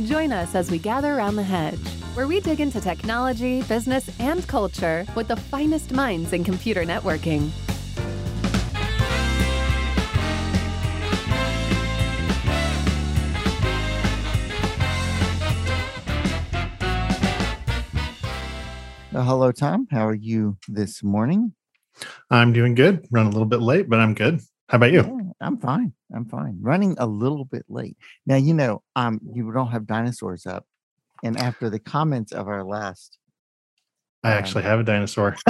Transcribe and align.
Join 0.00 0.32
us 0.32 0.54
as 0.54 0.70
we 0.70 0.78
gather 0.78 1.12
around 1.12 1.36
the 1.36 1.42
hedge, 1.42 1.86
where 2.14 2.26
we 2.26 2.40
dig 2.40 2.60
into 2.60 2.80
technology, 2.80 3.62
business, 3.64 4.08
and 4.18 4.46
culture 4.48 5.04
with 5.14 5.28
the 5.28 5.36
finest 5.36 5.92
minds 5.92 6.32
in 6.32 6.44
computer 6.44 6.84
networking. 6.84 7.50
Well, 19.12 19.24
hello, 19.24 19.52
Tom. 19.52 19.88
How 19.90 20.08
are 20.08 20.14
you 20.14 20.56
this 20.68 21.02
morning? 21.02 21.52
I'm 22.30 22.54
doing 22.54 22.74
good. 22.74 23.06
Run 23.10 23.26
a 23.26 23.28
little 23.28 23.44
bit 23.44 23.60
late, 23.60 23.90
but 23.90 24.00
I'm 24.00 24.14
good. 24.14 24.40
How 24.70 24.76
about 24.76 24.92
you? 24.92 25.02
Yeah, 25.02 25.21
I'm 25.42 25.58
fine. 25.58 25.92
I'm 26.14 26.24
fine. 26.24 26.58
Running 26.60 26.96
a 26.98 27.06
little 27.06 27.44
bit 27.44 27.64
late. 27.68 27.96
Now, 28.26 28.36
you 28.36 28.54
know, 28.54 28.82
um, 28.96 29.20
you 29.34 29.50
don't 29.52 29.68
have 29.68 29.86
dinosaurs 29.86 30.46
up. 30.46 30.64
And 31.24 31.38
after 31.38 31.70
the 31.70 31.78
comments 31.78 32.32
of 32.32 32.48
our 32.48 32.64
last 32.64 33.18
I 34.24 34.32
actually 34.32 34.62
have 34.62 34.80
a 34.80 34.84
dinosaur. 34.84 35.36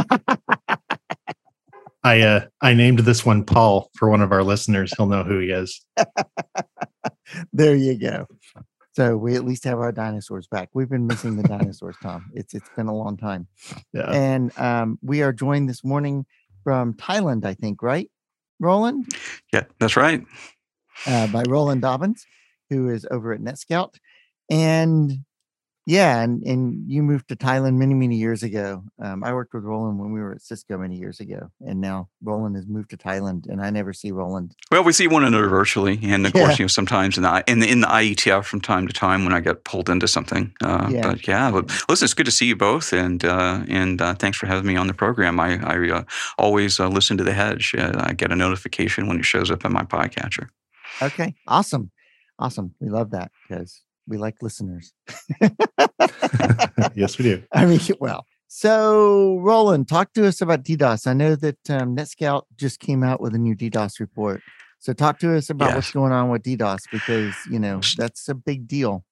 I 2.05 2.21
uh 2.23 2.47
I 2.61 2.75
named 2.75 3.01
this 3.01 3.25
one 3.25 3.45
Paul 3.45 3.91
for 3.97 4.09
one 4.09 4.23
of 4.23 4.33
our 4.33 4.43
listeners. 4.43 4.93
He'll 4.97 5.07
know 5.07 5.23
who 5.23 5.39
he 5.39 5.51
is. 5.51 5.85
there 7.53 7.77
you 7.77 7.99
go. 7.99 8.27
So 8.95 9.17
we 9.17 9.37
at 9.37 9.45
least 9.45 9.65
have 9.65 9.79
our 9.79 9.93
dinosaurs 9.93 10.47
back. 10.49 10.71
We've 10.75 10.89
been 10.89 11.07
missing 11.07 11.37
the 11.37 11.45
dinosaurs, 11.45 11.97
Tom. 12.03 12.31
It's 12.35 12.55
it's 12.55 12.69
been 12.77 12.89
a 12.89 12.95
long 12.95 13.17
time. 13.17 13.47
Yeah. 13.93 14.11
And 14.11 14.59
um, 14.59 14.99
we 15.03 15.23
are 15.23 15.33
joined 15.33 15.69
this 15.69 15.85
morning 15.85 16.27
from 16.65 16.95
Thailand, 16.95 17.45
I 17.45 17.55
think, 17.55 17.83
right? 17.83 18.11
Roland? 18.63 19.09
Yeah, 19.53 19.65
that's 19.79 19.97
right. 19.97 20.25
Uh, 21.07 21.27
by 21.27 21.43
Roland 21.49 21.83
Dobbins, 21.83 22.25
who 22.71 22.89
is 22.89 23.07
over 23.11 23.33
at 23.33 23.41
NetScout. 23.41 23.95
And 24.51 25.25
yeah, 25.85 26.21
and, 26.23 26.43
and 26.45 26.89
you 26.91 27.03
moved 27.03 27.29
to 27.29 27.37
Thailand 27.37 27.75
many, 27.77 27.95
many 27.95 28.17
years 28.17 28.43
ago. 28.45 28.85
Um, 29.03 29.25
I 29.25 29.33
worked 29.33 29.53
with 29.53 29.65
Roland 29.65 29.99
when 29.99 30.13
we 30.13 30.21
were 30.21 30.33
at 30.33 30.41
Cisco 30.43 30.79
many 30.79 30.97
years 30.97 31.19
ago. 31.19 31.51
And 31.67 31.81
now 31.81 32.09
Roland 32.23 32.55
has 32.57 32.67
moved 32.69 32.91
to 32.91 32.97
Thailand, 32.97 33.49
and 33.49 33.61
I 33.61 33.71
never 33.71 33.93
see 33.93 34.13
Roland. 34.13 34.55
Well, 34.71 34.85
we 34.85 34.93
see 34.93 35.09
one 35.09 35.25
another 35.25 35.49
virtually, 35.49 35.99
and 36.05 36.25
of 36.27 36.35
Yeah. 36.35 36.45
course, 36.47 36.59
you 36.59 36.65
know, 36.65 36.69
sometimes 36.69 37.17
in 37.17 37.25
the 37.25 37.45
in 37.49 37.59
the, 37.61 37.69
in 37.71 37.81
the 37.81 37.89
IETF 37.89 38.45
from 38.45 38.61
time 38.61 38.87
to 38.87 38.93
time 38.93 39.25
when 39.25 39.33
I 39.33 39.41
get 39.41 39.65
pulled 39.65 39.89
into 39.91 40.07
something. 40.07 40.53
Uh, 40.63 40.89
Yeah. 40.91 41.03
But 41.11 41.27
yeah, 41.27 41.51
but 41.51 41.65
listen, 41.89 42.05
it's 42.07 42.15
good 42.15 42.27
to 42.27 42.33
see 42.33 42.47
you 42.47 42.57
both, 42.57 42.93
and 42.93 43.25
uh, 43.25 43.65
and 43.69 44.01
uh, 44.01 44.15
thanks 44.15 44.39
for 44.39 44.47
having 44.47 44.67
me 44.67 44.77
on 44.77 44.87
the 44.87 44.95
program. 44.95 45.41
I 45.41 45.59
I 45.65 45.91
uh, 45.91 46.03
always 46.39 46.79
uh, 46.79 46.89
listen 46.89 47.17
to 47.19 47.25
the 47.25 47.33
Hedge. 47.33 47.75
Uh, 47.77 47.93
I 47.97 48.13
get 48.13 48.31
a 48.31 48.37
notification 48.37 49.09
when 49.09 49.19
it 49.19 49.25
shows 49.25 49.51
up 49.51 49.65
in 49.65 49.73
my 49.73 49.83
podcatcher. 49.83 50.49
Okay, 51.01 51.35
awesome. 51.49 51.91
Awesome. 52.39 52.75
We 52.81 52.89
love 52.89 53.11
that 53.11 53.31
because 53.49 53.83
we 54.07 54.17
like 54.17 54.37
listeners. 54.43 54.93
yes, 56.95 57.19
we 57.19 57.25
do. 57.25 57.43
I 57.53 57.67
mean, 57.67 57.81
well, 58.01 58.27
so 58.49 59.39
Roland, 59.41 59.89
talk 59.89 60.13
to 60.15 60.27
us 60.27 60.41
about 60.41 60.63
DDoS. 60.63 61.07
I 61.07 61.13
know 61.13 61.37
that 61.37 61.71
um, 61.71 61.97
NetScout 61.97 62.43
just 62.57 62.81
came 62.81 63.03
out 63.03 63.21
with 63.21 63.35
a 63.35 63.39
new 63.39 63.55
DDoS 63.55 64.01
report. 64.01 64.43
So 64.79 64.93
talk 64.93 65.21
to 65.21 65.37
us 65.37 65.49
about 65.49 65.75
what's 65.77 65.93
going 65.93 66.13
on 66.13 66.29
with 66.29 66.43
DDoS 66.43 66.83
because 66.91 67.35
you 67.49 67.61
know 67.61 67.81
that's 67.97 68.29
a 68.29 68.35
big 68.35 68.67
deal. 68.67 69.05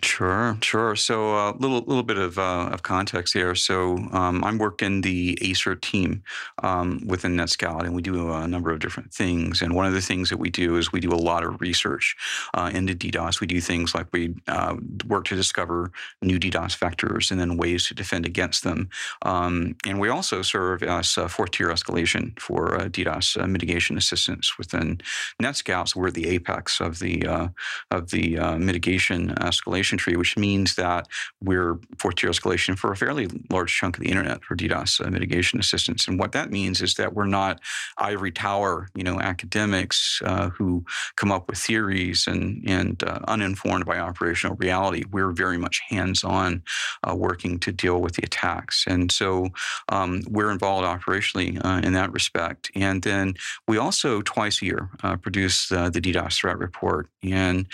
Sure, 0.00 0.56
sure. 0.62 0.96
So 0.96 1.34
a 1.34 1.50
uh, 1.50 1.52
little 1.58 1.80
little 1.80 2.02
bit 2.02 2.18
of 2.18 2.38
uh, 2.38 2.70
of 2.72 2.82
context 2.82 3.34
here. 3.34 3.54
So 3.54 3.96
um, 4.12 4.42
I'm 4.44 4.58
working 4.58 5.00
the 5.00 5.36
ASERT 5.42 5.80
team 5.80 6.22
um, 6.62 7.02
within 7.06 7.36
NetScout, 7.36 7.82
and 7.82 7.94
we 7.94 8.02
do 8.02 8.32
a 8.32 8.46
number 8.46 8.70
of 8.70 8.78
different 8.78 9.12
things. 9.12 9.60
And 9.60 9.74
one 9.74 9.86
of 9.86 9.92
the 9.92 10.00
things 10.00 10.30
that 10.30 10.38
we 10.38 10.50
do 10.50 10.76
is 10.76 10.92
we 10.92 11.00
do 11.00 11.12
a 11.12 11.16
lot 11.16 11.44
of 11.44 11.60
research 11.60 12.16
uh, 12.54 12.70
into 12.72 12.94
DDoS. 12.94 13.40
We 13.40 13.46
do 13.46 13.60
things 13.60 13.94
like 13.94 14.06
we 14.12 14.34
uh, 14.48 14.76
work 15.06 15.24
to 15.26 15.36
discover 15.36 15.90
new 16.22 16.38
DDoS 16.38 16.78
vectors 16.78 17.30
and 17.30 17.40
then 17.40 17.56
ways 17.56 17.86
to 17.88 17.94
defend 17.94 18.24
against 18.24 18.64
them. 18.64 18.88
Um, 19.22 19.76
and 19.86 20.00
we 20.00 20.08
also 20.08 20.42
serve 20.42 20.82
as 20.82 21.12
fourth 21.12 21.52
tier 21.52 21.68
escalation 21.68 22.38
for 22.38 22.80
uh, 22.80 22.84
DDoS 22.84 23.42
uh, 23.42 23.46
mitigation 23.46 23.96
assistance 23.96 24.56
within 24.58 25.00
NetScout. 25.42 25.88
So 25.88 26.00
we're 26.00 26.10
the 26.10 26.28
apex 26.28 26.80
of 26.80 26.98
the 26.98 27.50
of 27.90 28.10
the 28.10 28.36
mitigation 28.58 29.34
escalation 29.36 29.81
tree, 29.82 30.16
which 30.16 30.36
means 30.36 30.74
that 30.76 31.08
we're 31.42 31.78
fourth 31.98 32.16
tier 32.16 32.30
escalation 32.30 32.78
for 32.78 32.92
a 32.92 32.96
fairly 32.96 33.28
large 33.50 33.74
chunk 33.74 33.96
of 33.96 34.02
the 34.02 34.10
internet 34.10 34.44
for 34.44 34.56
DDoS 34.56 35.04
uh, 35.04 35.10
mitigation 35.10 35.58
assistance. 35.60 36.08
And 36.08 36.18
what 36.18 36.32
that 36.32 36.50
means 36.50 36.80
is 36.80 36.94
that 36.94 37.14
we're 37.14 37.26
not 37.26 37.60
ivory 37.98 38.32
tower, 38.32 38.88
you 38.94 39.04
know, 39.04 39.20
academics 39.20 40.20
uh, 40.24 40.50
who 40.50 40.84
come 41.16 41.32
up 41.32 41.48
with 41.48 41.58
theories 41.58 42.26
and 42.26 42.62
and 42.66 43.02
uh, 43.04 43.20
uninformed 43.28 43.86
by 43.86 43.98
operational 43.98 44.56
reality. 44.56 45.04
We're 45.10 45.32
very 45.32 45.58
much 45.58 45.80
hands 45.88 46.24
on, 46.24 46.62
uh, 47.08 47.14
working 47.14 47.58
to 47.60 47.72
deal 47.72 48.00
with 48.00 48.14
the 48.14 48.24
attacks, 48.24 48.84
and 48.86 49.10
so 49.10 49.48
um, 49.88 50.22
we're 50.28 50.50
involved 50.50 50.86
operationally 50.86 51.62
uh, 51.64 51.80
in 51.86 51.92
that 51.94 52.12
respect. 52.12 52.70
And 52.74 53.02
then 53.02 53.34
we 53.68 53.78
also 53.78 54.22
twice 54.22 54.62
a 54.62 54.66
year 54.66 54.90
uh, 55.02 55.16
produce 55.16 55.68
the 55.68 55.90
DDoS 55.90 56.36
threat 56.36 56.58
report, 56.58 57.08
and 57.22 57.66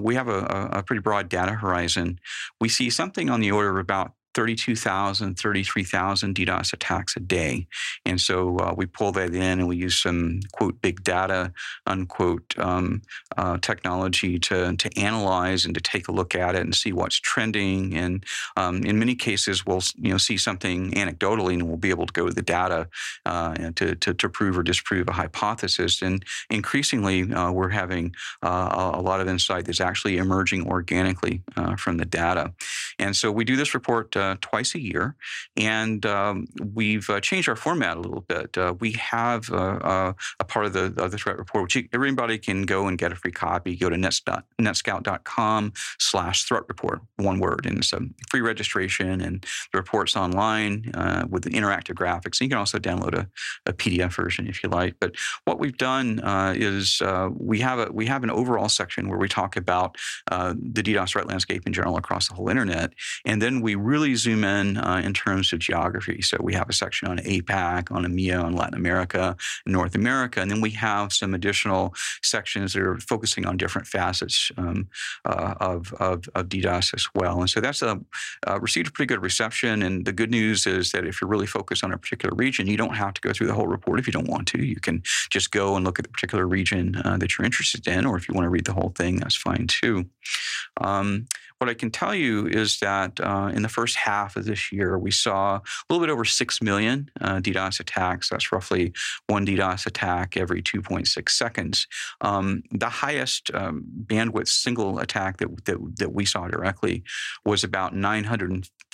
we 0.00 0.14
have 0.14 0.28
a, 0.28 0.70
a 0.72 0.82
pretty 0.82 1.00
broad 1.00 1.28
data 1.28 1.45
horizon. 1.54 2.20
We 2.60 2.68
see 2.68 2.90
something 2.90 3.30
on 3.30 3.40
the 3.40 3.52
order 3.52 3.70
of 3.70 3.76
about 3.78 4.12
32,000, 4.36 5.34
33,000 5.38 6.34
DDoS 6.34 6.74
attacks 6.74 7.16
a 7.16 7.20
day. 7.20 7.66
And 8.04 8.20
so 8.20 8.58
uh, 8.58 8.74
we 8.76 8.84
pull 8.84 9.10
that 9.12 9.34
in 9.34 9.60
and 9.60 9.66
we 9.66 9.76
use 9.76 9.98
some, 9.98 10.40
quote, 10.52 10.82
big 10.82 11.02
data, 11.02 11.54
unquote, 11.86 12.54
um, 12.58 13.00
uh, 13.38 13.56
technology 13.56 14.38
to, 14.40 14.76
to 14.76 15.00
analyze 15.00 15.64
and 15.64 15.74
to 15.74 15.80
take 15.80 16.08
a 16.08 16.12
look 16.12 16.34
at 16.34 16.54
it 16.54 16.60
and 16.60 16.74
see 16.74 16.92
what's 16.92 17.18
trending. 17.18 17.96
And 17.96 18.24
um, 18.58 18.84
in 18.84 18.98
many 18.98 19.14
cases, 19.14 19.64
we'll 19.64 19.80
you 19.96 20.10
know 20.10 20.18
see 20.18 20.36
something 20.36 20.90
anecdotally 20.90 21.54
and 21.54 21.66
we'll 21.66 21.78
be 21.78 21.88
able 21.88 22.04
to 22.04 22.12
go 22.12 22.26
to 22.28 22.34
the 22.34 22.42
data 22.42 22.88
uh, 23.24 23.54
to, 23.76 23.94
to, 23.94 24.12
to 24.12 24.28
prove 24.28 24.58
or 24.58 24.62
disprove 24.62 25.08
a 25.08 25.12
hypothesis. 25.12 26.02
And 26.02 26.22
increasingly, 26.50 27.32
uh, 27.32 27.52
we're 27.52 27.70
having 27.70 28.14
uh, 28.42 28.90
a, 28.94 29.00
a 29.00 29.02
lot 29.02 29.22
of 29.22 29.28
insight 29.28 29.64
that's 29.64 29.80
actually 29.80 30.18
emerging 30.18 30.68
organically 30.68 31.42
uh, 31.56 31.76
from 31.76 31.96
the 31.96 32.04
data. 32.04 32.52
And 32.98 33.16
so 33.16 33.32
we 33.32 33.44
do 33.44 33.56
this 33.56 33.72
report 33.72 34.14
uh, 34.26 34.36
twice 34.40 34.74
a 34.74 34.80
year, 34.80 35.14
and 35.56 36.04
um, 36.04 36.46
we've 36.74 37.08
uh, 37.08 37.20
changed 37.20 37.48
our 37.48 37.56
format 37.56 37.96
a 37.96 38.00
little 38.00 38.22
bit. 38.22 38.56
Uh, 38.58 38.74
we 38.80 38.92
have 38.92 39.50
uh, 39.52 40.12
a 40.40 40.44
part 40.44 40.66
of 40.66 40.72
the, 40.72 40.92
of 41.02 41.10
the 41.10 41.18
threat 41.18 41.38
report, 41.38 41.62
which 41.62 41.88
everybody 41.92 42.38
can 42.38 42.62
go 42.62 42.88
and 42.88 42.98
get 42.98 43.12
a 43.12 43.14
free 43.14 43.30
copy. 43.30 43.76
Go 43.76 43.88
to 43.88 43.96
nets, 43.96 44.20
netscout.com 44.60 45.72
slash 45.98 46.44
threat 46.44 46.64
report, 46.68 47.00
one 47.16 47.38
word, 47.38 47.66
and 47.66 47.78
it's 47.78 47.92
a 47.92 48.00
free 48.28 48.40
registration, 48.40 49.20
and 49.20 49.46
the 49.72 49.78
report's 49.78 50.16
online 50.16 50.90
with 51.30 51.44
the 51.44 51.50
interactive 51.50 51.94
graphics. 51.94 52.40
And 52.40 52.42
you 52.42 52.48
can 52.48 52.58
also 52.58 52.78
download 52.78 53.14
a, 53.14 53.28
a 53.66 53.72
PDF 53.72 54.14
version 54.14 54.48
if 54.48 54.62
you 54.62 54.68
like. 54.68 54.96
But 55.00 55.14
what 55.44 55.60
we've 55.60 55.76
done 55.76 56.20
is 56.56 57.00
we 57.36 57.60
have 57.60 57.78
a 57.78 57.92
we 57.92 58.06
have 58.06 58.24
an 58.24 58.30
overall 58.30 58.68
section 58.68 59.08
where 59.08 59.18
we 59.18 59.28
talk 59.28 59.56
about 59.56 59.96
the 60.28 60.82
DDoS 60.82 61.10
threat 61.10 61.28
landscape 61.28 61.66
in 61.66 61.72
general 61.72 61.96
across 61.96 62.28
the 62.28 62.34
whole 62.34 62.48
internet, 62.48 62.92
and 63.24 63.40
then 63.40 63.60
we 63.60 63.74
really 63.74 64.15
zoom 64.16 64.44
in 64.44 64.76
uh, 64.76 65.02
in 65.04 65.12
terms 65.12 65.52
of 65.52 65.58
geography. 65.58 66.22
So 66.22 66.36
we 66.40 66.54
have 66.54 66.68
a 66.68 66.72
section 66.72 67.08
on 67.08 67.18
APAC, 67.18 67.90
on 67.90 68.04
EMEA, 68.04 68.42
on 68.42 68.54
Latin 68.54 68.74
America, 68.74 69.36
North 69.66 69.94
America, 69.94 70.40
and 70.40 70.50
then 70.50 70.60
we 70.60 70.70
have 70.70 71.12
some 71.12 71.34
additional 71.34 71.94
sections 72.22 72.72
that 72.72 72.82
are 72.82 72.98
focusing 72.98 73.46
on 73.46 73.56
different 73.56 73.86
facets 73.86 74.50
um, 74.56 74.88
uh, 75.24 75.54
of, 75.60 75.92
of 75.94 76.28
of 76.34 76.48
DDoS 76.48 76.94
as 76.94 77.08
well. 77.14 77.40
And 77.40 77.50
so 77.50 77.60
that's 77.60 77.82
a 77.82 78.00
uh, 78.46 78.60
received 78.60 78.88
a 78.88 78.90
pretty 78.90 79.08
good 79.08 79.22
reception. 79.22 79.82
And 79.82 80.04
the 80.04 80.12
good 80.12 80.30
news 80.30 80.66
is 80.66 80.92
that 80.92 81.06
if 81.06 81.20
you're 81.20 81.30
really 81.30 81.46
focused 81.46 81.84
on 81.84 81.92
a 81.92 81.98
particular 81.98 82.34
region, 82.34 82.66
you 82.66 82.76
don't 82.76 82.94
have 82.96 83.14
to 83.14 83.20
go 83.20 83.32
through 83.32 83.46
the 83.46 83.54
whole 83.54 83.66
report 83.66 83.98
if 83.98 84.06
you 84.06 84.12
don't 84.12 84.28
want 84.28 84.48
to. 84.48 84.64
You 84.64 84.80
can 84.80 85.02
just 85.30 85.50
go 85.50 85.76
and 85.76 85.84
look 85.84 85.98
at 85.98 86.04
the 86.04 86.10
particular 86.10 86.46
region 86.46 86.96
uh, 87.04 87.16
that 87.18 87.36
you're 87.36 87.44
interested 87.44 87.86
in, 87.86 88.06
or 88.06 88.16
if 88.16 88.28
you 88.28 88.34
want 88.34 88.44
to 88.44 88.50
read 88.50 88.64
the 88.64 88.72
whole 88.72 88.92
thing, 88.96 89.16
that's 89.16 89.36
fine 89.36 89.66
too. 89.66 90.06
Um, 90.80 91.26
what 91.58 91.70
I 91.70 91.74
can 91.74 91.90
tell 91.90 92.14
you 92.14 92.46
is 92.46 92.78
that 92.80 93.18
uh, 93.20 93.50
in 93.54 93.62
the 93.62 93.68
first 93.68 93.96
half 93.96 94.36
of 94.36 94.44
this 94.44 94.70
year, 94.70 94.98
we 94.98 95.10
saw 95.10 95.56
a 95.56 95.62
little 95.88 96.06
bit 96.06 96.12
over 96.12 96.24
6 96.24 96.62
million 96.62 97.10
uh, 97.20 97.36
DDoS 97.36 97.80
attacks. 97.80 98.28
That's 98.28 98.52
roughly 98.52 98.92
one 99.26 99.46
DDoS 99.46 99.86
attack 99.86 100.36
every 100.36 100.62
2.6 100.62 101.28
seconds. 101.30 101.86
Um, 102.20 102.62
the 102.70 102.88
highest 102.88 103.50
um, 103.54 103.84
bandwidth 104.06 104.48
single 104.48 104.98
attack 104.98 105.38
that, 105.38 105.64
that, 105.64 105.78
that 105.98 106.12
we 106.12 106.26
saw 106.26 106.46
directly 106.48 107.02
was 107.44 107.64
about 107.64 107.94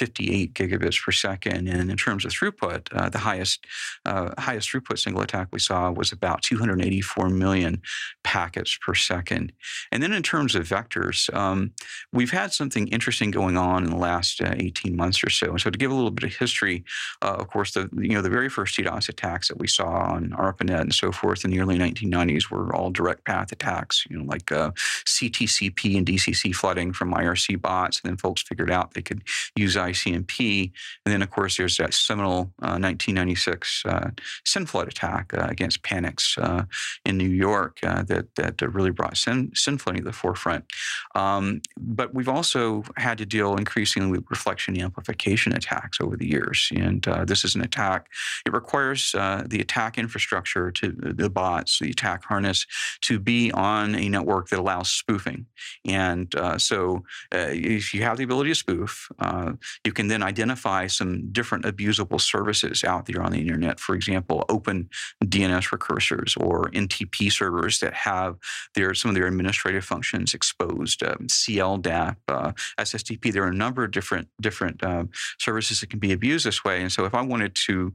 58 0.02 0.54
gigabits 0.54 1.00
per 1.00 1.12
second. 1.12 1.68
And 1.68 1.88
in 1.88 1.96
terms 1.96 2.24
of 2.24 2.32
throughput, 2.32 2.88
uh, 2.92 3.08
the 3.08 3.18
highest 3.18 3.64
uh, 4.04 4.30
highest 4.36 4.68
throughput 4.68 4.98
single 4.98 5.22
attack 5.22 5.46
we 5.52 5.60
saw 5.60 5.92
was 5.92 6.10
about 6.10 6.42
284 6.42 7.28
million 7.28 7.80
packets 8.24 8.76
per 8.84 8.96
second. 8.96 9.52
And 9.92 10.02
then 10.02 10.12
in 10.12 10.24
terms 10.24 10.56
of 10.56 10.68
vectors, 10.68 11.32
um, 11.32 11.70
we've 12.12 12.32
had 12.32 12.52
something 12.52 12.88
interesting 12.88 13.30
going 13.30 13.56
on 13.56 13.84
in 13.84 13.90
the 13.90 13.96
last 13.96 14.42
uh, 14.42 14.54
18 14.56 14.96
months 14.96 15.22
or 15.22 15.30
so. 15.30 15.50
And 15.50 15.60
so 15.60 15.70
to 15.70 15.78
give 15.78 15.92
a 15.92 15.94
little 15.94 16.10
bit 16.10 16.24
of 16.24 16.34
history, 16.34 16.84
uh, 17.22 17.36
of 17.38 17.46
course, 17.46 17.70
the 17.70 17.88
you 17.92 18.14
know 18.14 18.22
the 18.22 18.36
very 18.38 18.48
first 18.48 18.76
DDoS 18.76 19.08
attacks 19.08 19.46
that 19.46 19.58
we 19.58 19.68
saw 19.68 20.14
on 20.14 20.30
ARPANET 20.30 20.80
and 20.80 20.94
so 20.94 21.12
forth 21.12 21.44
in 21.44 21.52
the 21.52 21.60
early 21.60 21.78
1990s 21.78 22.50
were 22.50 22.74
all 22.74 22.90
direct 22.90 23.24
path 23.24 23.52
attacks, 23.52 24.04
you 24.10 24.18
know, 24.18 24.24
like 24.24 24.50
uh, 24.50 24.72
CTCP 25.06 25.96
and 25.96 26.04
DCC 26.04 26.52
flooding 26.52 26.92
from 26.92 27.14
IRC 27.14 27.62
bots. 27.62 28.00
And 28.00 28.10
then 28.10 28.16
folks 28.16 28.42
figured 28.42 28.72
out 28.72 28.94
they 28.94 29.02
could 29.02 29.22
use 29.54 29.76
ICMP. 29.92 30.72
And 31.04 31.12
then, 31.12 31.22
of 31.22 31.30
course, 31.30 31.56
there's 31.56 31.76
that 31.76 31.94
seminal 31.94 32.52
uh, 32.62 32.78
1996 32.78 33.84
uh, 33.86 34.10
SYNFLOOD 34.46 34.88
attack 34.88 35.32
uh, 35.34 35.46
against 35.48 35.82
Panix 35.82 36.38
uh, 36.38 36.64
in 37.04 37.16
New 37.16 37.28
York 37.28 37.78
uh, 37.82 38.02
that, 38.04 38.34
that 38.36 38.60
really 38.62 38.90
brought 38.90 39.16
SYN, 39.16 39.50
SYNFLOODing 39.50 39.98
to 39.98 40.04
the 40.04 40.12
forefront. 40.12 40.64
Um, 41.14 41.60
but 41.78 42.14
we've 42.14 42.28
also 42.28 42.82
had 42.96 43.18
to 43.18 43.26
deal 43.26 43.56
increasingly 43.56 44.10
with 44.10 44.24
reflection 44.30 44.80
amplification 44.80 45.52
attacks 45.52 46.00
over 46.00 46.16
the 46.16 46.28
years. 46.28 46.70
And 46.74 47.06
uh, 47.06 47.24
this 47.24 47.44
is 47.44 47.54
an 47.54 47.62
attack. 47.62 48.08
It 48.46 48.52
requires 48.52 49.12
the 49.12 49.58
attack 49.60 49.98
infrastructure 49.98 50.70
to 50.70 50.92
the 50.92 51.30
bots, 51.30 51.78
the 51.78 51.90
attack 51.90 52.24
harness, 52.24 52.66
to 53.02 53.18
be 53.18 53.50
on 53.52 53.94
a 53.94 54.08
network 54.08 54.48
that 54.48 54.58
allows 54.58 54.90
spoofing. 54.90 55.46
And 55.84 56.34
so 56.58 57.04
if 57.32 57.94
you 57.94 58.02
have 58.02 58.18
the 58.18 58.24
ability 58.24 58.50
to 58.50 58.54
spoof, 58.54 59.08
uh, 59.18 59.52
you 59.84 59.92
can 59.92 60.08
then 60.08 60.22
identify 60.22 60.86
some 60.86 61.30
different 61.32 61.64
abusable 61.64 62.20
services 62.20 62.84
out 62.84 63.06
there 63.06 63.22
on 63.22 63.32
the 63.32 63.40
internet. 63.40 63.80
For 63.80 63.94
example, 63.94 64.44
open 64.48 64.88
DNS 65.24 65.72
recursors 65.72 66.36
or 66.36 66.70
NTP 66.70 67.32
servers 67.32 67.80
that 67.80 67.94
have 67.94 68.36
their 68.74 68.94
some 68.94 69.10
of 69.10 69.14
their 69.14 69.26
administrative 69.26 69.84
functions 69.84 70.34
exposed. 70.34 71.02
Um, 71.02 71.26
CLDAP, 71.26 72.16
uh, 72.28 72.52
SSDP. 72.78 73.32
There 73.32 73.44
are 73.44 73.48
a 73.48 73.54
number 73.54 73.84
of 73.84 73.90
different 73.90 74.28
different 74.40 74.82
um, 74.84 75.10
services 75.38 75.80
that 75.80 75.90
can 75.90 75.98
be 75.98 76.12
abused 76.12 76.46
this 76.46 76.64
way. 76.64 76.80
And 76.80 76.92
so, 76.92 77.04
if 77.04 77.14
I 77.14 77.22
wanted 77.22 77.54
to 77.66 77.94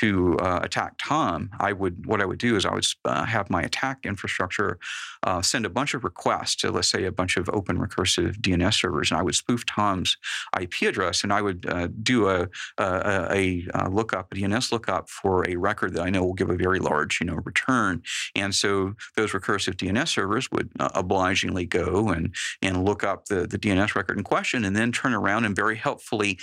to 0.00 0.36
uh, 0.38 0.60
attack 0.62 0.94
Tom, 0.98 1.50
I 1.60 1.72
would 1.72 2.06
what 2.06 2.20
I 2.20 2.24
would 2.24 2.38
do 2.38 2.56
is 2.56 2.66
I 2.66 2.74
would 2.74 2.86
uh, 3.04 3.24
have 3.24 3.48
my 3.48 3.62
attack 3.62 4.00
infrastructure 4.04 4.78
uh, 5.22 5.40
send 5.40 5.64
a 5.64 5.70
bunch 5.70 5.94
of 5.94 6.02
requests 6.02 6.56
to 6.56 6.70
let's 6.70 6.88
say 6.88 7.04
a 7.04 7.12
bunch 7.12 7.36
of 7.36 7.48
open 7.50 7.78
recursive 7.78 8.36
DNS 8.40 8.74
servers, 8.74 9.10
and 9.10 9.18
I 9.18 9.22
would 9.22 9.34
spoof 9.34 9.64
Tom's 9.66 10.16
IP 10.60 10.82
address, 10.82 11.22
and 11.22 11.32
I 11.32 11.42
would 11.42 11.66
uh, 11.68 11.88
do 12.02 12.28
a, 12.28 12.48
a, 12.78 13.66
a, 13.74 13.88
lookup, 13.88 14.32
a 14.32 14.34
DNS 14.34 14.72
lookup 14.72 15.08
for 15.08 15.48
a 15.48 15.56
record 15.56 15.94
that 15.94 16.02
I 16.02 16.10
know 16.10 16.24
will 16.24 16.34
give 16.34 16.50
a 16.50 16.56
very 16.56 16.80
large 16.80 17.20
you 17.20 17.26
know 17.26 17.40
return, 17.44 18.02
and 18.34 18.54
so 18.54 18.94
those 19.16 19.32
recursive 19.32 19.74
DNS 19.74 20.08
servers 20.08 20.50
would 20.50 20.70
uh, 20.80 20.90
obligingly 20.94 21.66
go 21.66 22.08
and 22.08 22.34
and 22.62 22.84
look 22.84 23.04
up 23.04 23.26
the 23.26 23.46
the 23.46 23.58
DNS 23.58 23.94
record 23.94 24.18
in 24.18 24.24
question, 24.24 24.64
and 24.64 24.74
then 24.74 24.90
turn 24.90 25.14
around 25.14 25.44
and 25.44 25.54
very 25.54 25.76
helpfully 25.76 26.38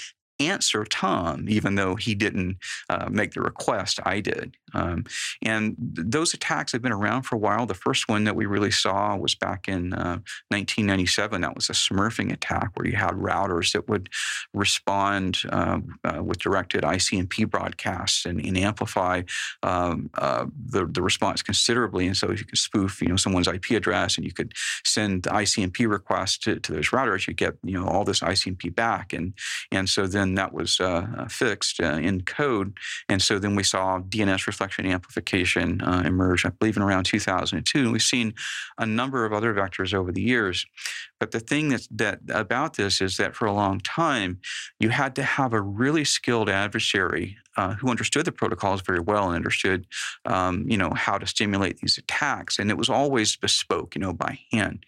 answer 0.47 0.83
Tom, 0.85 1.47
even 1.47 1.75
though 1.75 1.95
he 1.95 2.15
didn't 2.15 2.57
uh, 2.89 3.07
make 3.09 3.33
the 3.33 3.41
request, 3.41 3.99
I 4.05 4.19
did. 4.19 4.57
Um, 4.73 5.05
and 5.41 5.75
th- 5.95 6.07
those 6.09 6.33
attacks 6.33 6.71
have 6.71 6.81
been 6.81 6.91
around 6.91 7.23
for 7.23 7.35
a 7.35 7.39
while. 7.39 7.65
The 7.65 7.73
first 7.73 8.07
one 8.07 8.23
that 8.23 8.35
we 8.35 8.45
really 8.45 8.71
saw 8.71 9.15
was 9.15 9.35
back 9.35 9.67
in 9.67 9.93
uh, 9.93 10.19
1997. 10.49 11.41
That 11.41 11.55
was 11.55 11.69
a 11.69 11.73
smurfing 11.73 12.31
attack 12.31 12.71
where 12.75 12.87
you 12.87 12.95
had 12.95 13.11
routers 13.11 13.73
that 13.73 13.87
would 13.89 14.09
respond 14.53 15.41
uh, 15.49 15.79
uh 16.03 16.23
with 16.23 16.39
directed 16.39 16.83
ICMP 16.83 17.49
broadcasts 17.49 18.25
and, 18.25 18.43
and 18.43 18.57
amplify 18.57 19.21
um, 19.63 20.09
uh, 20.15 20.45
the, 20.65 20.85
the 20.85 21.01
response 21.01 21.41
considerably. 21.41 22.07
And 22.07 22.15
so 22.15 22.31
if 22.31 22.39
you 22.39 22.45
could 22.45 22.57
spoof, 22.57 23.01
you 23.01 23.09
know, 23.09 23.15
someone's 23.15 23.47
IP 23.47 23.71
address 23.71 24.17
and 24.17 24.25
you 24.25 24.33
could 24.33 24.53
send 24.83 25.23
ICMP 25.23 25.89
requests 25.89 26.37
to, 26.39 26.59
to 26.59 26.73
those 26.73 26.89
routers. 26.89 27.27
You 27.27 27.33
get, 27.33 27.55
you 27.63 27.79
know, 27.79 27.87
all 27.87 28.03
this 28.03 28.21
ICMP 28.21 28.73
back. 28.73 29.13
And, 29.13 29.33
and 29.71 29.89
so 29.89 30.07
then 30.07 30.30
that 30.37 30.53
was 30.53 30.79
uh, 30.79 31.27
fixed 31.29 31.79
uh, 31.81 31.93
in 31.93 32.21
code. 32.21 32.77
And 33.09 33.21
so 33.21 33.39
then 33.39 33.55
we 33.55 33.63
saw 33.63 33.99
DNS 33.99 34.47
reflection 34.47 34.85
amplification 34.85 35.81
uh, 35.81 36.03
emerge, 36.05 36.45
I 36.45 36.49
believe, 36.49 36.77
in 36.77 36.83
around 36.83 37.05
2002. 37.05 37.79
And 37.79 37.91
we've 37.91 38.01
seen 38.01 38.33
a 38.77 38.85
number 38.85 39.25
of 39.25 39.33
other 39.33 39.53
vectors 39.53 39.93
over 39.93 40.11
the 40.11 40.21
years. 40.21 40.65
But 41.19 41.31
the 41.31 41.39
thing 41.39 41.69
that's, 41.69 41.87
that 41.91 42.19
about 42.29 42.75
this 42.75 43.01
is 43.01 43.17
that 43.17 43.35
for 43.35 43.45
a 43.45 43.53
long 43.53 43.79
time, 43.79 44.39
you 44.79 44.89
had 44.89 45.15
to 45.15 45.23
have 45.23 45.53
a 45.53 45.61
really 45.61 46.03
skilled 46.03 46.49
adversary 46.49 47.37
uh, 47.57 47.73
who 47.75 47.89
understood 47.89 48.25
the 48.25 48.31
protocols 48.31 48.81
very 48.81 48.99
well 48.99 49.27
and 49.27 49.35
understood, 49.35 49.85
um, 50.25 50.65
you 50.69 50.77
know, 50.77 50.91
how 50.91 51.17
to 51.17 51.27
stimulate 51.27 51.77
these 51.79 51.97
attacks. 51.97 52.59
And 52.59 52.69
it 52.69 52.77
was 52.77 52.89
always 52.89 53.35
bespoke, 53.35 53.95
you 53.95 54.01
know, 54.01 54.13
by 54.13 54.39
hand. 54.51 54.85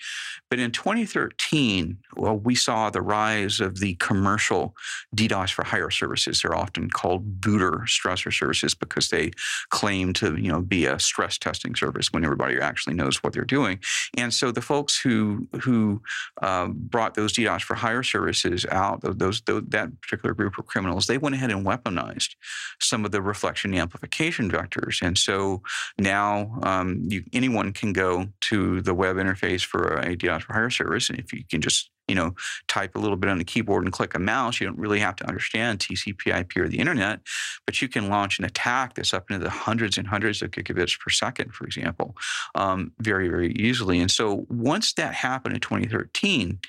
But 0.49 0.59
in 0.59 0.71
2013, 0.71 1.97
well, 2.15 2.37
we 2.37 2.55
saw 2.55 2.89
the 2.89 3.01
rise 3.01 3.59
of 3.59 3.79
the 3.79 3.95
commercial 3.95 4.75
DDoS 5.15 5.51
for 5.51 5.65
hire 5.65 5.89
services. 5.89 6.41
They're 6.41 6.55
often 6.55 6.89
called 6.89 7.41
booter 7.41 7.83
stressor 7.85 8.33
services 8.33 8.73
because 8.73 9.09
they 9.09 9.31
claim 9.69 10.13
to, 10.13 10.35
you 10.37 10.51
know, 10.51 10.61
be 10.61 10.85
a 10.85 10.99
stress 10.99 11.37
testing 11.37 11.75
service 11.75 12.13
when 12.13 12.23
everybody 12.23 12.59
actually 12.59 12.95
knows 12.95 13.23
what 13.23 13.33
they're 13.33 13.43
doing. 13.43 13.79
And 14.17 14.33
so 14.33 14.51
the 14.51 14.61
folks 14.61 14.99
who 14.99 15.47
who 15.61 16.01
um, 16.41 16.75
brought 16.77 17.15
those 17.15 17.33
DDoS 17.33 17.61
for 17.61 17.75
hire 17.75 18.03
services 18.03 18.65
out, 18.71 19.01
those, 19.01 19.41
those 19.41 19.63
that 19.69 20.01
particular 20.01 20.33
group 20.33 20.57
of 20.57 20.65
criminals, 20.65 21.07
they 21.07 21.17
went 21.17 21.35
ahead 21.35 21.51
and 21.51 21.65
weaponized 21.65 22.35
some 22.79 23.05
of 23.05 23.11
the 23.11 23.21
reflection 23.21 23.73
amplification 23.73 24.49
vectors. 24.49 25.01
And 25.01 25.17
so 25.17 25.61
now 25.97 26.59
um, 26.63 27.05
you, 27.07 27.23
anyone 27.33 27.73
can 27.73 27.93
go 27.93 28.27
to 28.49 28.81
the 28.81 28.93
web 28.93 29.15
interface 29.17 29.63
for 29.63 29.97
a 29.97 30.15
DDoS 30.15 30.43
for 30.43 30.53
hire 30.53 30.69
service, 30.69 31.09
and 31.09 31.19
if 31.19 31.33
you 31.33 31.43
can 31.49 31.61
just 31.61 31.89
you 32.13 32.19
know, 32.19 32.35
type 32.67 32.95
a 32.95 32.99
little 32.99 33.17
bit 33.17 33.27
on 33.27 33.39
the 33.39 33.43
keyboard 33.43 33.83
and 33.83 33.91
click 33.91 34.13
a 34.13 34.19
mouse. 34.19 34.61
You 34.61 34.67
don't 34.67 34.77
really 34.77 34.99
have 34.99 35.15
to 35.15 35.27
understand 35.27 35.79
TCP 35.79 36.39
IP 36.41 36.57
or 36.57 36.69
the 36.69 36.77
internet, 36.77 37.21
but 37.65 37.81
you 37.81 37.87
can 37.87 38.07
launch 38.07 38.37
an 38.37 38.45
attack 38.45 38.93
that's 38.93 39.15
up 39.15 39.31
into 39.31 39.43
the 39.43 39.49
hundreds 39.49 39.97
and 39.97 40.07
hundreds 40.07 40.43
of 40.43 40.51
gigabits 40.51 40.99
per 40.99 41.09
second, 41.09 41.55
for 41.55 41.65
example, 41.65 42.15
um, 42.53 42.91
very, 42.99 43.29
very 43.29 43.51
easily. 43.53 43.99
And 43.99 44.11
so 44.11 44.45
once 44.47 44.93
that 44.93 45.15
happened 45.15 45.55
in 45.55 45.61
2013, 45.61 46.59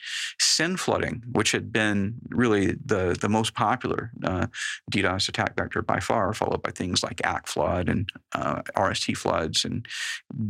SYN 0.40 0.78
flooding, 0.78 1.22
which 1.30 1.52
had 1.52 1.70
been 1.70 2.14
really 2.30 2.78
the, 2.82 3.14
the 3.20 3.28
most 3.28 3.54
popular 3.54 4.12
uh, 4.24 4.46
DDoS 4.90 5.28
attack 5.28 5.56
vector 5.56 5.82
by 5.82 6.00
far, 6.00 6.32
followed 6.32 6.62
by 6.62 6.70
things 6.70 7.02
like 7.02 7.20
ACK 7.22 7.48
flood 7.48 7.90
and 7.90 8.08
uh, 8.32 8.62
RST 8.78 9.14
floods 9.18 9.66
and 9.66 9.86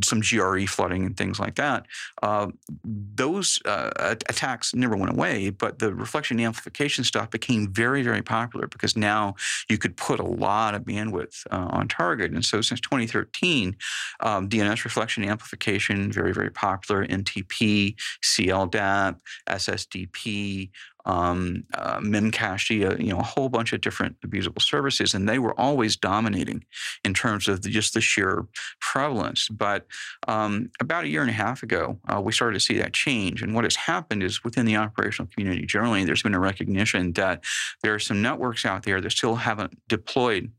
some 0.05 0.21
GRE 0.21 0.67
flooding 0.67 1.05
and 1.05 1.17
things 1.17 1.41
like 1.41 1.57
that, 1.57 1.87
uh, 2.23 2.47
those 2.85 3.59
uh, 3.65 3.91
attacks 4.29 4.73
never 4.85 4.97
went 4.97 5.13
away, 5.13 5.51
but 5.51 5.79
the 5.79 5.95
reflection 5.95 6.39
amplification 6.39 7.05
stuff 7.05 7.31
became 7.31 7.73
very, 7.73 8.03
very 8.03 8.23
popular 8.23 8.67
because 8.67 8.97
now 8.97 9.35
you 9.69 9.79
could 9.79 9.97
put 9.97 10.21
a 10.21 10.25
lot 10.25 10.75
of 10.75 10.83
bandwidth 10.83 11.47
uh, 11.51 11.69
on 11.71 11.89
target. 11.89 12.33
And 12.33 12.45
so 12.45 12.61
since 12.61 12.81
2013, 12.81 13.77
um, 14.21 14.49
DNS 14.49 14.85
reflection 14.85 15.25
amplification, 15.25 16.13
very, 16.13 16.33
very 16.33 16.51
popular, 16.51 17.07
NTP, 17.07 17.97
CLDAP, 18.23 19.19
SSDP, 19.49 20.71
um, 21.07 21.65
uh, 21.75 21.99
Memcache, 21.99 22.91
uh, 22.91 22.97
you 22.97 23.13
know, 23.13 23.19
a 23.19 23.23
whole 23.23 23.49
bunch 23.49 23.73
of 23.73 23.81
different 23.81 24.21
abusable 24.23 24.63
services, 24.63 25.15
and 25.15 25.29
they 25.29 25.39
were 25.39 25.59
always 25.59 25.97
dominating 25.97 26.65
in 27.05 27.15
terms 27.15 27.49
of 27.49 27.63
the, 27.63 27.71
just 27.71 27.95
the 27.95 28.01
sheer 28.01 28.47
prevalence. 28.81 29.49
But 29.49 29.87
um, 30.29 30.71
about 30.81 31.05
a 31.05 31.09
year 31.09 31.21
and 31.21 31.31
a 31.31 31.35
half 31.35 31.63
ago, 31.63 31.99
uh, 32.13 32.21
we 32.21 32.33
started 32.33 32.55
to 32.55 32.65
see 32.65 32.79
that 32.79 32.93
change. 32.93 33.43
And 33.43 33.55
what 33.55 33.65
has 33.65 33.77
happened 33.77 34.23
is 34.23 34.45
within 34.45 34.67
the 34.67 34.77
operational 34.77 35.31
community 35.33 35.67
generally, 35.67 36.05
there's 36.05 36.23
been 36.23 36.35
a 36.35 36.41
recognition 36.41 37.13
that 37.13 37.45
there 37.83 37.95
are 37.95 37.99
some 37.99 38.23
networks 38.23 38.65
out 38.65 38.85
there 38.85 39.01
that 39.01 39.11
still 39.11 39.37
haven't 39.37 39.79
deployed 39.89 40.51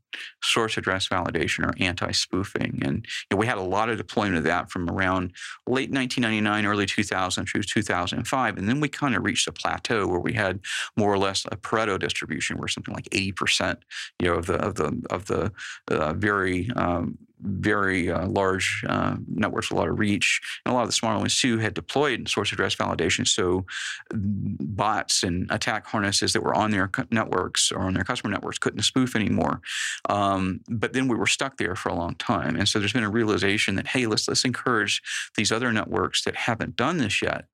source 0.42 0.76
address 0.76 1.08
validation 1.08 1.66
or 1.66 1.74
anti-spoofing. 1.80 2.80
And 2.82 3.06
you 3.06 3.26
know, 3.30 3.36
we 3.36 3.46
had 3.46 3.58
a 3.58 3.62
lot 3.62 3.88
of 3.88 3.98
deployment 3.98 4.38
of 4.38 4.44
that 4.44 4.70
from 4.70 4.88
around 4.88 5.32
late 5.66 5.90
1999, 5.90 6.66
early 6.66 6.86
2000 6.86 7.46
through 7.46 7.62
2005. 7.62 8.58
And 8.58 8.68
then 8.68 8.80
we 8.80 8.88
kind 8.88 9.14
of 9.14 9.24
reached 9.24 9.48
a 9.48 9.52
plateau 9.52 10.06
where 10.06 10.20
we 10.20 10.32
had 10.32 10.60
more 10.96 11.12
or 11.12 11.18
less 11.18 11.44
a 11.50 11.56
Pareto 11.56 11.98
distribution 11.98 12.58
where 12.58 12.68
something 12.68 12.94
like 12.94 13.08
80% 13.10 13.78
you 14.20 14.28
know, 14.28 14.34
of 14.34 14.46
the, 14.46 14.54
of 14.54 14.74
the, 14.74 15.02
of 15.10 15.26
the 15.26 15.52
uh, 15.90 16.12
very 16.12 16.70
um, 16.76 17.18
very 17.40 18.10
uh, 18.10 18.26
large 18.26 18.84
uh, 18.88 19.16
networks, 19.28 19.70
a 19.70 19.74
lot 19.74 19.88
of 19.88 19.98
reach, 19.98 20.40
and 20.64 20.72
a 20.72 20.74
lot 20.74 20.82
of 20.82 20.88
the 20.88 20.92
smaller 20.92 21.18
ones 21.18 21.38
too 21.38 21.58
had 21.58 21.74
deployed 21.74 22.28
source 22.28 22.52
address 22.52 22.74
validation. 22.74 23.26
So 23.26 23.66
bots 24.12 25.22
and 25.22 25.46
attack 25.50 25.86
harnesses 25.86 26.32
that 26.32 26.42
were 26.42 26.54
on 26.54 26.70
their 26.70 26.90
networks 27.10 27.70
or 27.70 27.80
on 27.80 27.94
their 27.94 28.04
customer 28.04 28.32
networks 28.32 28.58
couldn't 28.58 28.82
spoof 28.82 29.14
anymore. 29.14 29.60
Um, 30.08 30.60
but 30.68 30.92
then 30.92 31.08
we 31.08 31.16
were 31.16 31.26
stuck 31.26 31.56
there 31.58 31.76
for 31.76 31.88
a 31.88 31.94
long 31.94 32.14
time, 32.14 32.56
and 32.56 32.68
so 32.68 32.78
there's 32.78 32.92
been 32.92 33.04
a 33.04 33.10
realization 33.10 33.76
that 33.76 33.88
hey, 33.88 34.06
let's 34.06 34.28
let's 34.28 34.44
encourage 34.44 35.02
these 35.36 35.52
other 35.52 35.72
networks 35.72 36.24
that 36.24 36.36
haven't 36.36 36.76
done 36.76 36.98
this 36.98 37.22
yet 37.22 37.46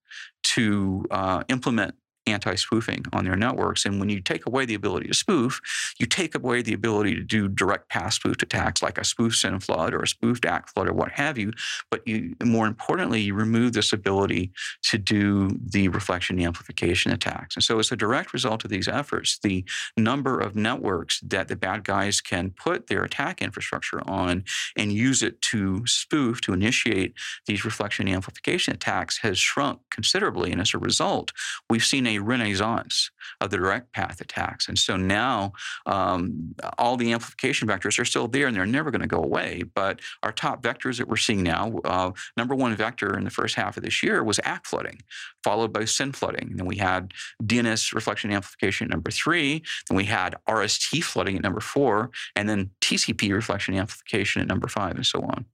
to 0.42 1.04
uh, 1.10 1.42
implement 1.48 1.94
anti-spoofing 2.26 3.04
on 3.12 3.24
their 3.24 3.36
networks. 3.36 3.84
And 3.84 3.98
when 3.98 4.08
you 4.08 4.20
take 4.20 4.46
away 4.46 4.64
the 4.64 4.74
ability 4.74 5.08
to 5.08 5.14
spoof, 5.14 5.60
you 5.98 6.06
take 6.06 6.34
away 6.34 6.62
the 6.62 6.74
ability 6.74 7.14
to 7.14 7.22
do 7.22 7.48
direct 7.48 7.88
path 7.88 8.14
spoofed 8.14 8.42
attacks 8.42 8.82
like 8.82 8.98
a 8.98 9.04
spoof 9.04 9.34
SYN 9.34 9.60
flood 9.60 9.94
or 9.94 10.02
a 10.02 10.08
spoofed 10.08 10.44
ACK 10.44 10.68
flood 10.68 10.88
or 10.88 10.92
what 10.92 11.12
have 11.12 11.38
you. 11.38 11.52
But 11.90 12.06
you, 12.06 12.34
more 12.42 12.66
importantly, 12.66 13.20
you 13.20 13.34
remove 13.34 13.72
this 13.72 13.92
ability 13.92 14.52
to 14.84 14.98
do 14.98 15.50
the 15.64 15.88
reflection 15.88 16.40
amplification 16.40 17.12
attacks. 17.12 17.56
And 17.56 17.64
so, 17.64 17.78
as 17.78 17.90
a 17.92 17.96
direct 17.96 18.32
result 18.32 18.64
of 18.64 18.70
these 18.70 18.88
efforts, 18.88 19.38
the 19.38 19.64
number 19.96 20.40
of 20.40 20.54
networks 20.54 21.20
that 21.20 21.48
the 21.48 21.56
bad 21.56 21.84
guys 21.84 22.20
can 22.20 22.50
put 22.50 22.86
their 22.86 23.04
attack 23.04 23.42
infrastructure 23.42 24.02
on 24.08 24.44
and 24.76 24.92
use 24.92 25.22
it 25.22 25.40
to 25.42 25.86
spoof 25.86 26.40
to 26.42 26.52
initiate 26.52 27.14
these 27.46 27.64
reflection 27.64 28.08
amplification 28.08 28.74
attacks 28.74 29.18
has 29.18 29.38
shrunk 29.38 29.80
considerably. 29.90 30.52
And 30.52 30.60
as 30.60 30.74
a 30.74 30.78
result, 30.78 31.32
we've 31.68 31.84
seen 31.84 32.06
a 32.06 32.11
renaissance 32.18 33.10
of 33.40 33.50
the 33.50 33.56
direct 33.56 33.92
path 33.92 34.20
attacks. 34.20 34.68
And 34.68 34.78
so 34.78 34.96
now 34.96 35.52
um, 35.86 36.54
all 36.78 36.96
the 36.96 37.12
amplification 37.12 37.68
vectors 37.68 37.98
are 37.98 38.04
still 38.04 38.28
there 38.28 38.46
and 38.46 38.56
they're 38.56 38.66
never 38.66 38.90
going 38.90 39.02
to 39.02 39.08
go 39.08 39.22
away. 39.22 39.62
But 39.74 40.00
our 40.22 40.32
top 40.32 40.62
vectors 40.62 40.98
that 40.98 41.08
we're 41.08 41.16
seeing 41.16 41.42
now, 41.42 41.80
uh, 41.84 42.12
number 42.36 42.54
one 42.54 42.74
vector 42.76 43.16
in 43.16 43.24
the 43.24 43.30
first 43.30 43.54
half 43.54 43.76
of 43.76 43.82
this 43.82 44.02
year 44.02 44.22
was 44.22 44.40
ACK 44.44 44.66
flooding, 44.66 45.00
followed 45.42 45.72
by 45.72 45.84
SYN 45.84 46.12
flooding. 46.12 46.48
And 46.50 46.58
then 46.58 46.66
we 46.66 46.76
had 46.76 47.12
DNS 47.42 47.94
reflection 47.94 48.32
amplification 48.32 48.86
at 48.86 48.90
number 48.90 49.10
three. 49.10 49.62
Then 49.88 49.96
we 49.96 50.04
had 50.04 50.36
RST 50.48 51.02
flooding 51.04 51.36
at 51.36 51.42
number 51.42 51.60
four, 51.60 52.10
and 52.36 52.48
then 52.48 52.70
TCP 52.80 53.32
reflection 53.32 53.74
amplification 53.74 54.42
at 54.42 54.48
number 54.48 54.68
five, 54.68 54.96
and 54.96 55.06
so 55.06 55.20
on. 55.20 55.46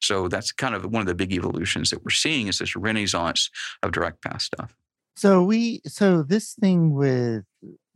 So 0.00 0.28
that's 0.28 0.52
kind 0.52 0.74
of 0.74 0.84
one 0.84 1.00
of 1.00 1.06
the 1.06 1.14
big 1.14 1.32
evolutions 1.32 1.90
that 1.90 2.04
we're 2.04 2.10
seeing 2.10 2.46
is 2.46 2.58
this 2.58 2.76
renaissance 2.76 3.50
of 3.82 3.92
direct 3.92 4.22
path 4.22 4.42
stuff. 4.42 4.74
So 5.18 5.42
we 5.42 5.80
so 5.84 6.22
this 6.22 6.54
thing 6.54 6.94
with 6.94 7.42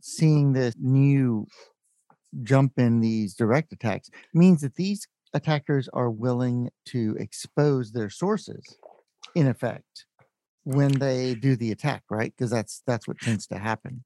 seeing 0.01 0.51
this 0.51 0.75
new 0.77 1.47
jump 2.41 2.73
in 2.75 2.99
these 2.99 3.33
direct 3.33 3.71
attacks 3.71 4.09
means 4.33 4.59
that 4.59 4.75
these 4.75 5.07
attackers 5.33 5.87
are 5.93 6.09
willing 6.09 6.69
to 6.87 7.15
expose 7.17 7.93
their 7.93 8.09
sources 8.09 8.75
in 9.35 9.47
effect 9.47 10.05
when 10.65 10.91
they 10.91 11.33
do 11.35 11.55
the 11.55 11.71
attack 11.71 12.03
right? 12.09 12.33
Because 12.37 12.51
that's 12.51 12.83
that's 12.85 13.07
what 13.07 13.21
tends 13.21 13.47
to 13.47 13.57
happen 13.57 14.03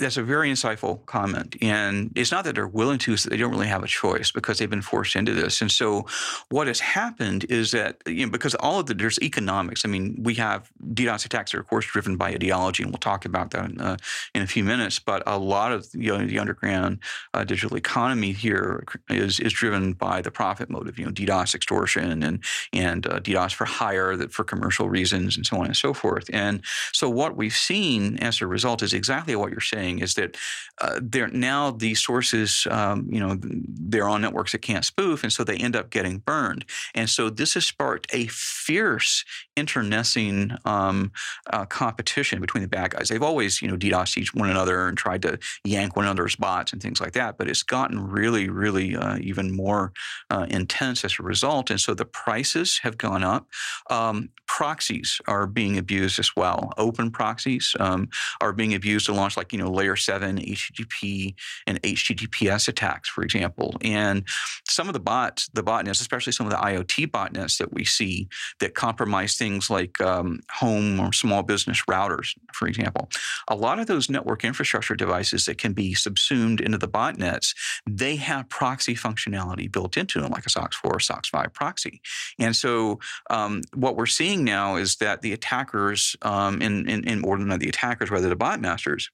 that's 0.00 0.16
a 0.16 0.22
very 0.22 0.50
insightful 0.50 1.04
comment. 1.06 1.56
And 1.62 2.10
it's 2.16 2.32
not 2.32 2.44
that 2.44 2.54
they're 2.54 2.66
willing 2.66 2.98
to, 3.00 3.12
it's 3.12 3.24
that 3.24 3.30
they 3.30 3.36
don't 3.36 3.50
really 3.50 3.68
have 3.68 3.84
a 3.84 3.86
choice 3.86 4.32
because 4.32 4.58
they've 4.58 4.70
been 4.70 4.82
forced 4.82 5.14
into 5.14 5.34
this. 5.34 5.60
And 5.60 5.70
so 5.70 6.06
what 6.48 6.66
has 6.66 6.80
happened 6.80 7.44
is 7.48 7.70
that, 7.72 8.02
you 8.06 8.26
know, 8.26 8.32
because 8.32 8.54
all 8.56 8.80
of 8.80 8.86
the, 8.86 8.94
there's 8.94 9.18
economics. 9.20 9.84
I 9.84 9.88
mean, 9.88 10.16
we 10.22 10.34
have 10.34 10.70
DDoS 10.94 11.26
attacks 11.26 11.54
are, 11.54 11.60
of 11.60 11.68
course, 11.68 11.86
driven 11.86 12.16
by 12.16 12.30
ideology, 12.30 12.82
and 12.82 12.90
we'll 12.90 12.98
talk 12.98 13.24
about 13.24 13.50
that 13.52 13.70
in, 13.70 13.80
uh, 13.80 13.96
in 14.34 14.42
a 14.42 14.46
few 14.46 14.64
minutes. 14.64 14.98
But 14.98 15.22
a 15.26 15.38
lot 15.38 15.72
of 15.72 15.86
you 15.92 16.16
know, 16.16 16.24
the 16.24 16.38
underground 16.38 16.98
uh, 17.34 17.44
digital 17.44 17.76
economy 17.76 18.32
here 18.32 18.84
is, 19.08 19.38
is 19.38 19.52
driven 19.52 19.92
by 19.92 20.22
the 20.22 20.30
profit 20.30 20.70
motive, 20.70 20.98
you 20.98 21.04
know, 21.04 21.12
DDoS 21.12 21.54
extortion 21.54 22.22
and, 22.22 22.42
and 22.72 23.06
uh, 23.06 23.20
DDoS 23.20 23.52
for 23.52 23.66
hire 23.66 24.16
that 24.16 24.32
for 24.32 24.44
commercial 24.44 24.88
reasons 24.88 25.36
and 25.36 25.46
so 25.46 25.58
on 25.58 25.66
and 25.66 25.76
so 25.76 25.92
forth. 25.92 26.30
And 26.32 26.62
so 26.92 27.08
what 27.08 27.36
we've 27.36 27.54
seen 27.54 28.16
as 28.18 28.40
a 28.40 28.46
result 28.46 28.82
is 28.82 28.94
exactly 28.94 29.36
what 29.36 29.50
you're 29.50 29.60
saying 29.60 29.89
is 29.98 30.14
that 30.14 30.36
uh, 30.80 30.98
they're 31.02 31.28
now 31.28 31.70
these 31.70 32.00
sources, 32.00 32.66
um, 32.70 33.06
you 33.10 33.20
know, 33.20 33.36
they're 33.42 34.08
on 34.08 34.22
networks 34.22 34.52
that 34.52 34.62
can't 34.62 34.84
spoof, 34.84 35.22
and 35.22 35.32
so 35.32 35.44
they 35.44 35.56
end 35.56 35.76
up 35.76 35.90
getting 35.90 36.18
burned. 36.18 36.64
And 36.94 37.10
so 37.10 37.28
this 37.28 37.54
has 37.54 37.66
sparked 37.66 38.06
a 38.14 38.26
fierce 38.28 39.24
internecine 39.56 40.56
um, 40.64 41.12
uh, 41.52 41.66
competition 41.66 42.40
between 42.40 42.62
the 42.62 42.68
bad 42.68 42.92
guys. 42.92 43.08
They've 43.08 43.22
always, 43.22 43.60
you 43.60 43.68
know, 43.68 43.76
DDoS 43.76 44.16
each 44.16 44.34
one 44.34 44.48
another 44.48 44.88
and 44.88 44.96
tried 44.96 45.22
to 45.22 45.38
yank 45.64 45.96
one 45.96 46.06
another's 46.06 46.36
bots 46.36 46.72
and 46.72 46.80
things 46.80 47.00
like 47.00 47.12
that, 47.12 47.36
but 47.36 47.48
it's 47.48 47.62
gotten 47.62 48.00
really, 48.00 48.48
really 48.48 48.96
uh, 48.96 49.18
even 49.20 49.54
more 49.54 49.92
uh, 50.30 50.46
intense 50.48 51.04
as 51.04 51.18
a 51.18 51.22
result. 51.22 51.70
And 51.70 51.80
so 51.80 51.94
the 51.94 52.04
prices 52.04 52.78
have 52.82 52.96
gone 52.96 53.22
up. 53.22 53.46
Um, 53.90 54.30
proxies 54.46 55.20
are 55.26 55.46
being 55.46 55.78
abused 55.78 56.18
as 56.18 56.34
well. 56.36 56.72
Open 56.76 57.10
proxies 57.10 57.76
um, 57.78 58.08
are 58.40 58.52
being 58.52 58.74
abused 58.74 59.06
to 59.06 59.12
launch 59.12 59.36
like, 59.36 59.52
you 59.52 59.58
know, 59.58 59.70
layer 59.80 59.96
7 59.96 60.36
HTTP 60.36 61.34
and 61.66 61.80
HTTPS 61.82 62.68
attacks, 62.68 63.08
for 63.08 63.22
example. 63.22 63.76
And 63.82 64.24
some 64.68 64.88
of 64.88 64.92
the 64.92 65.00
bots, 65.00 65.48
the 65.54 65.62
botnets, 65.62 66.02
especially 66.02 66.34
some 66.34 66.46
of 66.46 66.52
the 66.52 66.58
IoT 66.58 67.10
botnets 67.10 67.56
that 67.58 67.72
we 67.72 67.84
see 67.84 68.28
that 68.60 68.74
compromise 68.74 69.36
things 69.36 69.70
like 69.70 69.98
um, 70.02 70.40
home 70.50 71.00
or 71.00 71.14
small 71.14 71.42
business 71.42 71.82
routers, 71.88 72.34
for 72.52 72.68
example, 72.68 73.08
a 73.48 73.56
lot 73.56 73.78
of 73.78 73.86
those 73.86 74.10
network 74.10 74.44
infrastructure 74.44 74.94
devices 74.94 75.46
that 75.46 75.56
can 75.56 75.72
be 75.72 75.94
subsumed 75.94 76.60
into 76.60 76.76
the 76.76 76.88
botnets, 76.88 77.54
they 77.88 78.16
have 78.16 78.50
proxy 78.50 78.94
functionality 78.94 79.70
built 79.70 79.96
into 79.96 80.20
them, 80.20 80.30
like 80.30 80.44
a 80.44 80.50
SOCKS 80.50 80.74
4 80.74 80.92
or 80.92 81.00
SOCKS 81.00 81.30
5 81.30 81.54
proxy. 81.54 82.02
And 82.38 82.54
so 82.54 83.00
um, 83.30 83.62
what 83.74 83.96
we're 83.96 84.04
seeing 84.04 84.44
now 84.44 84.76
is 84.76 84.96
that 84.96 85.22
the 85.22 85.32
attackers, 85.32 86.16
um, 86.20 86.60
in, 86.60 86.86
in, 86.86 87.04
in, 87.04 87.20
not 87.48 87.60
the 87.60 87.68
attackers, 87.68 88.10
rather 88.10 88.28
the 88.28 88.36
bot 88.36 88.60
masters, 88.60 89.10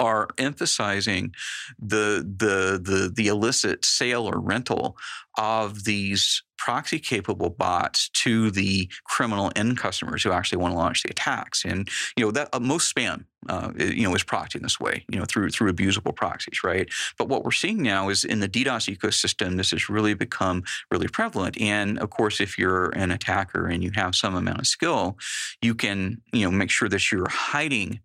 are 0.00 0.28
emphasizing 0.38 1.34
the 1.78 2.24
the 2.36 2.80
the 2.82 3.12
the 3.14 3.28
illicit 3.28 3.84
sale 3.84 4.26
or 4.26 4.38
rental 4.38 4.96
of 5.36 5.84
these 5.84 6.42
proxy 6.56 6.98
capable 6.98 7.50
bots 7.50 8.08
to 8.10 8.50
the 8.50 8.88
criminal 9.04 9.50
end 9.56 9.76
customers 9.76 10.22
who 10.22 10.32
actually 10.32 10.56
want 10.56 10.72
to 10.72 10.78
launch 10.78 11.02
the 11.02 11.10
attacks. 11.10 11.64
And 11.64 11.88
you 12.16 12.24
know 12.24 12.30
that 12.30 12.48
uh, 12.52 12.60
most 12.60 12.94
spam 12.94 13.24
uh, 13.48 13.72
you 13.76 14.08
know 14.08 14.14
is 14.14 14.24
proxied 14.24 14.56
in 14.56 14.62
this 14.62 14.80
way 14.80 15.04
you 15.10 15.18
know 15.18 15.26
through 15.26 15.50
through 15.50 15.70
abusable 15.72 16.14
proxies 16.14 16.64
right? 16.64 16.88
But 17.18 17.28
what 17.28 17.44
we're 17.44 17.50
seeing 17.50 17.82
now 17.82 18.08
is 18.08 18.24
in 18.24 18.40
the 18.40 18.48
DDoS 18.48 18.96
ecosystem 18.96 19.56
this 19.56 19.72
has 19.72 19.88
really 19.88 20.14
become 20.14 20.62
really 20.90 21.08
prevalent. 21.08 21.60
And 21.60 21.98
of 21.98 22.10
course 22.10 22.40
if 22.40 22.58
you're 22.58 22.90
an 22.90 23.10
attacker 23.10 23.66
and 23.66 23.82
you 23.82 23.90
have 23.94 24.14
some 24.14 24.34
amount 24.34 24.60
of 24.60 24.66
skill 24.66 25.18
you 25.60 25.74
can 25.74 26.22
you 26.32 26.44
know 26.44 26.50
make 26.50 26.70
sure 26.70 26.88
that 26.88 27.12
you're 27.12 27.28
hiding 27.28 28.00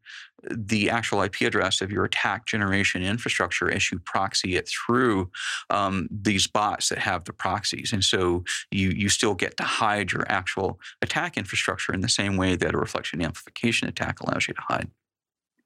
the 0.50 0.90
actual 0.90 1.22
IP 1.22 1.42
address 1.42 1.82
of 1.82 1.92
your 1.92 2.06
attack 2.06 2.46
generation 2.46 3.04
infrastructure 3.04 3.72
as 3.72 3.92
you 3.92 4.00
proxy 4.00 4.56
it 4.56 4.68
through 4.68 5.30
um, 5.70 6.08
these 6.12 6.48
bots 6.48 6.90
that 6.90 7.00
have 7.00 7.26
the 7.26 7.34
proxies. 7.34 7.92
And 7.94 8.04
so 8.04 8.44
you, 8.72 8.90
you 8.90 9.10
still 9.10 9.36
get 9.36 9.58
to 9.58 9.64
hide 9.64 10.12
your 10.12 10.26
actual 10.30 10.80
attack 11.02 11.38
infrastructure 11.38 11.94
in 11.94 12.02
the 12.02 12.10
same 12.10 12.38
way 12.38 12.56
that 12.56 12.74
a 12.74 12.78
reflection 12.78 13.22
amplification 13.22 13.88
attack 13.88 14.20
allows 14.22 14.48
you 14.48 14.54
to 14.54 14.62
hide. 14.62 14.90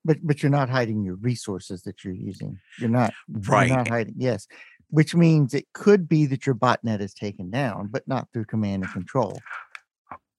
But 0.06 0.18
but 0.22 0.44
you're 0.44 0.51
not 0.51 0.70
hiding 0.70 1.03
your 1.03 1.15
resources 1.15 1.84
that 1.84 2.03
you're 2.03 2.13
using. 2.13 2.60
You're 2.77 2.89
not 2.89 3.13
right. 3.30 3.70
You're 3.70 3.77
not 3.77 3.88
hiding. 3.88 4.15
Yes, 4.18 4.48
which 4.89 5.15
means 5.15 5.53
it 5.53 5.65
could 5.74 6.10
be 6.10 6.25
that 6.25 6.46
your 6.46 6.56
botnet 6.56 7.00
is 7.00 7.13
taken 7.13 7.50
down, 7.50 7.88
but 7.88 8.08
not 8.08 8.27
through 8.34 8.46
command 8.46 8.84
and 8.84 8.92
control. 8.92 9.39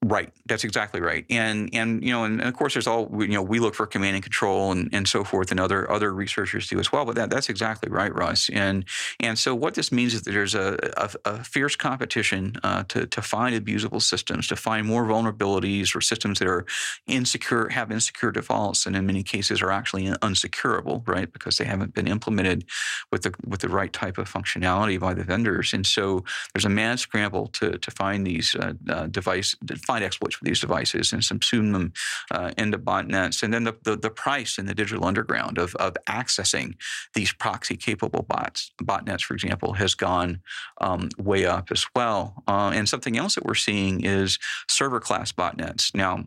Right, 0.07 0.31
that's 0.45 0.65
exactly 0.65 1.01
right, 1.01 1.25
and 1.31 1.71
and 1.73 2.05
you 2.05 2.11
know, 2.11 2.25
and, 2.25 2.39
and, 2.39 2.47
of 2.47 2.55
course, 2.55 2.75
there's 2.75 2.87
all 2.87 3.09
you 3.23 3.29
know. 3.29 3.43
We 3.43 3.59
look 3.59 3.75
for 3.75 3.87
command 3.87 4.17
and 4.17 4.23
control 4.23 4.71
and, 4.71 4.91
and 4.93 5.09
so 5.09 5.25
forth, 5.25 5.51
and 5.51 5.59
other 5.59 5.91
other 5.91 6.13
researchers 6.13 6.69
do 6.69 6.79
as 6.79 6.93
well. 6.93 7.07
But 7.07 7.15
that 7.15 7.31
that's 7.31 7.49
exactly 7.49 7.91
right, 7.91 8.15
Russ. 8.15 8.51
And 8.53 8.85
and 9.19 9.39
so 9.39 9.55
what 9.55 9.73
this 9.73 9.91
means 9.91 10.13
is 10.13 10.21
that 10.25 10.33
there's 10.33 10.55
a 10.55 10.77
a, 10.99 11.11
a 11.25 11.45
fierce 11.45 11.75
competition 11.75 12.57
uh, 12.63 12.85
to 12.89 13.07
to 13.07 13.23
find 13.23 13.57
abusable 13.57 14.03
systems, 14.03 14.47
to 14.49 14.57
find 14.57 14.87
more 14.87 15.07
vulnerabilities 15.07 15.97
or 15.97 16.03
systems 16.03 16.39
that 16.41 16.49
are 16.49 16.67
insecure, 17.07 17.71
have 17.71 17.91
insecure 17.91 18.31
defaults, 18.31 18.85
and 18.85 18.97
in 18.97 19.07
many 19.07 19.23
cases 19.23 19.63
are 19.63 19.71
actually 19.71 20.05
unsecurable, 20.05 21.07
right? 21.09 21.33
Because 21.33 21.57
they 21.57 21.65
haven't 21.65 21.95
been 21.95 22.09
implemented 22.09 22.67
with 23.11 23.23
the 23.23 23.33
with 23.47 23.61
the 23.61 23.71
right 23.71 23.93
type 23.95 24.19
of 24.19 24.31
functionality 24.31 25.01
by 25.01 25.15
the 25.15 25.25
vendors. 25.25 25.73
And 25.73 25.87
so 25.87 26.25
there's 26.53 26.67
a 26.67 26.69
mad 26.69 26.99
scramble 26.99 27.47
to 27.55 27.79
to 27.79 27.91
find 27.91 28.27
these 28.27 28.55
uh, 28.55 28.75
uh, 28.91 29.07
device 29.07 29.57
find 29.94 29.94
exploits 30.03 30.37
for 30.37 30.45
these 30.45 30.61
devices 30.61 31.13
and 31.13 31.23
subsume 31.23 31.73
them 31.73 31.93
uh, 32.31 32.53
into 32.57 32.79
botnets. 32.79 33.43
And 33.43 33.53
then 33.53 33.65
the, 33.65 33.77
the, 33.83 33.97
the, 33.97 34.11
price 34.11 34.59
in 34.59 34.67
the 34.67 34.75
digital 34.75 35.05
underground 35.05 35.59
of, 35.59 35.75
of 35.77 35.95
accessing 36.09 36.75
these 37.15 37.33
proxy 37.33 37.77
capable 37.77 38.23
bots, 38.23 38.71
botnets, 38.83 39.23
for 39.23 39.35
example, 39.35 39.75
has 39.75 39.95
gone 39.95 40.41
um, 40.81 41.09
way 41.19 41.45
up 41.45 41.71
as 41.71 41.85
well. 41.97 42.43
Uh, 42.47 42.73
and 42.75 42.89
something 42.89 43.19
else 43.19 43.35
that 43.35 43.45
we're 43.45 43.55
seeing 43.55 44.05
is 44.05 44.39
server 44.69 45.01
class 45.01 45.33
botnets. 45.33 45.95
Now, 45.95 46.27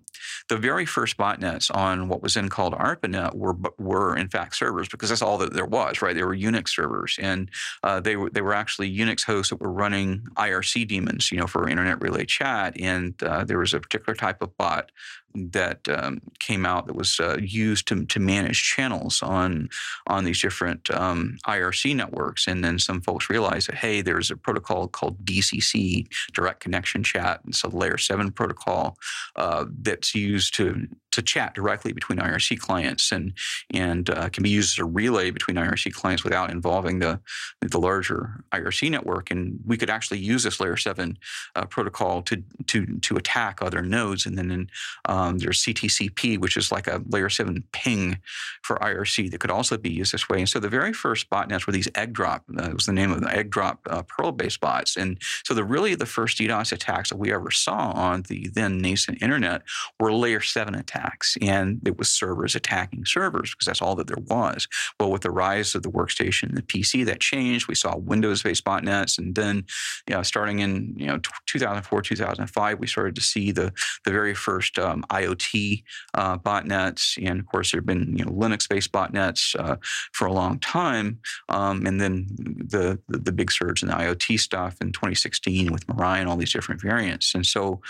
the 0.49 0.57
very 0.57 0.85
first 0.85 1.17
botnets 1.17 1.73
on 1.73 2.09
what 2.09 2.21
was 2.21 2.33
then 2.33 2.49
called 2.49 2.73
ARPANET 2.73 3.35
were, 3.35 3.55
were 3.77 4.15
in 4.17 4.27
fact 4.27 4.55
servers 4.55 4.89
because 4.89 5.09
that's 5.09 5.21
all 5.21 5.37
that 5.39 5.53
there 5.53 5.65
was, 5.65 6.01
right? 6.01 6.15
They 6.15 6.23
were 6.23 6.35
Unix 6.35 6.69
servers. 6.69 7.17
And 7.21 7.49
uh, 7.83 7.99
they, 7.99 8.15
were, 8.15 8.29
they 8.29 8.41
were 8.41 8.53
actually 8.53 8.95
Unix 8.95 9.23
hosts 9.23 9.49
that 9.49 9.61
were 9.61 9.71
running 9.71 10.21
IRC 10.35 10.87
daemons, 10.87 11.31
you 11.31 11.39
know, 11.39 11.47
for 11.47 11.67
internet 11.67 12.01
relay 12.01 12.25
chat. 12.25 12.79
And 12.79 13.21
uh, 13.23 13.43
there 13.57 13.61
was 13.61 13.73
a 13.73 13.79
particular 13.79 14.15
type 14.15 14.43
of 14.43 14.55
bot 14.55 14.91
that 15.33 15.87
um, 15.89 16.21
came 16.39 16.63
out 16.63 16.85
that 16.85 16.95
was 16.95 17.19
uh, 17.19 17.37
used 17.41 17.87
to, 17.87 18.05
to 18.05 18.19
manage 18.19 18.61
channels 18.61 19.23
on 19.23 19.69
on 20.05 20.23
these 20.23 20.41
different 20.41 20.91
um, 20.91 21.37
IRC 21.47 21.95
networks. 21.95 22.47
And 22.47 22.63
then 22.63 22.77
some 22.77 23.01
folks 23.01 23.31
realized 23.31 23.67
that 23.67 23.77
hey, 23.77 24.01
there's 24.01 24.29
a 24.29 24.37
protocol 24.37 24.87
called 24.87 25.25
DCC, 25.25 26.07
Direct 26.33 26.59
Connection 26.59 27.03
Chat, 27.03 27.41
and 27.45 27.55
so 27.55 27.67
the 27.67 27.77
Layer 27.77 27.97
Seven 27.97 28.31
protocol 28.31 28.97
uh, 29.35 29.65
that's 29.81 30.13
used 30.13 30.53
to 30.55 30.87
to 31.17 31.23
chat 31.23 31.55
directly 31.55 31.93
between 31.93 32.19
IRC 32.19 32.59
clients 32.59 33.11
and 33.11 33.33
and 33.73 34.09
uh, 34.09 34.29
can 34.29 34.43
be 34.43 34.49
used 34.49 34.77
as 34.77 34.83
a 34.83 34.85
relay 34.85 35.31
between 35.31 35.57
IRC 35.57 35.93
clients 35.93 36.23
without 36.23 36.51
involving 36.51 36.99
the 36.99 37.19
the 37.61 37.79
larger 37.79 38.43
IRC 38.51 38.91
network. 38.91 39.31
And 39.31 39.59
we 39.65 39.77
could 39.77 39.89
actually 39.89 40.19
use 40.19 40.43
this 40.43 40.59
layer 40.59 40.77
seven 40.77 41.17
uh, 41.55 41.65
protocol 41.65 42.21
to 42.23 42.43
to 42.67 42.85
to 42.99 43.17
attack 43.17 43.61
other 43.61 43.81
nodes. 43.81 44.25
And 44.27 44.37
then 44.37 44.51
in, 44.51 44.69
um, 45.05 45.39
there's 45.39 45.63
CTCP, 45.63 46.39
which 46.39 46.55
is 46.55 46.71
like 46.71 46.87
a 46.87 47.01
layer 47.09 47.29
seven 47.29 47.63
ping 47.71 48.19
for 48.61 48.77
IRC 48.77 49.31
that 49.31 49.39
could 49.39 49.51
also 49.51 49.75
be 49.77 49.89
used 49.89 50.13
this 50.13 50.29
way. 50.29 50.39
And 50.39 50.49
so 50.49 50.59
the 50.59 50.69
very 50.69 50.93
first 50.93 51.29
botnets 51.31 51.65
were 51.65 51.73
these 51.73 51.87
Eggdrop. 51.89 52.41
Uh, 52.55 52.73
was 52.73 52.85
the 52.85 52.93
name 52.93 53.11
of 53.11 53.21
the 53.21 53.27
Eggdrop 53.27 53.77
uh, 53.89 54.03
Perl 54.03 54.31
based 54.31 54.59
bots. 54.59 54.95
And 54.95 55.19
so 55.43 55.55
the 55.55 55.63
really 55.63 55.95
the 55.95 56.05
first 56.05 56.37
DDoS 56.37 56.71
attacks 56.71 57.09
that 57.09 57.17
we 57.17 57.33
ever 57.33 57.49
saw 57.49 57.91
on 57.91 58.21
the 58.23 58.49
then 58.53 58.81
nascent 58.81 59.21
internet 59.21 59.63
were 59.99 60.13
layer 60.13 60.41
seven 60.41 60.75
attacks, 60.75 61.06
and 61.41 61.81
it 61.85 61.97
was 61.97 62.09
servers 62.09 62.55
attacking 62.55 63.05
servers 63.05 63.51
because 63.51 63.65
that's 63.65 63.81
all 63.81 63.95
that 63.95 64.07
there 64.07 64.23
was. 64.27 64.67
Well, 64.99 65.11
with 65.11 65.21
the 65.21 65.31
rise 65.31 65.75
of 65.75 65.83
the 65.83 65.91
workstation 65.91 66.49
and 66.49 66.57
the 66.57 66.61
PC, 66.61 67.05
that 67.05 67.19
changed. 67.19 67.67
We 67.67 67.75
saw 67.75 67.95
Windows-based 67.97 68.63
botnets, 68.63 69.17
and 69.17 69.35
then, 69.35 69.65
you 70.07 70.15
know, 70.15 70.23
starting 70.23 70.59
in 70.59 70.93
you 70.97 71.07
know 71.07 71.19
2004, 71.45 72.01
2005, 72.01 72.79
we 72.79 72.87
started 72.87 73.15
to 73.15 73.21
see 73.21 73.51
the 73.51 73.71
the 74.05 74.11
very 74.11 74.33
first 74.33 74.79
um, 74.79 75.03
IoT 75.09 75.83
uh, 76.13 76.37
botnets, 76.37 77.17
and 77.23 77.39
of 77.39 77.45
course 77.45 77.71
there 77.71 77.79
have 77.79 77.85
been 77.85 78.15
you 78.17 78.25
know 78.25 78.31
Linux-based 78.31 78.91
botnets 78.91 79.55
uh, 79.59 79.77
for 80.13 80.27
a 80.27 80.33
long 80.33 80.59
time, 80.59 81.19
um, 81.49 81.85
and 81.85 81.99
then 81.99 82.27
the, 82.29 82.99
the, 83.07 83.19
the 83.19 83.31
big 83.31 83.51
surge 83.51 83.81
in 83.81 83.89
the 83.89 83.95
IoT 83.95 84.39
stuff 84.39 84.77
in 84.81 84.91
2016 84.91 85.71
with 85.71 85.87
Mirai 85.87 86.17
and 86.17 86.29
all 86.29 86.37
these 86.37 86.53
different 86.53 86.81
variants, 86.81 87.33
and 87.33 87.45
so 87.45 87.81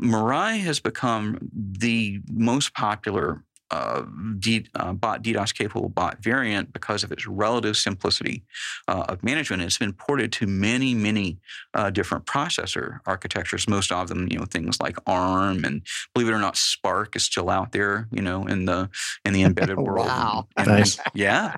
Mirai 0.00 0.60
has 0.60 0.80
become 0.80 1.38
the 1.52 2.20
most 2.30 2.51
popular 2.74 3.44
uh, 3.72 4.02
D, 4.38 4.66
uh, 4.74 4.92
bot 4.92 5.22
DDoS 5.24 5.54
capable 5.54 5.88
bot 5.88 6.22
variant 6.22 6.72
because 6.74 7.02
of 7.02 7.10
its 7.10 7.26
relative 7.26 7.76
simplicity 7.76 8.44
uh, 8.86 9.06
of 9.08 9.24
management. 9.24 9.62
It's 9.62 9.78
been 9.78 9.94
ported 9.94 10.30
to 10.32 10.46
many, 10.46 10.94
many 10.94 11.38
uh, 11.72 11.88
different 11.88 12.26
processor 12.26 13.00
architectures. 13.06 13.66
Most 13.66 13.90
of 13.90 14.08
them, 14.08 14.28
you 14.30 14.38
know, 14.38 14.44
things 14.44 14.78
like 14.78 14.98
ARM 15.06 15.64
and 15.64 15.80
believe 16.12 16.28
it 16.28 16.32
or 16.32 16.38
not, 16.38 16.54
SPARC 16.54 17.16
is 17.16 17.24
still 17.24 17.48
out 17.48 17.72
there, 17.72 18.08
you 18.12 18.20
know, 18.20 18.46
in 18.46 18.66
the 18.66 18.90
in 19.24 19.32
the 19.32 19.42
embedded 19.44 19.78
world. 19.78 20.06
wow, 20.06 20.46
and, 20.58 20.68
nice. 20.68 20.98
yeah, 21.14 21.56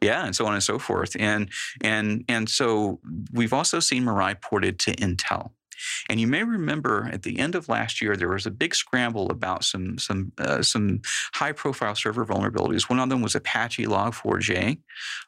yeah, 0.00 0.24
and 0.24 0.36
so 0.36 0.46
on 0.46 0.54
and 0.54 0.62
so 0.62 0.78
forth. 0.78 1.16
And 1.18 1.50
and 1.80 2.24
and 2.28 2.48
so 2.48 3.00
we've 3.32 3.52
also 3.52 3.80
seen 3.80 4.04
Mirai 4.04 4.40
ported 4.40 4.78
to 4.80 4.94
Intel. 4.94 5.50
And 6.08 6.20
you 6.20 6.26
may 6.26 6.42
remember 6.42 7.08
at 7.12 7.22
the 7.22 7.38
end 7.38 7.54
of 7.54 7.68
last 7.68 8.00
year, 8.00 8.16
there 8.16 8.28
was 8.28 8.46
a 8.46 8.50
big 8.50 8.74
scramble 8.74 9.30
about 9.30 9.64
some 9.64 9.98
some 9.98 10.32
uh, 10.38 10.62
some 10.62 11.00
high 11.34 11.52
profile 11.52 11.94
server 11.94 12.24
vulnerabilities. 12.24 12.88
One 12.88 13.00
of 13.00 13.08
them 13.08 13.22
was 13.22 13.34
Apache 13.34 13.86
Log4j. 13.86 14.78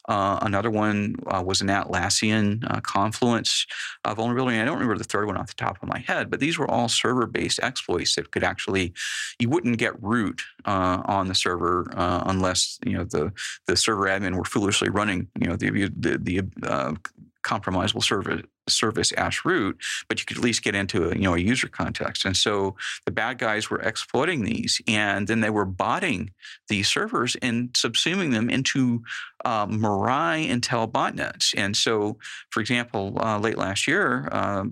Uh, 0.07 0.39
another 0.41 0.69
one 0.69 1.15
uh, 1.27 1.43
was 1.45 1.61
an 1.61 1.67
Atlassian 1.67 2.63
uh, 2.69 2.81
Confluence 2.81 3.65
uh, 4.05 4.13
vulnerability. 4.13 4.57
And 4.57 4.63
I 4.63 4.65
don't 4.65 4.79
remember 4.79 4.97
the 4.97 5.03
third 5.03 5.27
one 5.27 5.37
off 5.37 5.47
the 5.47 5.53
top 5.53 5.81
of 5.81 5.89
my 5.89 5.99
head, 5.99 6.29
but 6.29 6.39
these 6.39 6.57
were 6.57 6.69
all 6.69 6.87
server 6.87 7.27
based 7.27 7.59
exploits 7.61 8.15
that 8.15 8.31
could 8.31 8.43
actually 8.43 8.93
you 9.39 9.49
wouldn't 9.49 9.77
get 9.77 10.01
root 10.01 10.41
uh, 10.65 11.01
on 11.05 11.27
the 11.27 11.35
server 11.35 11.91
unless 11.95 12.79
you 12.85 12.93
know 12.93 13.03
the 13.03 13.31
the 13.67 13.75
server 13.75 14.05
admin 14.05 14.35
were 14.35 14.43
foolishly 14.43 14.89
running 14.89 15.27
you 15.39 15.47
know 15.47 15.55
the 15.55 15.69
the, 15.69 16.17
the 16.17 16.97
compromisable 17.43 18.03
service 18.03 18.41
service 18.69 19.11
as 19.13 19.45
root, 19.45 19.79
but 20.07 20.19
you 20.19 20.25
could 20.25 20.37
at 20.37 20.43
least 20.43 20.63
get 20.63 20.75
into 20.75 21.09
a, 21.09 21.15
you 21.15 21.21
know 21.21 21.35
a 21.35 21.39
user 21.39 21.67
context. 21.67 22.25
And 22.25 22.35
so 22.35 22.75
the 23.05 23.11
bad 23.11 23.37
guys 23.37 23.69
were 23.69 23.81
exploiting 23.81 24.43
these, 24.43 24.81
and 24.87 25.27
then 25.27 25.41
they 25.41 25.49
were 25.49 25.65
botting 25.65 26.31
these 26.67 26.87
servers 26.87 27.35
and 27.41 27.71
subsuming 27.73 28.31
them 28.31 28.49
into 28.49 29.03
uh, 29.45 29.65
Mirai 29.67 30.49
Intel 30.49 30.91
botnets. 30.91 31.53
And 31.57 31.75
so, 31.75 32.17
for 32.49 32.59
example, 32.59 33.17
uh, 33.19 33.39
late 33.39 33.57
last 33.57 33.87
year, 33.87 34.27
uh, 34.31 34.65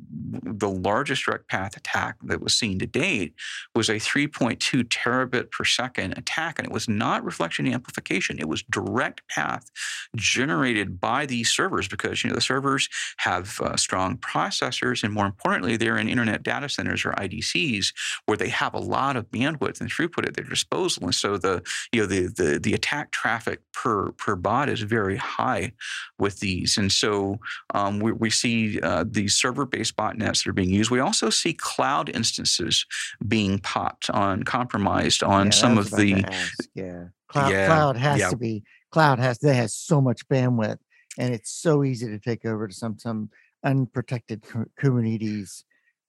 the 0.43 0.69
largest 0.69 1.25
direct 1.25 1.47
path 1.47 1.77
attack 1.77 2.17
that 2.23 2.41
was 2.41 2.55
seen 2.55 2.79
to 2.79 2.87
date 2.87 3.33
was 3.75 3.89
a 3.89 3.93
3.2 3.93 4.83
terabit 4.85 5.51
per 5.51 5.63
second 5.63 6.17
attack, 6.17 6.59
and 6.59 6.67
it 6.67 6.73
was 6.73 6.87
not 6.87 7.23
reflection 7.23 7.67
amplification; 7.67 8.39
it 8.39 8.47
was 8.47 8.63
direct 8.63 9.27
path 9.27 9.69
generated 10.15 10.99
by 10.99 11.25
these 11.25 11.49
servers 11.49 11.87
because 11.87 12.23
you 12.23 12.29
know 12.29 12.35
the 12.35 12.41
servers 12.41 12.89
have 13.17 13.59
uh, 13.61 13.75
strong 13.75 14.17
processors, 14.17 15.03
and 15.03 15.13
more 15.13 15.25
importantly, 15.25 15.77
they're 15.77 15.97
in 15.97 16.09
internet 16.09 16.43
data 16.43 16.69
centers 16.69 17.05
or 17.05 17.11
IDCs 17.13 17.93
where 18.25 18.37
they 18.37 18.49
have 18.49 18.73
a 18.73 18.79
lot 18.79 19.15
of 19.15 19.29
bandwidth 19.31 19.81
and 19.81 19.89
throughput 19.89 20.27
at 20.27 20.35
their 20.35 20.45
disposal. 20.45 21.03
And 21.03 21.15
so 21.15 21.37
the 21.37 21.61
you 21.91 22.01
know 22.01 22.07
the 22.07 22.27
the, 22.27 22.59
the 22.59 22.73
attack 22.73 23.11
traffic 23.11 23.61
per 23.73 24.11
per 24.13 24.35
bot 24.57 24.69
is 24.69 24.81
very 24.81 25.17
high 25.17 25.71
with 26.17 26.39
these. 26.39 26.77
And 26.77 26.91
so 26.91 27.37
um, 27.73 27.99
we, 27.99 28.11
we 28.11 28.29
see 28.29 28.79
uh, 28.81 29.05
these 29.07 29.35
server-based 29.35 29.95
botnets 29.95 30.43
that 30.43 30.47
are 30.47 30.53
being 30.53 30.69
used. 30.69 30.91
We 30.91 30.99
also 30.99 31.29
see 31.29 31.53
cloud 31.53 32.09
instances 32.09 32.85
being 33.27 33.59
popped 33.59 34.09
on 34.09 34.43
compromised 34.43 35.23
on 35.23 35.47
Yeah, 35.47 35.51
some 35.51 35.77
of 35.77 35.91
the 35.91 36.25
yeah. 36.73 37.05
Cloud, 37.29 37.51
Yeah, 37.51 37.67
cloud 37.67 37.97
has 37.97 38.19
yeah. 38.19 38.29
to 38.29 38.37
be 38.37 38.63
cloud 38.89 39.19
has 39.19 39.37
that 39.39 39.53
has 39.53 39.75
so 39.75 39.99
much 39.99 40.27
bandwidth, 40.29 40.79
and 41.19 41.33
it's 41.33 41.51
so 41.51 41.83
easy 41.83 42.07
to 42.07 42.19
take 42.19 42.45
over 42.45 42.67
to 42.67 42.73
some 42.73 42.97
some 42.97 43.29
unprotected 43.63 44.43
Kubernetes 44.79 45.63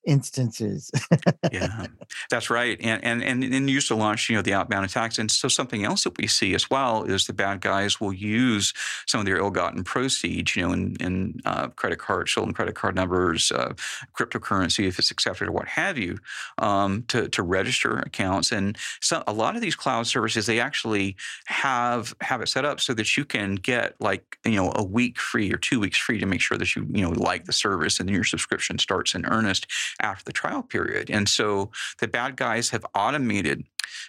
instances. 0.04 0.90
yeah, 1.52 1.86
that's 2.30 2.50
right. 2.50 2.78
And 2.80 3.04
and 3.04 3.22
and 3.22 3.44
and 3.44 3.70
used 3.70 3.88
to 3.88 3.94
launch, 3.94 4.28
you 4.28 4.36
know, 4.36 4.42
the 4.42 4.54
outbound 4.54 4.84
attacks. 4.84 5.18
And 5.18 5.30
so 5.30 5.48
something 5.48 5.84
else 5.84 6.04
that 6.04 6.16
we 6.18 6.26
see 6.26 6.54
as 6.54 6.70
well 6.70 7.04
is 7.04 7.26
the 7.26 7.32
bad 7.32 7.60
guys 7.60 8.00
will 8.00 8.12
use 8.12 8.72
some 9.06 9.20
of 9.20 9.26
their 9.26 9.38
ill-gotten 9.38 9.84
proceeds, 9.84 10.56
you 10.56 10.66
know, 10.66 10.72
in 10.72 10.96
in 11.00 11.40
uh, 11.44 11.68
credit 11.68 11.98
card, 11.98 12.28
stolen 12.28 12.52
credit 12.52 12.74
card 12.74 12.94
numbers, 12.94 13.52
uh, 13.52 13.74
cryptocurrency 14.16 14.86
if 14.86 14.98
it's 14.98 15.10
accepted 15.10 15.48
or 15.48 15.52
what 15.52 15.68
have 15.68 15.98
you, 15.98 16.18
um, 16.58 17.04
to 17.08 17.28
to 17.28 17.42
register 17.42 17.98
accounts. 17.98 18.52
And 18.52 18.76
so 19.00 19.22
a 19.26 19.32
lot 19.32 19.56
of 19.56 19.62
these 19.62 19.76
cloud 19.76 20.06
services 20.06 20.46
they 20.46 20.60
actually 20.60 21.16
have 21.46 22.14
have 22.20 22.40
it 22.40 22.48
set 22.48 22.64
up 22.64 22.80
so 22.80 22.94
that 22.94 23.16
you 23.16 23.24
can 23.24 23.54
get 23.56 23.94
like 24.00 24.38
you 24.44 24.56
know 24.56 24.72
a 24.74 24.82
week 24.82 25.18
free 25.18 25.52
or 25.52 25.56
two 25.56 25.80
weeks 25.80 25.98
free 25.98 26.18
to 26.18 26.26
make 26.26 26.40
sure 26.40 26.58
that 26.58 26.74
you 26.74 26.86
you 26.90 27.02
know 27.02 27.10
like 27.10 27.44
the 27.44 27.52
service 27.52 28.00
and 28.00 28.08
then 28.08 28.14
your 28.14 28.24
subscription 28.24 28.78
starts 28.78 29.14
in 29.14 29.26
earnest 29.26 29.66
after 30.00 30.24
the 30.24 30.32
trial 30.32 30.62
period. 30.62 31.10
And 31.10 31.28
so 31.28 31.70
the 31.98 32.08
bad 32.08 32.36
guys 32.36 32.70
have 32.70 32.84
automated 32.94 33.64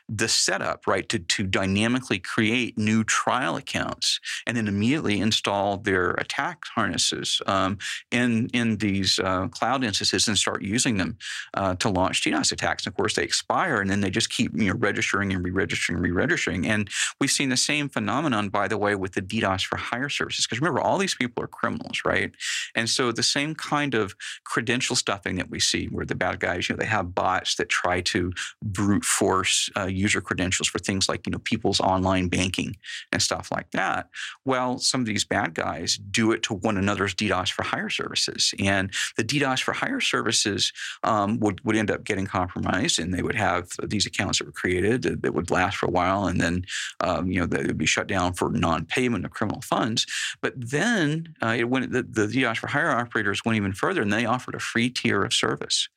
the 0.08 0.28
setup, 0.28 0.88
right, 0.88 1.08
to, 1.10 1.20
to 1.20 1.44
dynamically 1.44 2.20
create 2.20 2.78
new 2.78 3.04
trial 3.04 3.56
accounts 3.56 4.20
and 4.46 4.58
then 4.58 4.68
immediately 4.68 5.20
install 5.20 5.78
their 5.78 6.12
attack 6.12 6.64
harnesses 6.76 7.42
um, 7.46 7.78
in, 8.12 8.50
in 8.54 8.78
these 8.78 9.20
uh, 9.20 9.48
cloud 9.48 9.84
instances 9.84 10.28
and 10.28 10.38
start 10.38 10.62
using 10.62 10.98
them 10.98 11.18
uh, 11.54 11.76
to 11.76 11.90
launch 11.90 12.24
DDoS 12.24 12.52
attacks. 12.52 12.86
And 12.86 12.92
of 12.92 12.98
course, 12.98 13.16
they 13.16 13.24
expire 13.24 13.82
and 13.82 13.90
then 13.90 14.02
they 14.02 14.10
just 14.10 14.30
keep 14.30 14.52
you 14.56 14.70
know, 14.70 14.80
registering 14.80 15.34
and 15.34 15.44
re-registering 15.44 15.98
and 15.98 16.04
re-registering. 16.04 16.68
And 16.68 16.90
we've 17.20 17.32
seen 17.32 17.50
the 17.50 17.58
same 17.58 17.90
phenomenon, 17.90 18.50
by 18.50 18.68
the 18.68 18.78
way, 18.78 18.96
with 18.96 19.14
the 19.14 19.22
DDoS 19.22 19.66
for 19.66 19.78
hire 19.78 20.10
services. 20.10 20.46
Because 20.46 20.62
remember, 20.62 20.80
all 20.82 20.98
these 20.98 21.16
people 21.16 21.44
are 21.44 21.48
criminals, 21.48 22.02
right? 22.06 22.32
And 22.76 22.90
so 22.90 23.12
the 23.12 23.24
same 23.24 23.56
kind 23.56 23.94
of 23.94 24.16
credential 24.44 24.96
stuffing 24.96 25.36
that 25.38 25.50
we 25.50 25.60
see 25.60 25.88
where 25.88 26.06
the 26.06 26.16
bad 26.16 26.40
guys, 26.40 26.70
you 26.70 26.76
know, 26.76 26.80
they 26.80 26.86
have 26.86 27.16
bots 27.16 27.56
that 27.56 27.70
try 27.70 28.02
to 28.02 28.32
brute 28.62 29.06
force 29.06 29.69
uh, 29.78 29.86
user 29.86 30.22
credentials 30.22 30.68
for 30.68 30.80
things 30.80 31.10
like, 31.10 31.26
you 31.26 31.32
know, 31.32 31.40
people's 31.40 31.80
online 31.80 32.28
banking 32.28 32.76
and 33.12 33.22
stuff 33.22 33.52
like 33.52 33.72
that. 33.72 34.10
Well, 34.46 34.80
some 34.80 35.02
of 35.02 35.08
these 35.08 35.26
bad 35.26 35.54
guys 35.54 35.98
do 35.98 36.32
it 36.32 36.44
to 36.44 36.54
one 36.54 36.78
another's 36.78 37.16
DDoS 37.16 37.52
for 37.52 37.64
hire 37.64 37.90
services. 37.90 38.54
And 38.60 38.92
the 39.18 39.24
DDoS 39.24 39.62
for 39.62 39.74
hire 39.74 40.00
services 40.00 40.72
um, 41.04 41.40
would, 41.40 41.64
would 41.64 41.76
end 41.76 41.92
up 41.92 42.04
getting 42.04 42.26
compromised 42.26 43.00
and 43.00 43.14
they 43.14 43.22
would 43.22 43.36
have 43.36 43.70
these 43.84 44.06
accounts 44.06 44.40
that 44.40 44.46
were 44.46 44.52
created 44.52 45.02
that, 45.04 45.22
that 45.22 45.34
would 45.34 45.52
last 45.52 45.78
for 45.78 45.86
a 45.86 45.92
while 45.92 46.26
and 46.26 46.40
then, 46.40 46.66
um, 47.02 47.32
you 47.32 47.40
know, 47.40 47.46
they 47.46 47.64
would 47.64 47.78
be 47.78 47.86
shut 47.86 48.08
down 48.08 48.34
for 48.34 48.52
non-payment 48.52 49.26
of 49.26 49.32
criminal 49.32 49.62
funds. 49.62 50.06
But 50.42 50.54
then 50.56 51.36
uh, 51.42 51.56
it 51.58 51.70
went, 51.70 51.92
the, 51.92 52.04
the 52.04 52.28
DDoS 52.28 52.58
for 52.58 52.68
hire 52.68 52.92
operators 52.92 53.44
went 53.46 53.58
even 53.58 53.74
further 53.74 54.02
and 54.02 54.12
they 54.12 54.26
offered 54.26 54.56
a 54.56 54.60
free 54.60 54.90
tier 54.90 55.24
of 55.24 55.34
service. 55.34 55.90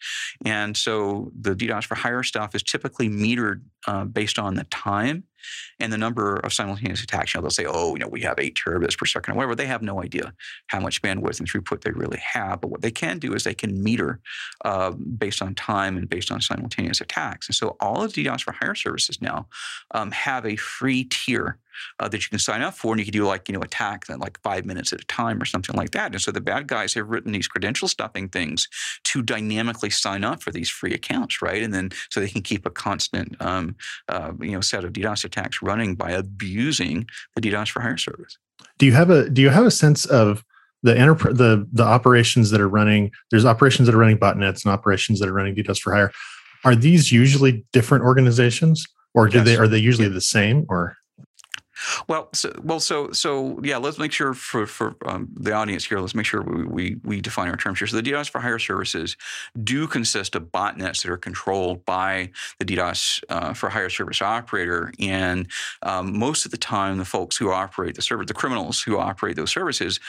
And 0.44 0.76
so 0.76 1.30
the 1.38 1.54
DDoS 1.54 1.84
for 1.84 1.94
hire 1.94 2.22
stuff 2.22 2.54
is 2.54 2.62
typically 2.62 3.08
metered 3.08 3.61
uh, 3.86 4.04
based 4.04 4.38
on 4.38 4.54
the 4.54 4.64
time 4.64 5.24
and 5.80 5.92
the 5.92 5.98
number 5.98 6.36
of 6.36 6.52
simultaneous 6.52 7.02
attacks. 7.02 7.34
You 7.34 7.38
know, 7.38 7.42
they'll 7.42 7.50
say, 7.50 7.66
oh, 7.66 7.94
you 7.94 8.00
know, 8.00 8.08
we 8.08 8.22
have 8.22 8.38
eight 8.38 8.56
terabits 8.56 8.96
per 8.96 9.06
second 9.06 9.34
or 9.34 9.36
whatever. 9.36 9.54
They 9.54 9.66
have 9.66 9.82
no 9.82 10.02
idea 10.02 10.32
how 10.68 10.80
much 10.80 11.02
bandwidth 11.02 11.38
and 11.38 11.50
throughput 11.50 11.82
they 11.82 11.90
really 11.90 12.18
have. 12.18 12.60
But 12.60 12.70
what 12.70 12.82
they 12.82 12.90
can 12.90 13.18
do 13.18 13.34
is 13.34 13.44
they 13.44 13.54
can 13.54 13.82
meter 13.82 14.20
uh, 14.64 14.90
based 14.90 15.42
on 15.42 15.54
time 15.54 15.96
and 15.96 16.08
based 16.08 16.30
on 16.30 16.40
simultaneous 16.40 17.00
attacks. 17.00 17.48
And 17.48 17.54
so 17.54 17.76
all 17.80 18.02
of 18.02 18.12
DDoS 18.12 18.42
for 18.42 18.52
hire 18.52 18.74
services 18.74 19.20
now 19.20 19.46
um, 19.92 20.10
have 20.10 20.46
a 20.46 20.56
free 20.56 21.04
tier 21.04 21.58
uh, 22.00 22.08
that 22.08 22.22
you 22.22 22.28
can 22.28 22.38
sign 22.38 22.62
up 22.62 22.74
for, 22.74 22.92
and 22.92 23.00
you 23.00 23.04
can 23.04 23.12
do 23.12 23.26
like 23.26 23.48
you 23.48 23.54
know 23.54 23.60
attack 23.60 24.04
at 24.08 24.20
like 24.20 24.40
five 24.42 24.64
minutes 24.64 24.92
at 24.92 25.00
a 25.00 25.04
time 25.06 25.40
or 25.40 25.44
something 25.44 25.76
like 25.76 25.90
that. 25.92 26.12
And 26.12 26.20
so 26.20 26.30
the 26.30 26.40
bad 26.40 26.66
guys 26.66 26.94
have 26.94 27.08
written 27.08 27.32
these 27.32 27.48
credential 27.48 27.88
stuffing 27.88 28.28
things 28.28 28.68
to 29.04 29.22
dynamically 29.22 29.90
sign 29.90 30.24
up 30.24 30.42
for 30.42 30.50
these 30.50 30.68
free 30.68 30.94
accounts, 30.94 31.42
right? 31.42 31.62
And 31.62 31.72
then 31.72 31.90
so 32.10 32.20
they 32.20 32.28
can 32.28 32.42
keep 32.42 32.66
a 32.66 32.70
constant 32.70 33.40
um, 33.40 33.76
uh, 34.08 34.32
you 34.40 34.52
know 34.52 34.60
set 34.60 34.84
of 34.84 34.92
DDoS 34.92 35.24
attacks 35.32 35.62
running 35.62 35.94
by 35.94 36.10
abusing 36.12 37.06
the 37.34 37.40
DDoS 37.40 37.68
for 37.68 37.80
hire 37.80 37.96
service. 37.96 38.38
Do 38.78 38.86
you 38.86 38.92
have 38.92 39.10
a 39.10 39.28
Do 39.28 39.42
you 39.42 39.50
have 39.50 39.66
a 39.66 39.70
sense 39.70 40.04
of 40.06 40.44
the 40.82 40.96
enterprise 40.96 41.36
the 41.36 41.66
the 41.72 41.84
operations 41.84 42.50
that 42.50 42.60
are 42.60 42.68
running? 42.68 43.10
There's 43.30 43.44
operations 43.44 43.86
that 43.86 43.94
are 43.94 43.98
running 43.98 44.18
botnets 44.18 44.64
and 44.64 44.72
operations 44.72 45.20
that 45.20 45.28
are 45.28 45.32
running 45.32 45.54
DDoS 45.54 45.80
for 45.80 45.94
hire. 45.94 46.12
Are 46.64 46.76
these 46.76 47.10
usually 47.10 47.64
different 47.72 48.04
organizations? 48.04 48.86
or 49.14 49.28
do 49.28 49.38
yes. 49.38 49.46
they 49.46 49.56
are 49.56 49.68
they 49.68 49.78
usually 49.78 50.08
the 50.08 50.20
same 50.20 50.66
or 50.68 50.96
well, 52.08 52.28
so, 52.32 52.52
well, 52.62 52.80
so 52.80 53.12
so 53.12 53.60
yeah. 53.62 53.76
Let's 53.76 53.98
make 53.98 54.12
sure 54.12 54.34
for 54.34 54.66
for 54.66 54.96
um, 55.04 55.28
the 55.34 55.52
audience 55.52 55.84
here. 55.84 55.98
Let's 55.98 56.14
make 56.14 56.26
sure 56.26 56.42
we, 56.42 56.64
we, 56.64 56.96
we 57.04 57.20
define 57.20 57.48
our 57.48 57.56
terms 57.56 57.78
here. 57.78 57.88
So 57.88 57.96
the 57.96 58.02
DDoS 58.02 58.30
for 58.30 58.40
hire 58.40 58.58
services 58.58 59.16
do 59.62 59.86
consist 59.86 60.34
of 60.34 60.44
botnets 60.52 61.02
that 61.02 61.10
are 61.10 61.16
controlled 61.16 61.84
by 61.84 62.30
the 62.58 62.64
DDoS 62.64 63.22
uh, 63.28 63.52
for 63.54 63.68
hire 63.68 63.90
service 63.90 64.22
operator, 64.22 64.92
and 64.98 65.48
um, 65.82 66.16
most 66.18 66.44
of 66.44 66.50
the 66.50 66.58
time, 66.58 66.98
the 66.98 67.04
folks 67.04 67.36
who 67.36 67.50
operate 67.50 67.94
the 67.94 68.02
server, 68.02 68.24
the 68.24 68.34
criminals 68.34 68.82
who 68.82 68.98
operate 68.98 69.36
those 69.36 69.50
services, 69.50 70.00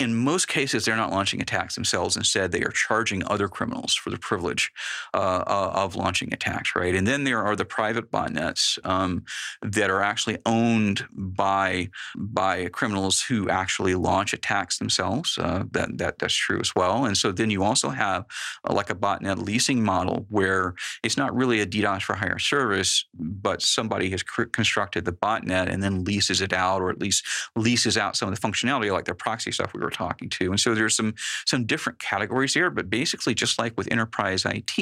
in 0.00 0.14
most 0.14 0.46
cases, 0.46 0.84
they're 0.84 0.96
not 0.96 1.10
launching 1.10 1.42
attacks 1.42 1.74
themselves. 1.74 2.16
Instead, 2.16 2.52
they 2.52 2.62
are 2.62 2.70
charging 2.70 3.26
other 3.26 3.48
criminals 3.48 3.94
for 3.94 4.10
the 4.10 4.18
privilege 4.18 4.70
uh, 5.12 5.42
uh, 5.44 5.72
of 5.74 5.96
launching 5.96 6.32
attacks, 6.32 6.76
right? 6.76 6.94
And 6.94 7.04
then 7.04 7.24
there 7.24 7.42
are 7.42 7.56
the 7.56 7.64
private 7.64 8.10
botnets 8.12 8.78
um, 8.86 9.24
that 9.60 9.90
are 9.90 10.02
actually 10.02 10.38
owned 10.46 11.04
by 11.12 11.90
by 12.16 12.68
criminals 12.68 13.22
who 13.22 13.48
actually 13.48 13.96
launch 13.96 14.32
attacks 14.32 14.78
themselves. 14.78 15.36
Uh, 15.36 15.64
that 15.72 15.98
that 15.98 16.18
that's 16.20 16.34
true 16.34 16.60
as 16.60 16.74
well. 16.76 17.04
And 17.04 17.16
so 17.18 17.32
then 17.32 17.50
you 17.50 17.64
also 17.64 17.88
have 17.88 18.24
uh, 18.68 18.72
like 18.72 18.90
a 18.90 18.94
botnet 18.94 19.44
leasing 19.44 19.82
model 19.82 20.26
where 20.28 20.74
it's 21.02 21.16
not 21.16 21.34
really 21.34 21.60
a 21.60 21.66
DDoS 21.66 22.02
for 22.02 22.14
hire 22.14 22.38
service, 22.38 23.04
but 23.14 23.62
somebody 23.62 24.10
has 24.10 24.22
cr- 24.22 24.44
constructed 24.44 25.04
the 25.04 25.12
botnet 25.12 25.68
and 25.68 25.82
then 25.82 26.04
leases 26.04 26.40
it 26.40 26.52
out, 26.52 26.82
or 26.82 26.90
at 26.90 27.00
least 27.00 27.26
leases 27.56 27.98
out 27.98 28.16
some 28.16 28.28
of 28.28 28.40
the 28.40 28.48
functionality, 28.48 28.92
like 28.92 29.04
their 29.04 29.14
proxy 29.14 29.50
stuff 29.50 29.72
we 29.74 29.80
were 29.80 29.87
talking 29.90 30.28
to. 30.30 30.50
And 30.50 30.60
so 30.60 30.74
there's 30.74 30.96
some 30.96 31.14
some 31.46 31.64
different 31.64 31.98
categories 31.98 32.54
here, 32.54 32.70
but 32.70 32.90
basically 32.90 33.34
just 33.34 33.58
like 33.58 33.74
with 33.76 33.90
enterprise 33.90 34.44
IT, 34.44 34.78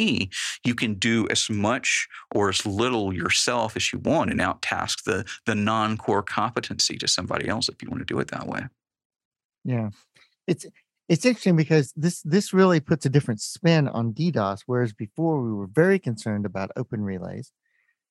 you 0.64 0.74
can 0.74 0.94
do 0.94 1.26
as 1.30 1.48
much 1.50 2.08
or 2.34 2.48
as 2.48 2.64
little 2.66 3.12
yourself 3.12 3.76
as 3.76 3.92
you 3.92 3.98
want 3.98 4.30
and 4.30 4.40
outtask 4.40 5.04
the 5.04 5.24
the 5.46 5.54
non-core 5.54 6.22
competency 6.22 6.96
to 6.98 7.08
somebody 7.08 7.48
else 7.48 7.68
if 7.68 7.82
you 7.82 7.90
want 7.90 8.00
to 8.00 8.14
do 8.14 8.18
it 8.18 8.28
that 8.28 8.46
way. 8.46 8.62
Yeah. 9.64 9.90
It's 10.46 10.66
it's 11.08 11.24
interesting 11.24 11.56
because 11.56 11.92
this 11.96 12.22
this 12.22 12.52
really 12.52 12.80
puts 12.80 13.06
a 13.06 13.10
different 13.10 13.40
spin 13.40 13.88
on 13.88 14.12
DDoS, 14.12 14.62
whereas 14.66 14.92
before 14.92 15.42
we 15.42 15.52
were 15.52 15.68
very 15.68 15.98
concerned 15.98 16.46
about 16.46 16.70
open 16.76 17.02
relays 17.02 17.52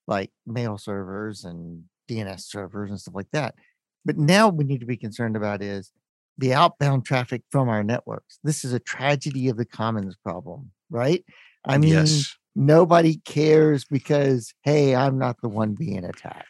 like 0.08 0.32
mail 0.46 0.78
servers 0.78 1.44
and 1.44 1.84
DNS 2.10 2.42
servers 2.42 2.90
and 2.90 3.00
stuff 3.00 3.16
like 3.16 3.32
that. 3.32 3.56
But 4.06 4.18
now 4.18 4.50
we 4.50 4.64
need 4.64 4.80
to 4.82 4.86
be 4.86 4.98
concerned 4.98 5.36
about 5.36 5.62
is 5.62 5.92
the 6.38 6.54
outbound 6.54 7.06
traffic 7.06 7.44
from 7.50 7.70
our 7.70 7.84
networks. 7.84 8.40
This 8.44 8.66
is 8.66 8.74
a 8.74 8.80
tragedy 8.80 9.50
of 9.50 9.58
the 9.58 9.66
commons 9.66 10.16
problem, 10.24 10.72
right? 10.90 11.24
I 11.66 11.78
mean, 11.78 11.94
yes. 11.94 12.36
nobody 12.56 13.18
cares 13.26 13.86
because, 13.86 14.54
hey, 14.64 14.96
I'm 14.96 15.18
not 15.18 15.42
the 15.42 15.50
one 15.50 15.74
being 15.74 16.04
attacked 16.04 16.46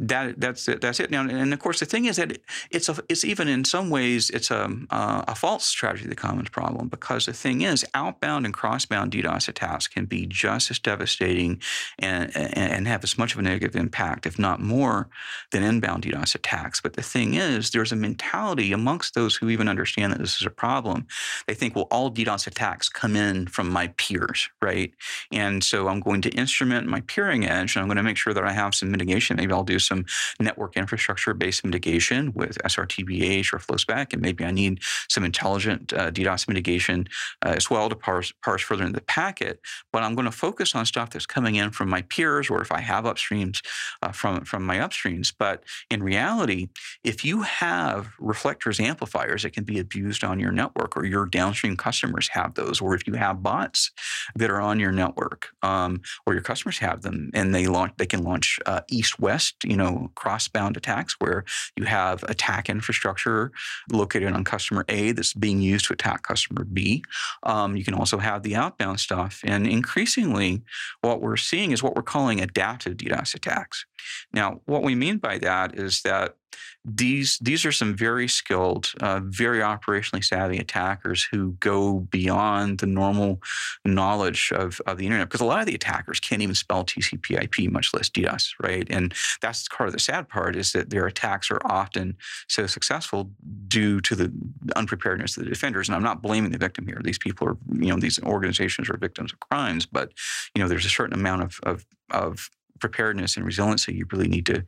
that 0.00 0.40
that's 0.40 0.66
it. 0.66 0.80
That's 0.80 0.98
it. 0.98 1.10
Now, 1.12 1.20
and 1.20 1.52
of 1.52 1.58
course, 1.60 1.78
the 1.78 1.86
thing 1.86 2.06
is 2.06 2.16
that 2.16 2.38
it's 2.72 2.88
a 2.88 2.96
it's 3.08 3.24
even 3.24 3.46
in 3.46 3.64
some 3.64 3.90
ways 3.90 4.28
it's 4.30 4.50
a 4.50 4.68
uh, 4.90 5.24
a 5.28 5.34
false 5.36 5.64
strategy 5.64 6.04
of 6.04 6.10
the 6.10 6.16
commons 6.16 6.48
problem 6.48 6.88
because 6.88 7.26
the 7.26 7.32
thing 7.32 7.60
is 7.60 7.86
outbound 7.94 8.44
and 8.44 8.52
crossbound 8.52 9.10
DDoS 9.10 9.48
attacks 9.48 9.86
can 9.86 10.04
be 10.06 10.26
just 10.26 10.70
as 10.72 10.80
devastating 10.80 11.60
and 12.00 12.36
and 12.36 12.88
have 12.88 13.04
as 13.04 13.16
much 13.16 13.34
of 13.34 13.38
a 13.38 13.42
negative 13.42 13.76
impact, 13.76 14.26
if 14.26 14.36
not 14.36 14.60
more, 14.60 15.08
than 15.52 15.62
inbound 15.62 16.02
DDoS 16.02 16.34
attacks. 16.34 16.80
But 16.80 16.94
the 16.94 17.02
thing 17.02 17.34
is, 17.34 17.70
there's 17.70 17.92
a 17.92 17.96
mentality 17.96 18.72
amongst 18.72 19.14
those 19.14 19.36
who 19.36 19.48
even 19.48 19.68
understand 19.68 20.12
that 20.12 20.18
this 20.18 20.40
is 20.40 20.46
a 20.46 20.50
problem. 20.50 21.06
They 21.46 21.54
think, 21.54 21.76
well, 21.76 21.86
all 21.92 22.10
DDoS 22.10 22.48
attacks 22.48 22.88
come 22.88 23.14
in 23.14 23.46
from 23.46 23.70
my 23.70 23.88
peers, 23.96 24.48
right? 24.60 24.92
And 25.30 25.62
so 25.62 25.86
I'm 25.86 26.00
going 26.00 26.20
to 26.22 26.30
instrument 26.30 26.88
my 26.88 27.00
peering 27.02 27.44
edge, 27.44 27.76
and 27.76 27.82
I'm 27.82 27.88
going 27.88 27.96
to 27.96 28.02
make 28.02 28.16
sure 28.16 28.34
that 28.34 28.44
I 28.44 28.52
have 28.52 28.74
some 28.74 28.90
mitigation. 28.90 29.36
Maybe 29.36 29.52
I'll 29.52 29.62
do 29.62 29.78
some 29.84 30.04
network 30.40 30.76
infrastructure 30.76 31.34
based 31.34 31.64
mitigation 31.64 32.32
with 32.34 32.58
SRTBH 32.64 33.52
or 33.52 33.58
FlowSpec, 33.58 34.12
and 34.12 34.22
maybe 34.22 34.44
I 34.44 34.50
need 34.50 34.80
some 35.08 35.24
intelligent 35.24 35.92
uh, 35.92 36.10
DDoS 36.10 36.48
mitigation 36.48 37.08
uh, 37.44 37.54
as 37.56 37.70
well 37.70 37.88
to 37.88 37.96
parse, 37.96 38.32
parse 38.42 38.62
further 38.62 38.84
into 38.84 38.98
the 38.98 39.04
packet. 39.04 39.60
But 39.92 40.02
I'm 40.02 40.14
going 40.14 40.26
to 40.26 40.32
focus 40.32 40.74
on 40.74 40.86
stuff 40.86 41.10
that's 41.10 41.26
coming 41.26 41.54
in 41.56 41.70
from 41.70 41.88
my 41.88 42.02
peers 42.02 42.50
or 42.50 42.60
if 42.62 42.72
I 42.72 42.80
have 42.80 43.04
upstreams 43.04 43.60
uh, 44.02 44.12
from, 44.12 44.44
from 44.44 44.64
my 44.64 44.78
upstreams. 44.78 45.32
But 45.36 45.64
in 45.90 46.02
reality, 46.02 46.68
if 47.02 47.24
you 47.24 47.42
have 47.42 48.08
reflectors 48.18 48.80
amplifiers 48.80 49.42
that 49.42 49.52
can 49.52 49.64
be 49.64 49.78
abused 49.78 50.24
on 50.24 50.40
your 50.40 50.52
network 50.52 50.96
or 50.96 51.04
your 51.04 51.26
downstream 51.26 51.76
customers 51.76 52.28
have 52.28 52.54
those, 52.54 52.80
or 52.80 52.94
if 52.94 53.06
you 53.06 53.14
have 53.14 53.42
bots 53.42 53.90
that 54.34 54.50
are 54.50 54.60
on 54.60 54.80
your 54.80 54.92
network 54.92 55.48
um, 55.62 56.00
or 56.26 56.32
your 56.32 56.42
customers 56.42 56.78
have 56.78 57.02
them 57.02 57.30
and 57.34 57.54
they 57.54 57.66
launch, 57.66 57.92
they 57.96 58.06
can 58.06 58.22
launch 58.22 58.58
uh, 58.66 58.80
east-west, 58.88 59.56
you 59.64 59.73
know, 59.76 60.10
cross-bound 60.14 60.76
attacks 60.76 61.16
where 61.18 61.44
you 61.76 61.84
have 61.84 62.22
attack 62.24 62.68
infrastructure 62.68 63.52
located 63.90 64.32
on 64.32 64.44
customer 64.44 64.84
A 64.88 65.12
that's 65.12 65.34
being 65.34 65.60
used 65.60 65.86
to 65.86 65.92
attack 65.92 66.22
customer 66.22 66.64
B. 66.64 67.02
Um, 67.42 67.76
you 67.76 67.84
can 67.84 67.94
also 67.94 68.18
have 68.18 68.42
the 68.42 68.56
outbound 68.56 69.00
stuff. 69.00 69.40
And 69.44 69.66
increasingly, 69.66 70.62
what 71.00 71.20
we're 71.20 71.36
seeing 71.36 71.72
is 71.72 71.82
what 71.82 71.96
we're 71.96 72.02
calling 72.02 72.40
adaptive 72.40 72.96
DDoS 72.96 73.34
attacks. 73.34 73.86
Now, 74.32 74.60
what 74.66 74.82
we 74.82 74.94
mean 74.94 75.18
by 75.18 75.38
that 75.38 75.78
is 75.78 76.02
that 76.02 76.36
these 76.84 77.38
these 77.38 77.64
are 77.64 77.72
some 77.72 77.96
very 77.96 78.28
skilled, 78.28 78.92
uh, 79.00 79.20
very 79.24 79.60
operationally 79.60 80.22
savvy 80.22 80.58
attackers 80.58 81.24
who 81.24 81.52
go 81.52 82.00
beyond 82.00 82.78
the 82.78 82.86
normal 82.86 83.40
knowledge 83.84 84.52
of, 84.54 84.80
of 84.86 84.98
the 84.98 85.06
internet 85.06 85.28
because 85.28 85.40
a 85.40 85.46
lot 85.46 85.60
of 85.60 85.66
the 85.66 85.74
attackers 85.74 86.20
can't 86.20 86.42
even 86.42 86.54
spell 86.54 86.84
TCP/IP, 86.84 87.70
much 87.70 87.94
less 87.94 88.10
DDoS, 88.10 88.50
right? 88.62 88.86
And 88.90 89.14
that's 89.40 89.66
part 89.68 89.88
of 89.88 89.94
the 89.94 89.98
sad 89.98 90.28
part 90.28 90.56
is 90.56 90.72
that 90.72 90.90
their 90.90 91.06
attacks 91.06 91.50
are 91.50 91.60
often 91.64 92.16
so 92.48 92.66
successful 92.66 93.30
due 93.66 94.00
to 94.02 94.14
the 94.14 94.32
unpreparedness 94.76 95.38
of 95.38 95.44
the 95.44 95.50
defenders. 95.50 95.88
And 95.88 95.96
I'm 95.96 96.02
not 96.02 96.20
blaming 96.20 96.50
the 96.50 96.58
victim 96.58 96.86
here; 96.86 97.00
these 97.02 97.18
people 97.18 97.48
are, 97.48 97.56
you 97.72 97.88
know, 97.88 97.96
these 97.96 98.22
organizations 98.22 98.90
are 98.90 98.98
victims 98.98 99.32
of 99.32 99.40
crimes, 99.40 99.86
but 99.86 100.12
you 100.54 100.62
know, 100.62 100.68
there's 100.68 100.86
a 100.86 100.90
certain 100.90 101.18
amount 101.18 101.42
of 101.42 101.60
of, 101.62 101.86
of 102.10 102.50
preparedness 102.80 103.36
and 103.36 103.46
resiliency 103.46 103.94
you 103.94 104.06
really 104.12 104.28
need 104.28 104.46
to 104.46 104.64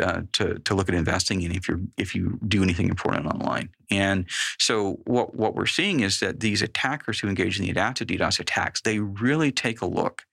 uh, 0.00 0.22
to 0.32 0.58
to 0.60 0.74
look 0.74 0.88
at 0.88 0.94
investing 0.94 1.42
in 1.42 1.52
if 1.52 1.68
you 1.68 1.88
if 1.96 2.14
you 2.14 2.38
do 2.46 2.62
anything 2.62 2.88
important 2.88 3.26
online. 3.26 3.68
And 3.90 4.26
so 4.58 5.00
what 5.04 5.34
what 5.34 5.54
we're 5.54 5.66
seeing 5.66 6.00
is 6.00 6.20
that 6.20 6.40
these 6.40 6.62
attackers 6.62 7.20
who 7.20 7.28
engage 7.28 7.58
in 7.58 7.64
the 7.64 7.70
adaptive 7.70 8.08
DDoS 8.08 8.40
attacks, 8.40 8.80
they 8.80 8.98
really 8.98 9.50
take 9.50 9.80
a 9.80 9.86
look 9.86 10.24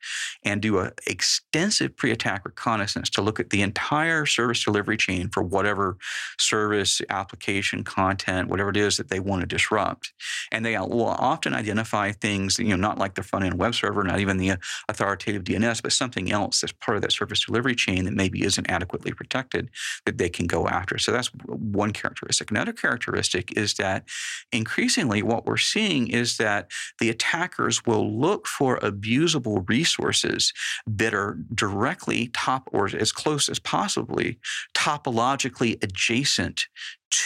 and 0.43 0.61
do 0.61 0.79
an 0.79 0.91
extensive 1.07 1.95
pre-attack 1.95 2.45
reconnaissance 2.45 3.09
to 3.11 3.21
look 3.21 3.39
at 3.39 3.49
the 3.49 3.61
entire 3.61 4.25
service 4.25 4.63
delivery 4.63 4.97
chain 4.97 5.29
for 5.29 5.41
whatever 5.41 5.97
service, 6.37 7.01
application, 7.09 7.83
content, 7.83 8.49
whatever 8.49 8.69
it 8.69 8.77
is 8.77 8.97
that 8.97 9.09
they 9.09 9.19
want 9.19 9.41
to 9.41 9.47
disrupt. 9.47 10.13
And 10.51 10.65
they 10.65 10.77
will 10.77 11.05
often 11.05 11.53
identify 11.53 12.11
things, 12.11 12.59
you 12.59 12.69
know, 12.69 12.75
not 12.75 12.97
like 12.97 13.15
the 13.15 13.23
front 13.23 13.45
end 13.45 13.57
web 13.57 13.75
server, 13.75 14.03
not 14.03 14.19
even 14.19 14.37
the 14.37 14.51
uh, 14.51 14.57
authoritative 14.89 15.43
DNS, 15.43 15.81
but 15.81 15.91
something 15.91 16.31
else 16.31 16.61
that's 16.61 16.73
part 16.73 16.97
of 16.97 17.01
that 17.01 17.11
service 17.11 17.45
delivery 17.45 17.75
chain 17.75 18.05
that 18.05 18.13
maybe 18.13 18.43
isn't 18.43 18.69
adequately 18.69 19.11
protected 19.11 19.69
that 20.05 20.17
they 20.17 20.29
can 20.29 20.47
go 20.47 20.67
after. 20.67 20.97
So 20.97 21.11
that's 21.11 21.27
one 21.45 21.91
characteristic. 21.91 22.51
Another 22.51 22.73
characteristic 22.73 23.44
is 23.53 23.75
that 23.75 24.05
increasingly 24.51 25.21
what 25.21 25.45
we're 25.45 25.57
seeing 25.57 26.07
is 26.07 26.37
that 26.37 26.69
the 26.99 27.09
attackers 27.09 27.85
will 27.85 28.19
look 28.19 28.47
for 28.47 28.79
abusable 28.79 29.67
resources 29.67 30.53
that 30.87 31.13
are 31.13 31.39
directly 31.53 32.29
top 32.33 32.69
or 32.71 32.89
as 32.95 33.11
close 33.11 33.49
as 33.49 33.59
possibly 33.59 34.37
topologically 34.73 35.81
adjacent 35.83 36.67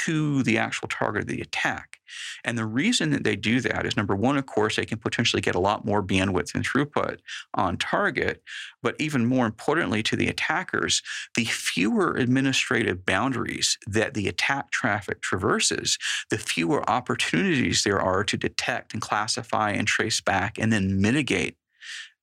to 0.06 0.44
the 0.44 0.58
actual 0.58 0.88
target 0.88 1.24
of 1.24 1.28
the 1.28 1.42
attack. 1.42 2.00
And 2.44 2.58
the 2.58 2.66
reason 2.66 3.12
that 3.12 3.24
they 3.24 3.36
do 3.36 3.62
that 3.62 3.86
is 3.86 3.96
number 3.96 4.16
one, 4.16 4.38
of 4.38 4.46
course, 4.46 4.76
they 4.76 4.86
can 4.86 4.98
potentially 4.98 5.42
get 5.42 5.56
a 5.56 5.60
lot 5.60 5.86
more 5.86 6.04
bandwidth 6.04 6.56
and 6.56 6.66
throughput 6.66 7.20
on 7.54 7.78
target. 7.78 8.42
But 8.82 8.96
even 9.00 9.26
more 9.26 9.46
importantly 9.46 10.02
to 10.04 10.16
the 10.16 10.28
attackers, 10.28 11.02
the 11.36 11.46
fewer 11.46 12.16
administrative 12.16 13.06
boundaries 13.06 13.78
that 13.88 14.14
the 14.14 14.28
attack 14.28 14.72
traffic 14.72 15.22
traverses, 15.22 15.98
the 16.30 16.38
fewer 16.38 16.88
opportunities 16.90 17.84
there 17.84 18.02
are 18.02 18.24
to 18.24 18.38
detect 18.38 18.94
and 18.94 19.02
classify 19.02 19.72
and 19.72 19.88
trace 19.88 20.22
back 20.22 20.58
and 20.58 20.74
then 20.74 21.00
mitigate 21.02 21.58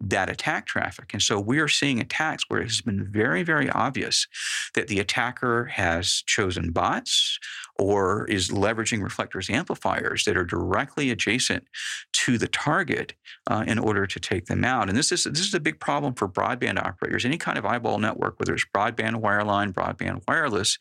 that 0.00 0.28
attack 0.28 0.66
traffic. 0.66 1.12
And 1.12 1.22
so 1.22 1.40
we 1.40 1.58
are 1.58 1.68
seeing 1.68 2.00
attacks 2.00 2.44
where 2.48 2.60
it 2.60 2.64
has 2.64 2.80
been 2.80 3.06
very, 3.10 3.42
very 3.42 3.70
obvious 3.70 4.26
that 4.74 4.88
the 4.88 5.00
attacker 5.00 5.64
has 5.66 6.22
chosen 6.26 6.70
bots 6.70 7.38
or 7.78 8.24
is 8.26 8.48
leveraging 8.48 9.02
reflectors 9.02 9.50
amplifiers 9.50 10.24
that 10.24 10.36
are 10.36 10.44
directly 10.44 11.10
adjacent 11.10 11.64
to 12.12 12.38
the 12.38 12.48
target 12.48 13.14
uh, 13.48 13.64
in 13.66 13.78
order 13.78 14.06
to 14.06 14.18
take 14.18 14.46
them 14.46 14.64
out. 14.64 14.88
And 14.88 14.96
this 14.96 15.12
is 15.12 15.24
this 15.24 15.46
is 15.46 15.54
a 15.54 15.60
big 15.60 15.78
problem 15.78 16.14
for 16.14 16.28
broadband 16.28 16.82
operators. 16.82 17.24
Any 17.24 17.38
kind 17.38 17.58
of 17.58 17.66
eyeball 17.66 17.98
network, 17.98 18.38
whether 18.38 18.54
it's 18.54 18.66
broadband, 18.74 19.20
wireline, 19.20 19.72
broadband, 19.72 20.22
wireless, 20.26 20.78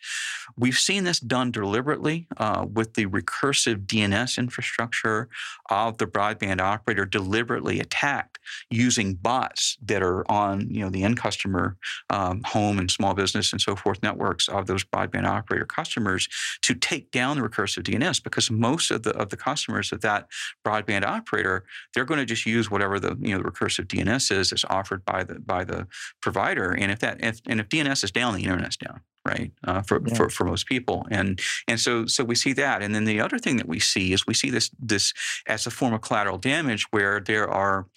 we've 0.58 0.78
seen 0.78 1.04
this 1.04 1.20
done 1.20 1.52
deliberately 1.52 2.28
uh, 2.38 2.66
with 2.72 2.94
the 2.94 3.06
recursive 3.08 3.86
DNS 3.86 4.38
infrastructure 4.38 5.30
of 5.70 5.98
the 5.98 6.08
broadband 6.08 6.62
operator 6.62 7.06
deliberately 7.06 7.80
attacked 7.80 8.40
using 8.70 9.16
bots 9.16 9.78
that 9.84 10.02
are 10.02 10.30
on 10.32 10.70
you 10.70 10.82
know 10.82 10.90
the 10.90 11.04
end 11.04 11.18
customer 11.18 11.78
um, 12.10 12.42
home 12.46 12.80
and 12.80 12.90
small 12.90 13.14
business 13.14 13.52
and 13.52 13.62
so 13.62 13.76
forth 13.76 14.02
networks 14.02 14.48
of 14.48 14.68
those 14.68 14.84
broadband 14.84 15.26
operator 15.26 15.66
customers 15.66 16.28
to 16.62 16.74
take 16.86 17.10
down 17.10 17.36
the 17.36 17.42
recursive 17.42 17.82
DNS 17.82 18.22
because 18.22 18.52
most 18.52 18.92
of 18.92 19.02
the 19.02 19.10
of 19.18 19.30
the 19.30 19.38
customers 19.38 19.92
of 19.92 20.02
that 20.02 20.28
broadband 20.64 21.04
operator 21.04 21.66
they're 21.94 22.06
going 22.06 22.20
to 22.20 22.26
just 22.26 22.46
use 22.46 22.70
whatever 22.70 23.00
the 23.00 23.18
you 23.20 23.36
know 23.36 23.42
the 23.42 23.50
recursive 23.50 23.88
DNS 23.88 24.32
is 24.32 24.52
that's 24.52 24.64
offered 24.66 25.04
by 25.04 25.24
the 25.24 25.40
by 25.40 25.64
the 25.64 25.88
provider. 26.22 26.72
And 26.72 26.92
if 26.92 27.00
that 27.00 27.24
if, 27.24 27.42
and 27.48 27.60
if 27.60 27.70
DNS 27.70 28.04
is 28.04 28.12
down 28.12 28.36
the 28.36 28.44
internet's 28.44 28.78
down 28.78 29.02
right 29.26 29.52
uh, 29.64 29.82
for, 29.82 30.00
yeah. 30.06 30.14
for 30.14 30.30
for 30.30 30.46
most 30.46 30.68
people. 30.68 31.08
And 31.10 31.42
and 31.68 31.80
so 31.80 32.06
so 32.06 32.24
we 32.24 32.36
see 32.36 32.54
that. 32.54 32.84
And 32.84 32.94
then 32.94 33.06
the 33.06 33.20
other 33.20 33.40
thing 33.40 33.58
that 33.58 33.68
we 33.68 33.80
see 33.80 34.14
is 34.14 34.28
we 34.28 34.36
see 34.36 34.52
this 34.52 34.70
this 34.80 35.12
as 35.48 35.66
a 35.66 35.72
form 35.72 35.94
of 35.96 36.02
collateral 36.02 36.38
damage 36.38 36.86
where 36.92 37.20
there 37.20 37.50
are 37.50 37.88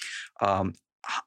um, 0.40 0.72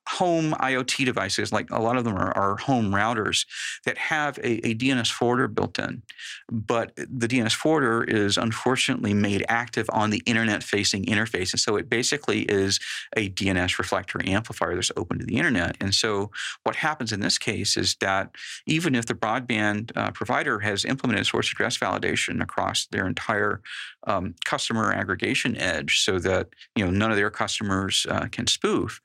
home 0.07 0.53
IoT 0.53 1.05
devices, 1.05 1.51
like 1.51 1.69
a 1.71 1.81
lot 1.81 1.97
of 1.97 2.03
them 2.03 2.15
are, 2.15 2.35
are 2.37 2.57
home 2.57 2.91
routers 2.91 3.45
that 3.85 3.97
have 3.97 4.37
a, 4.39 4.67
a, 4.67 4.75
DNS 4.75 5.11
forwarder 5.11 5.47
built 5.47 5.79
in. 5.79 6.03
But 6.51 6.95
the 6.95 7.27
DNS 7.27 7.53
forwarder 7.53 8.03
is 8.03 8.37
unfortunately 8.37 9.13
made 9.13 9.45
active 9.47 9.89
on 9.91 10.09
the 10.09 10.21
internet 10.25 10.63
facing 10.63 11.05
interface. 11.05 11.53
And 11.53 11.59
so 11.59 11.75
it 11.75 11.89
basically 11.89 12.41
is 12.43 12.79
a 13.15 13.29
DNS 13.29 13.77
reflector 13.77 14.19
amplifier 14.25 14.75
that's 14.75 14.91
open 14.95 15.19
to 15.19 15.25
the 15.25 15.37
internet. 15.37 15.77
And 15.79 15.93
so 15.93 16.31
what 16.63 16.75
happens 16.77 17.11
in 17.11 17.19
this 17.19 17.37
case 17.37 17.77
is 17.77 17.95
that 18.01 18.31
even 18.65 18.95
if 18.95 19.05
the 19.05 19.13
broadband 19.13 19.91
uh, 19.95 20.11
provider 20.11 20.59
has 20.59 20.85
implemented 20.85 21.25
source 21.25 21.51
address 21.51 21.77
validation 21.77 22.41
across 22.41 22.87
their 22.87 23.07
entire 23.07 23.61
um, 24.07 24.35
customer 24.45 24.91
aggregation 24.91 25.55
edge 25.57 25.99
so 25.99 26.19
that 26.19 26.49
you 26.75 26.83
know 26.83 26.91
none 26.91 27.11
of 27.11 27.17
their 27.17 27.29
customers 27.29 28.05
uh, 28.09 28.27
can 28.31 28.47
spoof, 28.47 28.99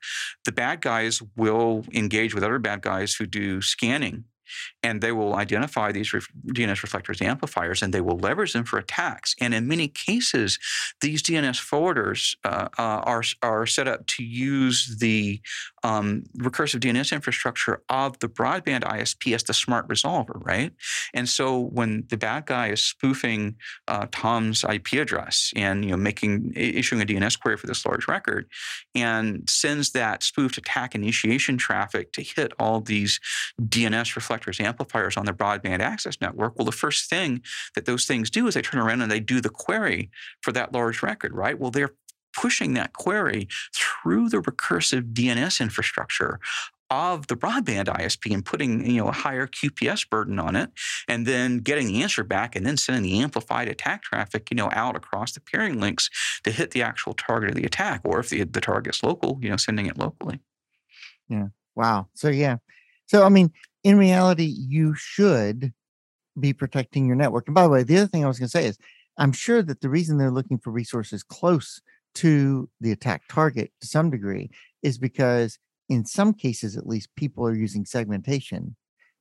the 0.45 0.51
bad 0.67 0.81
guys 0.81 1.21
will 1.37 1.85
engage 1.93 2.35
with 2.35 2.43
other 2.43 2.59
bad 2.59 2.81
guys 2.81 3.13
who 3.15 3.25
do 3.25 3.61
scanning 3.61 4.25
and 4.83 5.01
they 5.01 5.11
will 5.11 5.35
identify 5.35 5.91
these 5.91 6.13
ref- 6.13 6.27
DNS 6.47 6.81
reflectors 6.81 7.21
amplifiers 7.21 7.81
and 7.81 7.93
they 7.93 8.01
will 8.01 8.17
leverage 8.17 8.53
them 8.53 8.63
for 8.63 8.79
attacks. 8.79 9.35
And 9.39 9.53
in 9.53 9.67
many 9.67 9.87
cases, 9.87 10.59
these 11.01 11.21
DNS 11.21 11.59
forwarders 11.59 12.35
uh, 12.43 12.67
uh, 12.77 13.01
are, 13.03 13.23
are 13.41 13.65
set 13.65 13.87
up 13.87 14.05
to 14.07 14.23
use 14.23 14.97
the 14.99 15.41
um, 15.83 16.23
recursive 16.37 16.79
DNS 16.79 17.11
infrastructure 17.11 17.81
of 17.89 18.19
the 18.19 18.27
broadband 18.27 18.81
ISP 18.81 19.33
as 19.33 19.43
the 19.43 19.53
smart 19.53 19.87
resolver, 19.87 20.43
right? 20.45 20.73
And 21.13 21.27
so 21.27 21.59
when 21.59 22.05
the 22.09 22.17
bad 22.17 22.45
guy 22.45 22.69
is 22.69 22.83
spoofing 22.83 23.55
uh, 23.87 24.07
Tom's 24.11 24.63
IP 24.63 24.93
address 24.93 25.53
and 25.55 25.83
you 25.83 25.91
know 25.91 25.97
making 25.97 26.53
issuing 26.55 27.01
a 27.01 27.05
DNS 27.05 27.39
query 27.39 27.57
for 27.57 27.67
this 27.67 27.85
large 27.85 28.07
record, 28.07 28.49
and 28.95 29.47
sends 29.49 29.91
that 29.91 30.23
spoofed 30.23 30.57
attack 30.57 30.95
initiation 30.95 31.57
traffic 31.57 32.11
to 32.13 32.21
hit 32.21 32.53
all 32.59 32.81
these 32.81 33.19
DNS 33.61 34.15
reflectors 34.15 34.36
amplifiers 34.59 35.17
on 35.17 35.25
the 35.25 35.33
broadband 35.33 35.79
access 35.79 36.19
network, 36.21 36.57
well, 36.57 36.65
the 36.65 36.71
first 36.71 37.09
thing 37.09 37.41
that 37.75 37.85
those 37.85 38.05
things 38.05 38.29
do 38.29 38.47
is 38.47 38.53
they 38.53 38.61
turn 38.61 38.81
around 38.81 39.01
and 39.01 39.11
they 39.11 39.19
do 39.19 39.41
the 39.41 39.49
query 39.49 40.09
for 40.41 40.51
that 40.51 40.73
large 40.73 41.01
record, 41.03 41.33
right? 41.33 41.59
Well, 41.59 41.71
they're 41.71 41.93
pushing 42.33 42.73
that 42.75 42.93
query 42.93 43.47
through 43.75 44.29
the 44.29 44.37
recursive 44.37 45.13
DNS 45.13 45.59
infrastructure 45.59 46.39
of 46.89 47.27
the 47.27 47.35
broadband 47.35 47.85
ISP 47.85 48.33
and 48.33 48.45
putting 48.45 48.89
you 48.89 49.01
know 49.01 49.09
a 49.09 49.13
higher 49.13 49.47
QPS 49.47 50.09
burden 50.09 50.39
on 50.39 50.55
it, 50.55 50.69
and 51.07 51.25
then 51.25 51.57
getting 51.57 51.87
the 51.87 52.01
answer 52.01 52.23
back, 52.23 52.55
and 52.55 52.65
then 52.65 52.77
sending 52.77 53.03
the 53.03 53.19
amplified 53.19 53.67
attack 53.67 54.03
traffic 54.03 54.49
you 54.49 54.55
know 54.55 54.69
out 54.71 54.95
across 54.95 55.33
the 55.33 55.41
peering 55.41 55.79
links 55.79 56.09
to 56.43 56.51
hit 56.51 56.71
the 56.71 56.81
actual 56.81 57.13
target 57.13 57.49
of 57.49 57.55
the 57.55 57.65
attack, 57.65 58.01
or 58.03 58.19
if 58.19 58.29
the 58.29 58.43
the 58.43 58.61
target's 58.61 59.03
local, 59.03 59.37
you 59.41 59.49
know, 59.49 59.57
sending 59.57 59.87
it 59.87 59.97
locally. 59.97 60.39
Yeah. 61.27 61.47
Wow. 61.75 62.07
So 62.13 62.29
yeah. 62.29 62.57
So 63.07 63.23
I 63.23 63.29
mean, 63.29 63.51
in 63.83 63.97
reality, 63.97 64.45
you 64.45 64.93
should 64.95 65.73
be 66.39 66.53
protecting 66.53 67.07
your 67.07 67.15
network. 67.15 67.47
And 67.47 67.55
by 67.55 67.63
the 67.63 67.69
way, 67.69 67.83
the 67.83 67.97
other 67.97 68.07
thing 68.07 68.23
I 68.23 68.27
was 68.27 68.39
going 68.39 68.47
to 68.47 68.51
say 68.51 68.65
is, 68.65 68.77
I'm 69.17 69.31
sure 69.31 69.63
that 69.63 69.81
the 69.81 69.89
reason 69.89 70.17
they're 70.17 70.31
looking 70.31 70.59
for 70.59 70.71
resources 70.71 71.23
close 71.23 71.81
to 72.15 72.69
the 72.81 72.91
attack 72.91 73.23
target 73.29 73.71
to 73.81 73.87
some 73.87 74.09
degree 74.09 74.49
is 74.83 74.97
because 74.97 75.57
in 75.89 76.05
some 76.05 76.33
cases 76.33 76.77
at 76.77 76.87
least 76.87 77.15
people 77.15 77.45
are 77.45 77.55
using 77.55 77.85
segmentation 77.85 78.75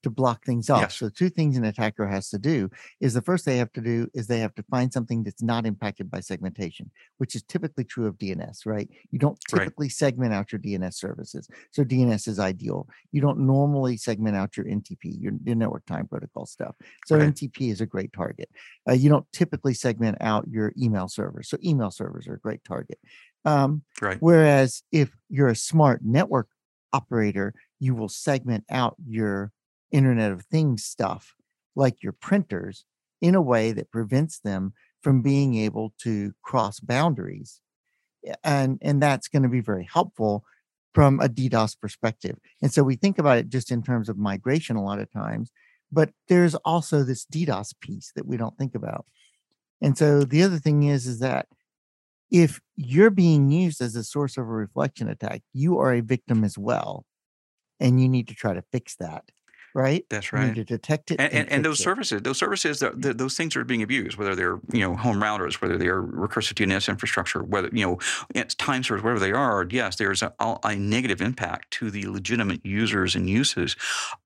to 0.06 0.10
block 0.10 0.44
things 0.44 0.70
off. 0.70 0.82
Yes. 0.82 0.94
So 0.94 1.08
two 1.08 1.28
things 1.28 1.56
an 1.56 1.64
attacker 1.64 2.06
has 2.06 2.30
to 2.30 2.38
do 2.38 2.70
is 3.00 3.12
the 3.12 3.22
first 3.22 3.44
they 3.44 3.56
have 3.56 3.72
to 3.72 3.80
do 3.80 4.08
is 4.14 4.28
they 4.28 4.38
have 4.38 4.54
to 4.54 4.62
find 4.70 4.92
something 4.92 5.24
that's 5.24 5.42
not 5.42 5.66
impacted 5.66 6.08
by 6.08 6.20
segmentation, 6.20 6.92
which 7.18 7.34
is 7.34 7.42
typically 7.42 7.82
true 7.82 8.06
of 8.06 8.16
DNS, 8.16 8.64
right? 8.66 8.88
You 9.10 9.18
don't 9.18 9.36
typically 9.48 9.86
right. 9.86 9.92
segment 9.92 10.32
out 10.32 10.52
your 10.52 10.60
DNS 10.60 10.94
services. 10.94 11.48
So 11.72 11.82
DNS 11.82 12.28
is 12.28 12.38
ideal. 12.38 12.88
You 13.10 13.20
don't 13.20 13.40
normally 13.40 13.96
segment 13.96 14.36
out 14.36 14.56
your 14.56 14.66
NTP, 14.66 15.20
your, 15.20 15.32
your 15.44 15.56
network 15.56 15.84
time 15.86 16.06
protocol 16.06 16.46
stuff. 16.46 16.76
So 17.06 17.16
right. 17.16 17.34
NTP 17.34 17.72
is 17.72 17.80
a 17.80 17.86
great 17.86 18.12
target. 18.12 18.48
Uh, 18.88 18.92
you 18.92 19.10
don't 19.10 19.26
typically 19.32 19.74
segment 19.74 20.18
out 20.20 20.46
your 20.48 20.72
email 20.80 21.08
servers. 21.08 21.48
So 21.48 21.58
email 21.64 21.90
servers 21.90 22.28
are 22.28 22.34
a 22.34 22.38
great 22.40 22.62
target. 22.62 23.00
Um, 23.44 23.82
right. 24.00 24.18
Whereas 24.20 24.84
if 24.92 25.10
you're 25.28 25.48
a 25.48 25.56
smart 25.56 26.02
network 26.04 26.48
operator, 26.92 27.54
you 27.80 27.96
will 27.96 28.08
segment 28.08 28.64
out 28.70 28.94
your 29.04 29.52
Internet 29.90 30.32
of 30.32 30.44
Things 30.44 30.84
stuff, 30.84 31.34
like 31.74 32.02
your 32.02 32.12
printers, 32.12 32.84
in 33.20 33.34
a 33.34 33.42
way 33.42 33.72
that 33.72 33.90
prevents 33.90 34.38
them 34.38 34.72
from 35.02 35.22
being 35.22 35.56
able 35.56 35.92
to 36.02 36.32
cross 36.42 36.80
boundaries. 36.80 37.60
And, 38.42 38.78
and 38.82 39.02
that's 39.02 39.28
going 39.28 39.44
to 39.44 39.48
be 39.48 39.60
very 39.60 39.88
helpful 39.90 40.44
from 40.94 41.20
a 41.20 41.28
DDoS 41.28 41.78
perspective. 41.78 42.38
And 42.62 42.72
so 42.72 42.82
we 42.82 42.96
think 42.96 43.18
about 43.18 43.38
it 43.38 43.48
just 43.48 43.70
in 43.70 43.82
terms 43.82 44.08
of 44.08 44.16
migration 44.16 44.76
a 44.76 44.82
lot 44.82 44.98
of 44.98 45.12
times, 45.12 45.52
but 45.92 46.10
there's 46.28 46.54
also 46.56 47.02
this 47.02 47.26
DDoS 47.26 47.74
piece 47.80 48.12
that 48.16 48.26
we 48.26 48.36
don't 48.36 48.56
think 48.58 48.74
about. 48.74 49.04
And 49.80 49.96
so 49.96 50.24
the 50.24 50.42
other 50.42 50.58
thing 50.58 50.84
is, 50.84 51.06
is 51.06 51.18
that 51.20 51.46
if 52.30 52.60
you're 52.76 53.10
being 53.10 53.50
used 53.50 53.80
as 53.80 53.94
a 53.94 54.02
source 54.02 54.36
of 54.36 54.44
a 54.44 54.50
reflection 54.50 55.08
attack, 55.08 55.42
you 55.52 55.78
are 55.78 55.92
a 55.92 56.00
victim 56.00 56.44
as 56.44 56.58
well. 56.58 57.04
And 57.78 58.00
you 58.00 58.08
need 58.08 58.28
to 58.28 58.34
try 58.34 58.54
to 58.54 58.64
fix 58.72 58.96
that 58.96 59.24
right? 59.76 60.06
That's 60.08 60.32
right. 60.32 60.42
You 60.42 60.48
need 60.48 60.54
to 60.54 60.64
detect 60.64 61.10
it. 61.10 61.20
And, 61.20 61.32
and, 61.32 61.52
and 61.52 61.64
those 61.64 61.80
it. 61.80 61.82
services, 61.82 62.22
those 62.22 62.38
services, 62.38 62.80
the, 62.80 62.90
the, 62.96 63.12
those 63.12 63.36
things 63.36 63.54
are 63.56 63.64
being 63.64 63.82
abused, 63.82 64.16
whether 64.16 64.34
they're 64.34 64.58
you 64.72 64.80
know 64.80 64.96
home 64.96 65.20
routers, 65.20 65.60
whether 65.60 65.76
they're 65.76 66.02
recursive 66.02 66.54
DNS 66.54 66.88
infrastructure, 66.88 67.42
whether 67.42 67.68
you 67.72 67.84
know 67.84 67.98
it's 68.34 68.54
time 68.54 68.82
servers, 68.82 69.04
whatever 69.04 69.20
they 69.20 69.32
are. 69.32 69.66
Yes, 69.70 69.96
there's 69.96 70.22
a, 70.22 70.32
a, 70.40 70.76
negative 70.76 71.20
impact 71.20 71.70
to 71.72 71.90
the 71.90 72.06
legitimate 72.06 72.64
users 72.64 73.14
and 73.14 73.28
uses 73.28 73.76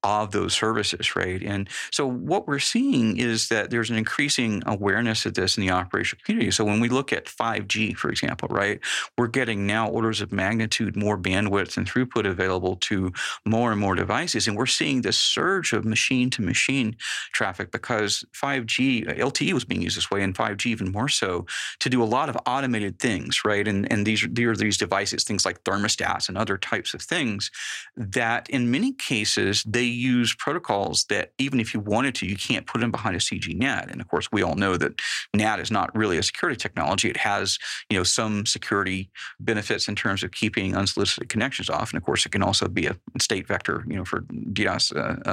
of 0.04 0.30
those 0.30 0.54
services, 0.54 1.16
right? 1.16 1.42
And 1.42 1.68
so 1.90 2.06
what 2.06 2.46
we're 2.46 2.58
seeing 2.58 3.16
is 3.16 3.48
that 3.48 3.70
there's 3.70 3.90
an 3.90 3.96
increasing 3.96 4.62
awareness 4.66 5.26
of 5.26 5.34
this 5.34 5.56
in 5.56 5.66
the 5.66 5.72
operational 5.72 6.22
community. 6.24 6.50
So 6.50 6.64
when 6.64 6.80
we 6.80 6.88
look 6.88 7.12
at 7.12 7.26
5G, 7.26 7.96
for 7.96 8.10
example, 8.10 8.48
right, 8.50 8.78
we're 9.18 9.28
getting 9.28 9.66
now 9.66 9.88
orders 9.88 10.20
of 10.20 10.32
magnitude 10.32 10.96
more 10.96 11.18
bandwidth 11.18 11.76
and 11.76 11.90
throughput 11.90 12.26
available 12.26 12.76
to 12.76 13.12
more 13.44 13.72
and 13.72 13.80
more 13.80 13.94
devices, 13.94 14.46
and 14.46 14.56
we're 14.56 14.66
seeing 14.66 15.02
this 15.02 15.18
surge 15.40 15.72
of 15.72 15.84
machine 15.86 16.28
to 16.28 16.42
machine 16.42 16.94
traffic 17.32 17.72
because 17.72 18.24
5G, 18.34 19.08
uh, 19.08 19.14
LTE 19.14 19.54
was 19.54 19.64
being 19.64 19.80
used 19.80 19.96
this 19.96 20.10
way, 20.10 20.22
and 20.22 20.34
5G 20.34 20.66
even 20.66 20.92
more 20.92 21.08
so 21.08 21.46
to 21.78 21.88
do 21.88 22.02
a 22.02 22.04
lot 22.04 22.28
of 22.28 22.36
automated 22.46 22.98
things, 22.98 23.42
right? 23.44 23.66
And, 23.66 23.90
and 23.90 24.06
these, 24.06 24.26
these 24.30 24.46
are 24.46 24.56
these 24.56 24.76
devices, 24.76 25.24
things 25.24 25.46
like 25.46 25.64
thermostats 25.64 26.28
and 26.28 26.36
other 26.36 26.58
types 26.58 26.92
of 26.92 27.00
things 27.00 27.50
that 27.96 28.50
in 28.50 28.70
many 28.70 28.92
cases 28.92 29.64
they 29.64 29.84
use 29.84 30.34
protocols 30.34 31.04
that 31.04 31.32
even 31.38 31.58
if 31.58 31.72
you 31.72 31.80
wanted 31.80 32.14
to, 32.16 32.26
you 32.26 32.36
can't 32.36 32.66
put 32.66 32.80
them 32.82 32.90
behind 32.90 33.16
a 33.16 33.18
CG 33.18 33.56
NAT. 33.56 33.90
And 33.90 34.00
of 34.00 34.08
course, 34.08 34.28
we 34.30 34.42
all 34.42 34.56
know 34.56 34.76
that 34.76 35.00
NAT 35.34 35.60
is 35.60 35.70
not 35.70 35.94
really 35.96 36.18
a 36.18 36.22
security 36.22 36.58
technology. 36.58 37.08
It 37.08 37.16
has, 37.16 37.58
you 37.88 37.96
know, 37.96 38.04
some 38.04 38.44
security 38.44 39.10
benefits 39.38 39.88
in 39.88 39.96
terms 39.96 40.22
of 40.22 40.32
keeping 40.32 40.76
unsolicited 40.76 41.30
connections 41.30 41.70
off. 41.70 41.90
And 41.92 41.96
of 41.96 42.04
course, 42.04 42.26
it 42.26 42.32
can 42.32 42.42
also 42.42 42.68
be 42.68 42.86
a 42.86 42.96
state 43.18 43.46
vector, 43.46 43.84
you 43.88 43.96
know, 43.96 44.04
for 44.04 44.20
DDoS 44.56 44.84
uh, 44.94 45.29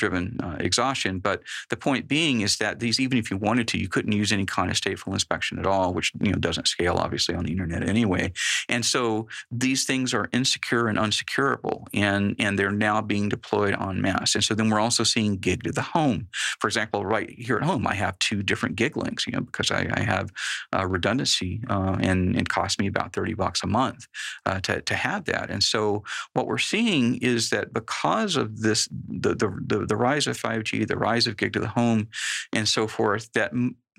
driven 0.00 0.38
uh, 0.42 0.56
exhaustion. 0.60 1.20
But 1.20 1.42
the 1.68 1.76
point 1.76 2.08
being 2.08 2.40
is 2.42 2.56
that 2.58 2.80
these, 2.80 2.98
even 3.04 3.18
if 3.18 3.30
you 3.30 3.36
wanted 3.36 3.66
to, 3.68 3.78
you 3.78 3.88
couldn't 3.88 4.12
use 4.12 4.32
any 4.32 4.46
kind 4.46 4.70
of 4.70 4.76
stateful 4.76 5.12
inspection 5.12 5.58
at 5.58 5.66
all, 5.66 5.92
which 5.94 6.12
you 6.20 6.32
know 6.32 6.38
doesn't 6.38 6.68
scale 6.68 6.96
obviously 7.04 7.34
on 7.34 7.44
the 7.44 7.52
internet 7.52 7.88
anyway. 7.88 8.32
And 8.68 8.84
so 8.84 9.28
these 9.64 9.84
things 9.84 10.14
are 10.14 10.28
insecure 10.32 10.88
and 10.88 10.98
unsecurable, 10.98 11.86
and 11.92 12.36
and 12.38 12.58
they're 12.58 12.70
now 12.88 13.00
being 13.02 13.28
deployed 13.28 13.74
en 13.74 14.00
masse. 14.00 14.34
And 14.34 14.44
so 14.44 14.54
then 14.54 14.70
we're 14.70 14.80
also 14.80 15.04
seeing 15.04 15.36
gig 15.36 15.62
to 15.64 15.72
the 15.72 15.82
home. 15.82 16.28
For 16.60 16.68
example, 16.68 17.00
right 17.04 17.30
here 17.46 17.56
at 17.56 17.62
home, 17.70 17.86
I 17.86 17.94
have 17.94 18.18
two 18.18 18.42
different 18.42 18.76
gig 18.76 18.96
links, 18.96 19.26
you 19.26 19.32
know, 19.32 19.44
because 19.50 19.70
I, 19.70 19.82
I 20.00 20.02
have 20.14 20.26
uh, 20.76 20.86
redundancy, 20.86 21.52
uh, 21.68 21.96
and 22.08 22.36
it 22.40 22.48
costs 22.48 22.78
me 22.78 22.86
about 22.86 23.12
thirty 23.12 23.34
bucks 23.34 23.62
a 23.62 23.66
month 23.66 24.06
uh, 24.46 24.60
to 24.66 24.80
to 24.90 24.94
have 24.94 25.24
that. 25.24 25.50
And 25.50 25.62
so 25.62 26.04
what 26.34 26.46
we're 26.46 26.66
seeing 26.74 27.16
is 27.34 27.50
that 27.50 27.72
because 27.72 28.36
of 28.36 28.60
this, 28.66 28.88
the 29.20 29.34
the 29.34 29.84
the, 29.86 29.96
rise 29.96 30.26
of 30.26 30.36
five 30.36 30.64
G, 30.64 30.84
the 30.84 30.96
rise 30.96 31.26
of 31.26 31.36
gig 31.36 31.52
to 31.52 31.60
the 31.60 31.68
home, 31.68 32.08
and 32.52 32.68
so 32.68 32.86
forth, 32.86 33.32
that 33.32 33.52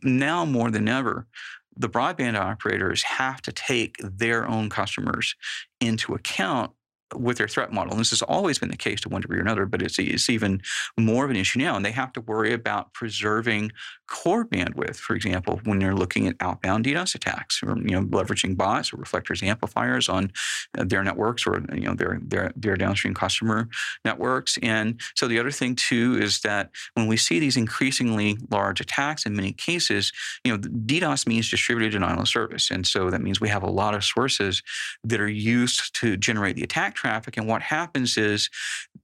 now 0.03 0.45
more 0.45 0.71
than 0.71 0.87
ever, 0.87 1.27
the 1.75 1.89
broadband 1.89 2.37
operators 2.37 3.03
have 3.03 3.41
to 3.43 3.51
take 3.51 3.97
their 4.03 4.47
own 4.47 4.69
customers 4.69 5.35
into 5.79 6.13
account 6.13 6.71
with 7.15 7.37
their 7.37 7.47
threat 7.47 7.71
model. 7.71 7.91
And 7.91 7.99
this 7.99 8.11
has 8.11 8.21
always 8.21 8.59
been 8.59 8.69
the 8.69 8.77
case 8.77 9.01
to 9.01 9.09
one 9.09 9.21
degree 9.21 9.37
or 9.37 9.41
another, 9.41 9.65
but 9.65 9.81
it's, 9.81 9.99
it's 9.99 10.29
even 10.29 10.61
more 10.97 11.25
of 11.25 11.31
an 11.31 11.37
issue 11.37 11.59
now. 11.59 11.75
And 11.75 11.85
they 11.85 11.91
have 11.91 12.13
to 12.13 12.21
worry 12.21 12.53
about 12.53 12.93
preserving 12.93 13.71
core 14.11 14.45
bandwidth, 14.45 14.97
for 14.97 15.15
example, 15.15 15.61
when 15.63 15.79
they're 15.79 15.95
looking 15.95 16.27
at 16.27 16.35
outbound 16.41 16.83
DDoS 16.85 17.15
attacks 17.15 17.63
or 17.63 17.77
you 17.77 17.91
know 17.91 18.03
leveraging 18.03 18.57
bots 18.57 18.91
or 18.91 18.97
reflectors 18.97 19.41
amplifiers 19.41 20.09
on 20.09 20.33
uh, 20.77 20.83
their 20.83 21.01
networks 21.01 21.47
or 21.47 21.63
you 21.73 21.87
know 21.87 21.93
their 21.93 22.19
their 22.21 22.51
their 22.57 22.75
downstream 22.75 23.13
customer 23.13 23.69
networks. 24.03 24.57
And 24.61 24.99
so 25.15 25.29
the 25.29 25.39
other 25.39 25.49
thing 25.49 25.75
too 25.75 26.17
is 26.21 26.41
that 26.41 26.71
when 26.95 27.07
we 27.07 27.15
see 27.15 27.39
these 27.39 27.55
increasingly 27.55 28.37
large 28.49 28.81
attacks 28.81 29.25
in 29.25 29.33
many 29.33 29.53
cases, 29.53 30.11
you 30.43 30.51
know 30.51 30.57
DDoS 30.59 31.25
means 31.25 31.49
distributed 31.49 31.91
denial 31.91 32.19
of 32.19 32.27
service, 32.27 32.69
and 32.69 32.85
so 32.85 33.09
that 33.09 33.21
means 33.21 33.39
we 33.39 33.49
have 33.49 33.63
a 33.63 33.71
lot 33.71 33.95
of 33.95 34.03
sources 34.03 34.61
that 35.05 35.21
are 35.21 35.29
used 35.29 35.95
to 36.01 36.17
generate 36.17 36.57
the 36.57 36.63
attack 36.63 36.97
traffic. 37.01 37.37
And 37.37 37.47
what 37.47 37.61
happens 37.61 38.17
is 38.17 38.49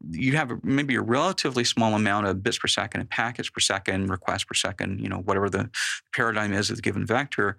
you 0.10 0.36
have 0.36 0.64
maybe 0.64 0.96
a 0.96 1.02
relatively 1.02 1.64
small 1.64 1.96
amount 1.96 2.28
of 2.28 2.44
bits 2.44 2.60
per 2.60 2.68
second 2.68 3.02
and 3.02 3.10
packets 3.10 3.50
per 3.50 3.60
second, 3.60 4.10
requests 4.10 4.44
per 4.44 4.54
second, 4.54 5.00
you 5.00 5.10
know, 5.10 5.18
whatever 5.18 5.50
the 5.50 5.70
paradigm 6.14 6.54
is 6.54 6.70
of 6.70 6.76
the 6.76 6.82
given 6.82 7.06
vector 7.06 7.58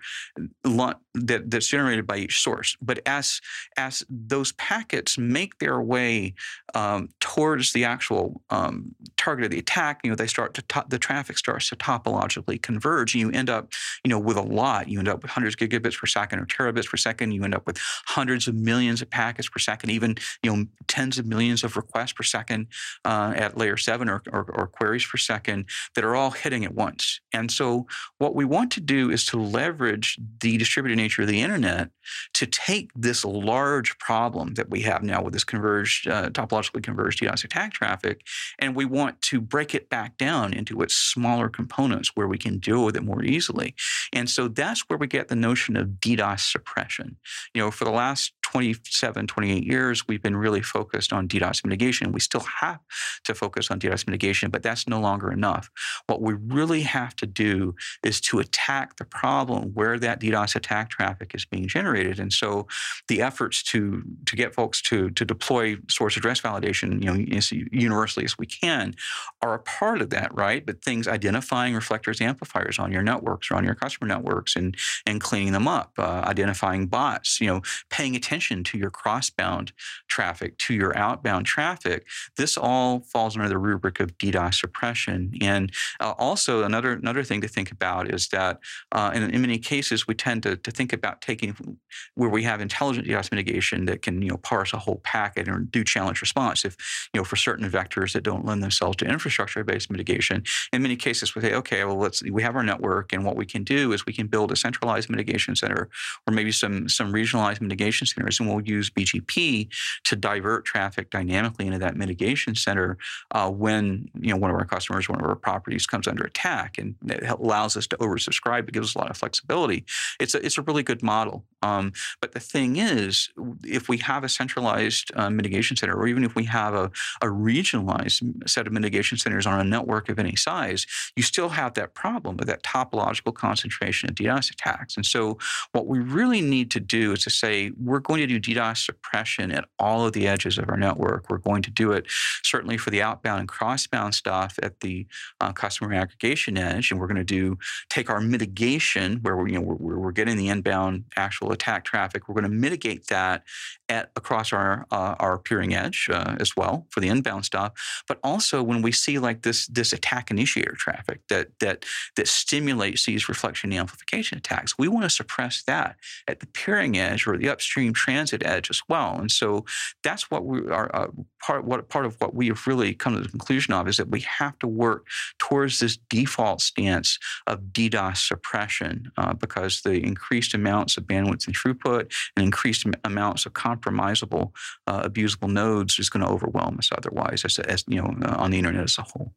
that, 0.63 1.51
that's 1.51 1.67
generated 1.69 2.07
by 2.07 2.17
each 2.17 2.41
source. 2.41 2.77
But 2.81 3.01
as 3.07 3.41
as 3.77 4.05
those 4.09 4.53
packets 4.53 5.19
make 5.19 5.59
their 5.59 5.81
way 5.81 6.35
um, 6.75 7.09
towards 7.21 7.73
the 7.73 7.85
actual 7.85 8.41
um, 8.51 8.95
target 9.17 9.47
of 9.47 9.51
the 9.51 9.59
attack, 9.59 10.01
you 10.05 10.11
know, 10.11 10.17
they 10.17 10.27
start 10.27 10.55
to 10.55 10.85
the 10.89 10.99
traffic 10.99 11.39
starts 11.39 11.69
to 11.71 11.77
topologically 11.77 12.61
converge, 12.61 13.15
and 13.15 13.21
you 13.21 13.31
end 13.31 13.51
up, 13.51 13.73
you 14.05 14.09
know, 14.09 14.19
with 14.19 14.37
a 14.37 14.43
lot. 14.43 14.89
You 14.89 14.99
end 14.99 15.09
up 15.09 15.23
with 15.23 15.31
hundreds 15.31 15.55
of 15.55 15.61
gigabits 15.61 15.99
per 15.99 16.07
second 16.07 16.39
or 16.39 16.47
terabits 16.47 16.89
per 16.89 16.97
second. 16.97 17.33
You 17.33 17.45
end 17.45 17.55
up 17.55 17.67
with 17.67 17.79
hundreds 18.07 18.47
of 18.49 18.55
millions 18.55 19.03
of 19.03 19.11
packets 19.11 19.49
per 19.49 19.59
second, 19.59 19.91
even 19.91 20.17
you 20.43 20.55
know, 20.55 20.65
tens 20.87 21.19
of 21.19 21.27
millions 21.27 21.63
of 21.63 21.77
requests 21.77 22.13
per 22.13 22.23
second 22.23 22.67
uh, 23.05 23.33
at 23.37 23.57
layer 23.57 23.77
seven 23.77 24.09
or, 24.09 24.23
or, 24.33 24.45
or 24.55 24.67
queries 24.67 25.07
per 25.07 25.19
second 25.19 25.67
that 25.95 26.05
are 26.05 26.17
all 26.17 26.31
hitting 26.31 26.65
at 26.65 26.75
once. 26.75 27.21
And 27.33 27.51
so, 27.51 27.87
what 28.19 28.35
we 28.35 28.45
want 28.45 28.71
to 28.73 28.81
do 28.81 29.11
is 29.11 29.25
to 29.27 29.39
leverage 29.39 30.19
the 30.41 30.57
distributed 30.57 30.97
nature 30.97 31.23
of 31.23 31.29
the 31.29 31.41
internet 31.41 31.91
to 32.35 32.47
take 32.47 32.91
this 32.95 33.25
large 33.25 33.99
problem 33.99 34.55
that 34.55 34.71
we 34.71 34.83
have 34.83 35.03
now 35.03 35.23
with 35.23 35.33
this 35.33 35.45
converged, 35.45 36.09
uh, 36.09 36.31
topologically 36.31 36.83
converged 36.83 37.21
DDoS 37.21 37.45
attack 37.45 37.73
traffic, 37.73 38.23
and 38.59 38.75
we 38.75 38.85
want 38.85 39.21
to 39.23 39.41
break 39.41 39.75
it 39.75 39.89
back 39.89 40.17
down 40.17 40.53
into 40.53 40.81
its 40.83 40.95
smaller 40.95 41.49
components 41.49 42.13
where 42.15 42.29
we 42.29 42.39
can 42.39 42.59
deal 42.59 42.85
with 42.85 42.97
it 42.97 43.03
more 43.03 43.23
easily. 43.23 43.75
And 44.13 44.29
so 44.29 44.49
that's 44.49 44.89
where 44.89 44.99
we 44.99 45.07
get 45.07 45.29
the 45.29 45.37
notion 45.37 45.77
of 45.77 45.89
DDoS 46.01 46.41
suppression. 46.41 47.17
You 47.55 47.63
know, 47.63 47.71
for 47.71 47.85
the 47.85 47.91
last 47.91 48.33
27, 48.53 49.27
28 49.27 49.63
years, 49.63 50.09
we've 50.09 50.23
been 50.23 50.37
really 50.37 50.63
focused 50.63 51.13
on 51.13 51.29
DDoS 51.29 51.65
mitigation. 51.65 52.13
We 52.13 52.21
still 52.21 52.47
have 52.63 52.81
to 53.25 53.35
focus 53.35 53.71
on 53.71 53.79
DDoS 53.79 54.07
mitigation, 54.07 54.51
but 54.51 54.63
that's 54.63 54.89
no 54.89 54.99
longer 55.01 55.31
enough. 55.31 55.69
What 56.07 56.23
we 56.23 56.33
really 56.33 56.81
have 56.81 57.15
to 57.17 57.27
do 57.27 57.75
is 58.03 58.23
to 58.23 58.39
attack 58.39 58.97
the 58.97 59.05
problem 59.05 59.73
where 59.75 59.99
that 59.99 60.19
DDoS 60.19 60.57
attack 60.57 60.89
traffic 60.89 61.33
is 61.35 61.45
being 61.45 61.69
generated. 61.69 62.19
And 62.19 62.33
so 62.33 62.67
the 63.09 63.21
efforts 63.21 63.63
to, 63.65 64.03
to 64.25 64.35
get 64.35 64.55
folks 64.55 64.81
to, 64.83 65.11
to 65.11 65.27
deploy 65.27 65.77
source 65.91 66.17
address 66.17 66.41
validation, 66.41 67.05
you 67.05 67.13
know, 67.13 67.37
as 67.37 67.53
universally 67.53 68.25
as 68.25 68.39
we 68.39 68.47
can 68.47 68.95
are 69.43 69.53
a 69.53 69.59
part 69.59 70.01
of 70.01 70.09
that, 70.09 70.35
right? 70.35 70.65
But 70.65 70.83
things 70.83 71.07
identifying 71.07 71.75
reflectors, 71.75 72.23
amplifiers 72.23 72.79
on 72.79 72.93
your 72.93 73.03
networks 73.03 73.51
or 73.51 73.57
on 73.57 73.65
your 73.65 73.75
customer 73.75 74.09
networks 74.09 74.57
and, 74.57 74.75
and 75.05 75.21
cleaning 75.21 75.53
them 75.53 75.69
up, 75.69 75.93
uh, 75.99 76.23
identifying 76.25 76.87
bots, 76.87 77.43
you 77.43 77.47
know, 77.47 77.61
paying 77.91 78.17
attention 78.17 78.38
attention 78.39 78.63
to 78.63 78.79
your 78.79 78.91
crossbound 78.91 79.73
traffic, 80.07 80.57
to 80.59 80.73
your 80.73 80.97
outbound 80.97 81.45
traffic, 81.45 82.07
this 82.37 82.57
all 82.57 83.01
falls 83.01 83.37
under 83.37 83.49
the 83.49 83.59
rubric 83.59 83.99
of 83.99 84.17
DDoS 84.19 84.55
suppression. 84.55 85.33
And 85.41 85.73
uh, 85.99 86.15
also 86.19 86.63
another 86.63 86.93
another 86.93 87.25
thing 87.25 87.41
to 87.41 87.49
think 87.49 87.73
about 87.73 88.15
is 88.15 88.29
that 88.29 88.61
uh, 88.93 89.11
in, 89.13 89.23
in, 89.35 89.41
many 89.41 89.59
cases 89.59 90.07
we 90.07 90.15
tend 90.15 90.45
to, 90.45 90.57
to 90.57 90.71
think 90.71 90.93
about 90.93 91.21
taking 91.21 91.79
where 92.15 92.29
we 92.29 92.45
have 92.45 92.61
intelligent 92.61 93.09
DDoS 93.09 93.33
mitigation 93.33 93.87
that 93.87 94.03
can 94.03 94.23
you 94.23 94.29
know 94.29 94.37
parse 94.37 94.73
a 94.73 94.79
whole 94.79 95.01
packet 95.03 95.49
or 95.49 95.59
do 95.59 95.83
challenge 95.83 96.21
response. 96.21 96.65
If 96.65 96.77
you 97.13 97.21
know 97.21 97.25
for 97.25 97.37
certain 97.37 97.69
vectors 97.69 98.13
that 98.13 98.23
don't 98.23 98.45
lend 98.45 98.63
themselves 98.63 98.97
to 98.99 99.05
infrastructure-based 99.05 99.91
mitigation, 99.91 100.45
in 100.73 100.83
many 100.83 100.97
cases 100.97 101.35
we 101.35 101.43
say, 101.43 101.55
okay, 101.55 101.85
well 101.85 101.99
let's 101.99 102.23
we 102.23 102.43
have 102.43 102.55
our 102.55 102.63
network, 102.63 103.13
and 103.13 103.25
what 103.25 103.37
we 103.37 103.47
can 103.47 103.65
do 103.65 103.93
is 103.93 104.07
we 104.07 104.13
can 104.13 104.29
build 104.29 104.53
a 104.53 104.57
centralized 104.57 105.11
mitigation 105.11 105.57
center 105.57 105.89
or 106.27 106.33
maybe 106.33 106.53
some 106.53 106.89
some 106.89 107.13
regionalized 107.13 107.61
mitigation 107.61 108.07
centers 108.29 108.41
and 108.41 108.49
we'll 108.49 108.65
use 108.65 108.91
BGP 108.91 109.69
to 110.05 110.17
divert 110.17 110.65
traffic 110.65 111.11
dynamically 111.11 111.67
into 111.67 111.79
that 111.79 111.97
mitigation 111.97 112.55
center 112.55 112.99
uh, 113.33 113.51
when 113.51 114.09
you 114.21 114.31
know 114.31 114.37
one 114.37 114.51
of 114.51 114.57
our 114.57 114.65
customers, 114.65 115.09
one 115.09 115.21
of 115.21 115.27
our 115.27 115.37
properties 115.37 115.87
comes 115.87 116.07
under 116.07 116.25
attack, 116.25 116.79
and 116.79 116.95
it 117.07 117.25
allows 117.29 117.77
us 117.77 117.87
to 117.89 117.97
oversubscribe. 117.99 118.69
It 118.69 118.73
gives 118.73 118.89
us 118.89 118.95
a 118.95 118.99
lot 118.99 119.11
of 119.11 119.17
flexibility. 119.17 119.85
It's 120.21 120.35
a 120.35 120.45
it's 120.45 120.59
a 120.59 120.63
really 120.63 120.83
good 120.83 121.03
model. 121.03 121.45
Um, 121.63 121.93
but 122.21 122.33
the 122.33 122.41
thing 122.41 122.77
is, 122.77 123.31
if 123.65 123.89
we 123.89 123.99
have 123.99 124.25
a 124.25 124.29
centralized 124.29 125.11
uh, 125.17 125.31
mitigation 125.31 125.77
center, 125.77 125.95
or 125.95 126.07
even 126.07 126.25
if 126.25 126.35
we 126.37 126.45
have 126.45 126.75
a, 126.75 126.91
a 127.21 127.27
regionalized 127.27 128.49
set 128.49 128.67
of 128.67 128.73
mitigation 128.73 129.19
centers 129.19 129.47
on 129.47 129.61
a 129.61 129.65
network 129.65 130.09
of 130.09 130.19
any 130.19 130.37
size, 130.37 130.87
you 131.17 131.23
still 131.23 131.49
have 131.49 131.75
that 131.75 131.95
problem 131.95 132.39
of 132.39 132.47
that 132.47 132.63
topological 132.63 133.35
concentration 133.35 134.09
of 134.09 134.15
DDoS 134.15 134.53
attacks. 134.53 134.97
And 134.97 135.05
so, 135.05 135.39
what 135.73 135.87
we 135.87 135.99
really 135.99 136.41
need 136.41 136.71
to 136.73 136.81
do 136.81 137.13
is 137.13 137.25
to 137.25 137.31
say 137.31 137.73
we're 137.83 137.99
going 138.01 138.18
to 138.27 138.39
do 138.39 138.55
DDoS 138.55 138.85
suppression 138.85 139.51
at 139.53 139.65
all 139.79 140.07
of 140.07 140.13
the 140.13 140.27
edges 140.27 140.59
of 140.59 140.69
our 140.69 140.77
network. 140.77 141.29
We're 141.29 141.39
going 141.39 141.63
to 141.63 141.71
do 141.71 141.93
it 141.93 142.07
certainly 142.43 142.77
for 142.77 142.91
the 142.91 143.03
outbound 143.03 143.41
and 143.41 143.49
crossbound 143.49 144.15
stuff 144.15 144.59
at 144.63 144.81
the 144.81 145.07
uh, 145.41 145.53
customer 145.53 145.95
aggregation 145.95 146.59
edge, 146.59 146.91
and 146.91 147.01
we're 147.01 147.07
going 147.07 147.17
to 147.17 147.25
do 147.25 147.59
take 147.89 148.11
our 148.11 148.21
mitigation 148.21 149.19
where 149.23 149.37
we're, 149.37 149.49
you 149.49 149.59
know 149.59 149.63
we're, 149.63 149.99
we're 149.99 150.13
getting 150.13 150.37
the 150.37 150.49
inbound 150.49 151.05
actual 151.17 151.53
attack 151.53 151.85
traffic. 151.85 152.29
We're 152.29 152.35
going 152.35 152.45
to 152.45 152.51
mitigate 152.51 153.07
that 153.09 153.45
at 153.89 154.11
across 154.17 154.53
our 154.53 154.87
uh, 154.91 155.15
our 155.19 155.39
peering 155.39 155.75
edge 155.75 156.09
uh, 156.13 156.37
as 156.39 156.57
well 156.57 156.87
for 156.91 157.01
the 157.01 157.09
inbound 157.09 157.45
stuff. 157.45 157.73
But 158.07 158.19
also 158.23 158.63
when 158.63 158.83
we 158.83 158.93
see 158.93 159.19
like 159.19 159.43
this 159.43 159.67
this 159.69 159.93
attack 159.93 160.31
initiator 160.31 160.75
traffic 160.77 161.21
that 161.29 161.49
that 161.61 161.85
that 162.17 162.29
stimulates 162.29 163.07
these 163.07 163.29
reflection 163.29 163.73
amplification 163.73 164.39
attacks, 164.39 164.79
we 164.79 164.89
want 164.89 165.05
to 165.05 165.11
suppress 165.11 165.63
that 165.65 165.97
at 166.27 166.41
the 166.41 166.47
peering 166.47 166.99
edge 166.99 167.27
or 167.27 167.37
the 167.37 167.49
upstream 167.49 167.93
transit 168.09 168.43
edge 168.47 168.71
as 168.71 168.81
well. 168.89 169.19
And 169.21 169.31
so 169.31 169.67
that's 170.03 170.31
what 170.31 170.47
we 170.47 170.61
are 170.71 170.89
uh, 170.97 171.09
part 171.43 171.65
what 171.65 171.89
part 171.91 172.07
of 172.07 172.17
what 172.21 172.35
we 172.35 172.49
have 172.49 172.67
really 172.67 172.95
come 172.95 173.15
to 173.15 173.21
the 173.21 173.29
conclusion 173.29 173.75
of 173.75 173.87
is 173.87 173.99
that 173.99 174.09
we 174.09 174.21
have 174.21 174.59
to 174.61 174.67
work 174.67 175.07
towards 175.39 175.79
this 175.79 175.99
default 176.09 176.63
stance 176.63 177.19
of 177.47 177.61
DDoS 177.73 178.17
suppression 178.17 179.13
uh, 179.19 179.35
because 179.35 179.83
the 179.83 180.03
increased 180.13 180.55
amounts 180.55 180.97
of 180.97 181.05
bandwidth 181.05 181.47
and 181.47 181.55
throughput 181.55 182.11
and 182.35 182.45
increased 182.47 182.87
amounts 183.05 183.45
of 183.45 183.53
compromisable, 183.53 184.53
uh, 184.87 185.07
abusable 185.07 185.51
nodes 185.51 185.99
is 185.99 186.09
going 186.09 186.25
to 186.25 186.33
overwhelm 186.33 186.79
us 186.79 186.91
otherwise, 186.97 187.45
as, 187.45 187.59
as 187.59 187.85
you 187.89 188.01
know, 188.01 188.15
uh, 188.25 188.37
on 188.39 188.51
the 188.51 188.59
internet 188.59 188.85
as 188.85 188.97
a 188.97 189.03
whole. 189.03 189.35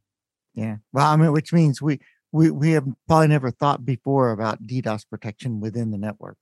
Yeah. 0.55 0.77
Well, 0.93 1.07
I 1.07 1.17
mean, 1.17 1.33
which 1.33 1.51
means 1.51 1.81
we 1.81 1.99
we 2.31 2.51
we 2.51 2.71
have 2.71 2.87
probably 3.07 3.27
never 3.27 3.51
thought 3.51 3.85
before 3.85 4.31
about 4.31 4.65
DDoS 4.65 5.03
protection 5.09 5.59
within 5.59 5.91
the 5.91 5.97
network. 5.97 6.37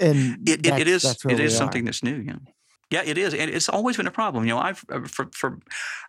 And 0.00 0.48
it, 0.48 0.66
it, 0.66 0.78
it 0.78 0.88
is 0.88 1.16
it 1.28 1.40
is 1.40 1.56
something 1.56 1.84
that's 1.84 2.02
new. 2.02 2.16
Yeah. 2.16 2.36
Yeah, 2.90 3.02
it 3.04 3.18
is, 3.18 3.34
and 3.34 3.50
it's 3.50 3.68
always 3.68 3.96
been 3.96 4.06
a 4.06 4.12
problem. 4.12 4.44
You 4.44 4.50
know, 4.54 4.60
I've 4.60 4.84
uh, 4.88 5.00
for, 5.00 5.28
for 5.32 5.58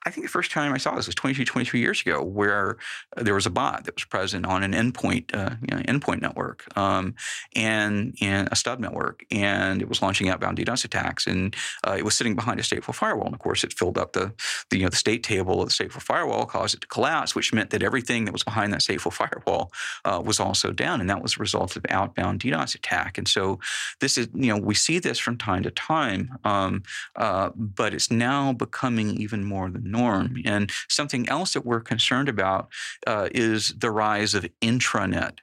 I 0.06 0.12
think 0.12 0.28
the 0.28 0.32
first 0.32 0.52
time 0.52 0.74
I 0.74 0.78
saw 0.78 0.94
this 0.94 1.08
was 1.08 1.16
22, 1.16 1.44
23 1.44 1.80
years 1.80 2.02
ago, 2.02 2.24
where 2.24 2.78
there 3.16 3.34
was 3.34 3.48
a 3.48 3.50
bot 3.50 3.86
that 3.86 3.96
was 3.96 4.06
present 4.06 4.46
on 4.46 4.62
an 4.62 4.74
endpoint, 4.74 5.36
uh, 5.36 5.56
you 5.62 5.76
know, 5.76 5.82
endpoint 5.84 6.22
network, 6.22 6.66
um, 6.78 7.16
and 7.56 8.16
and 8.22 8.48
a 8.52 8.56
stub 8.56 8.80
network, 8.80 9.26
and 9.32 9.82
it 9.82 9.90
was 9.90 10.04
launching 10.04 10.30
outbound 10.30 10.60
DDoS 10.60 10.86
attacks, 10.86 11.26
and 11.26 11.56
uh, 11.88 11.96
it 11.98 12.06
was 12.06 12.14
sitting 12.14 12.36
behind 12.36 12.60
a 12.60 12.64
stateful 12.64 12.94
firewall, 12.94 13.26
and 13.26 13.34
of 13.34 13.40
course, 13.40 13.64
it 13.64 13.74
filled 13.74 13.98
up 13.98 14.14
the, 14.14 14.32
the 14.70 14.78
you 14.78 14.84
know 14.84 14.90
the 14.90 14.96
state 14.96 15.24
table 15.24 15.60
of 15.64 15.70
the 15.70 15.74
stateful 15.74 16.02
firewall, 16.02 16.46
caused 16.46 16.76
it 16.76 16.82
to 16.82 16.88
collapse, 16.88 17.34
which 17.34 17.52
meant 17.52 17.72
that 17.72 17.82
everything 17.82 18.26
that 18.26 18.34
was 18.34 18.44
behind 18.44 18.72
that 18.72 18.82
stateful 18.82 19.12
firewall 19.22 19.72
uh, 20.06 20.22
was 20.24 20.40
also 20.40 20.72
down, 20.72 21.02
and 21.02 21.10
that 21.10 21.24
was 21.24 21.38
a 21.38 21.40
result 21.40 21.76
of 21.76 21.88
outbound 21.90 22.40
DDoS 22.40 22.76
attack. 22.76 23.18
And 23.18 23.28
so, 23.28 23.60
this 24.00 24.16
is 24.16 24.28
you 24.36 24.54
know 24.54 24.58
we 24.58 24.76
see 24.76 25.00
this 25.00 25.18
from 25.18 25.38
time 25.38 25.64
to 25.64 25.72
time. 25.72 26.38
Um, 26.44 26.67
um, 26.68 26.84
uh, 27.16 27.50
but 27.56 27.94
it's 27.94 28.12
now 28.12 28.54
becoming 28.54 29.10
even 29.22 29.44
more 29.44 29.70
the 29.70 29.80
norm. 29.80 30.38
And 30.46 30.72
something 30.88 31.28
else 31.30 31.54
that 31.54 31.66
we're 31.66 31.82
concerned 31.82 32.30
about 32.30 32.68
uh, 33.06 33.30
is 33.32 33.74
the 33.78 33.92
rise 33.92 34.34
of 34.34 34.46
intranet 34.62 35.40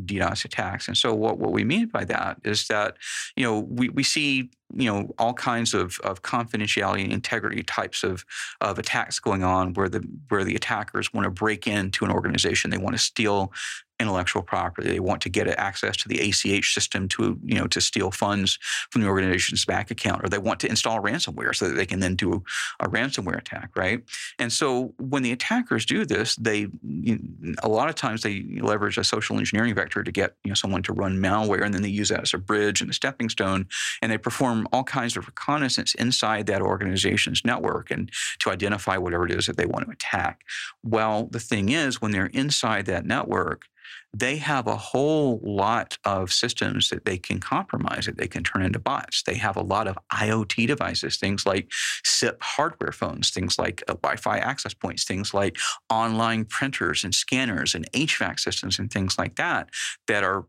DDoS 0.00 0.44
attacks. 0.44 0.88
And 0.88 0.96
so 0.96 1.14
what, 1.14 1.38
what 1.38 1.52
we 1.52 1.64
mean 1.64 1.86
by 1.86 2.04
that 2.04 2.38
is 2.44 2.66
that, 2.68 2.96
you 3.36 3.44
know, 3.44 3.58
we, 3.58 3.88
we 3.88 4.02
see, 4.02 4.50
you 4.74 4.90
know, 4.90 5.12
all 5.18 5.34
kinds 5.34 5.74
of, 5.74 5.98
of 6.00 6.22
confidentiality 6.22 7.02
and 7.02 7.12
integrity 7.12 7.62
types 7.62 8.02
of, 8.02 8.24
of 8.60 8.78
attacks 8.78 9.18
going 9.18 9.42
on 9.42 9.74
where 9.74 9.88
the 9.88 10.00
where 10.28 10.44
the 10.44 10.54
attackers 10.54 11.12
want 11.12 11.24
to 11.24 11.30
break 11.30 11.66
into 11.66 12.04
an 12.04 12.10
organization. 12.10 12.70
They 12.70 12.78
want 12.78 12.96
to 12.96 13.02
steal 13.02 13.52
intellectual 14.00 14.42
property. 14.42 14.88
They 14.88 15.00
want 15.00 15.20
to 15.22 15.28
get 15.28 15.46
access 15.46 15.96
to 15.98 16.08
the 16.08 16.18
ACH 16.18 16.72
system 16.72 17.06
to, 17.08 17.38
you 17.44 17.54
know, 17.56 17.66
to 17.66 17.80
steal 17.80 18.10
funds 18.10 18.58
from 18.90 19.02
the 19.02 19.08
organization's 19.08 19.64
bank 19.64 19.90
account, 19.90 20.24
or 20.24 20.28
they 20.28 20.38
want 20.38 20.58
to 20.60 20.68
install 20.68 21.00
ransomware 21.00 21.54
so 21.54 21.68
that 21.68 21.74
they 21.74 21.86
can 21.86 22.00
then 22.00 22.16
do 22.16 22.42
a 22.80 22.88
ransomware 22.88 23.36
attack, 23.36 23.70
right? 23.76 24.02
And 24.38 24.52
so 24.52 24.94
when 24.98 25.22
the 25.22 25.32
attackers 25.32 25.84
do 25.84 26.04
this, 26.06 26.34
they 26.36 26.68
you 26.82 27.18
know, 27.40 27.54
a 27.62 27.68
lot 27.68 27.90
of 27.90 27.94
times 27.94 28.22
they 28.22 28.42
leverage 28.60 28.96
a 28.96 29.04
social 29.04 29.38
engineering 29.38 29.74
vector 29.74 30.02
to 30.02 30.10
get 30.10 30.34
you 30.44 30.50
know 30.50 30.54
someone 30.54 30.82
to 30.84 30.92
run 30.92 31.18
malware, 31.18 31.62
and 31.62 31.74
then 31.74 31.82
they 31.82 31.88
use 31.88 32.08
that 32.08 32.22
as 32.22 32.32
a 32.32 32.38
bridge 32.38 32.80
and 32.80 32.90
a 32.90 32.94
stepping 32.94 33.28
stone, 33.28 33.66
and 34.00 34.10
they 34.10 34.18
perform 34.18 34.59
all 34.72 34.84
kinds 34.84 35.16
of 35.16 35.26
reconnaissance 35.26 35.94
inside 35.94 36.46
that 36.46 36.62
organization's 36.62 37.44
network 37.44 37.90
and 37.90 38.10
to 38.40 38.50
identify 38.50 38.96
whatever 38.96 39.26
it 39.26 39.32
is 39.32 39.46
that 39.46 39.56
they 39.56 39.66
want 39.66 39.86
to 39.86 39.92
attack. 39.92 40.42
Well, 40.82 41.28
the 41.30 41.40
thing 41.40 41.68
is, 41.70 42.00
when 42.00 42.12
they're 42.12 42.26
inside 42.26 42.86
that 42.86 43.06
network, 43.06 43.66
they 44.12 44.36
have 44.38 44.66
a 44.66 44.76
whole 44.76 45.40
lot 45.42 45.96
of 46.04 46.32
systems 46.32 46.88
that 46.88 47.04
they 47.04 47.16
can 47.16 47.38
compromise, 47.38 48.06
that 48.06 48.16
they 48.16 48.26
can 48.26 48.42
turn 48.42 48.62
into 48.62 48.78
bots. 48.78 49.22
They 49.22 49.34
have 49.34 49.56
a 49.56 49.62
lot 49.62 49.86
of 49.86 49.98
IoT 50.12 50.66
devices, 50.66 51.16
things 51.16 51.46
like 51.46 51.70
SIP 52.04 52.42
hardware 52.42 52.92
phones, 52.92 53.30
things 53.30 53.58
like 53.58 53.82
uh, 53.88 53.94
Wi 53.94 54.16
Fi 54.16 54.38
access 54.38 54.74
points, 54.74 55.04
things 55.04 55.32
like 55.32 55.58
online 55.88 56.44
printers 56.44 57.04
and 57.04 57.14
scanners 57.14 57.74
and 57.74 57.90
HVAC 57.92 58.40
systems 58.40 58.78
and 58.78 58.90
things 58.90 59.16
like 59.16 59.36
that, 59.36 59.70
that 60.08 60.24
are 60.24 60.46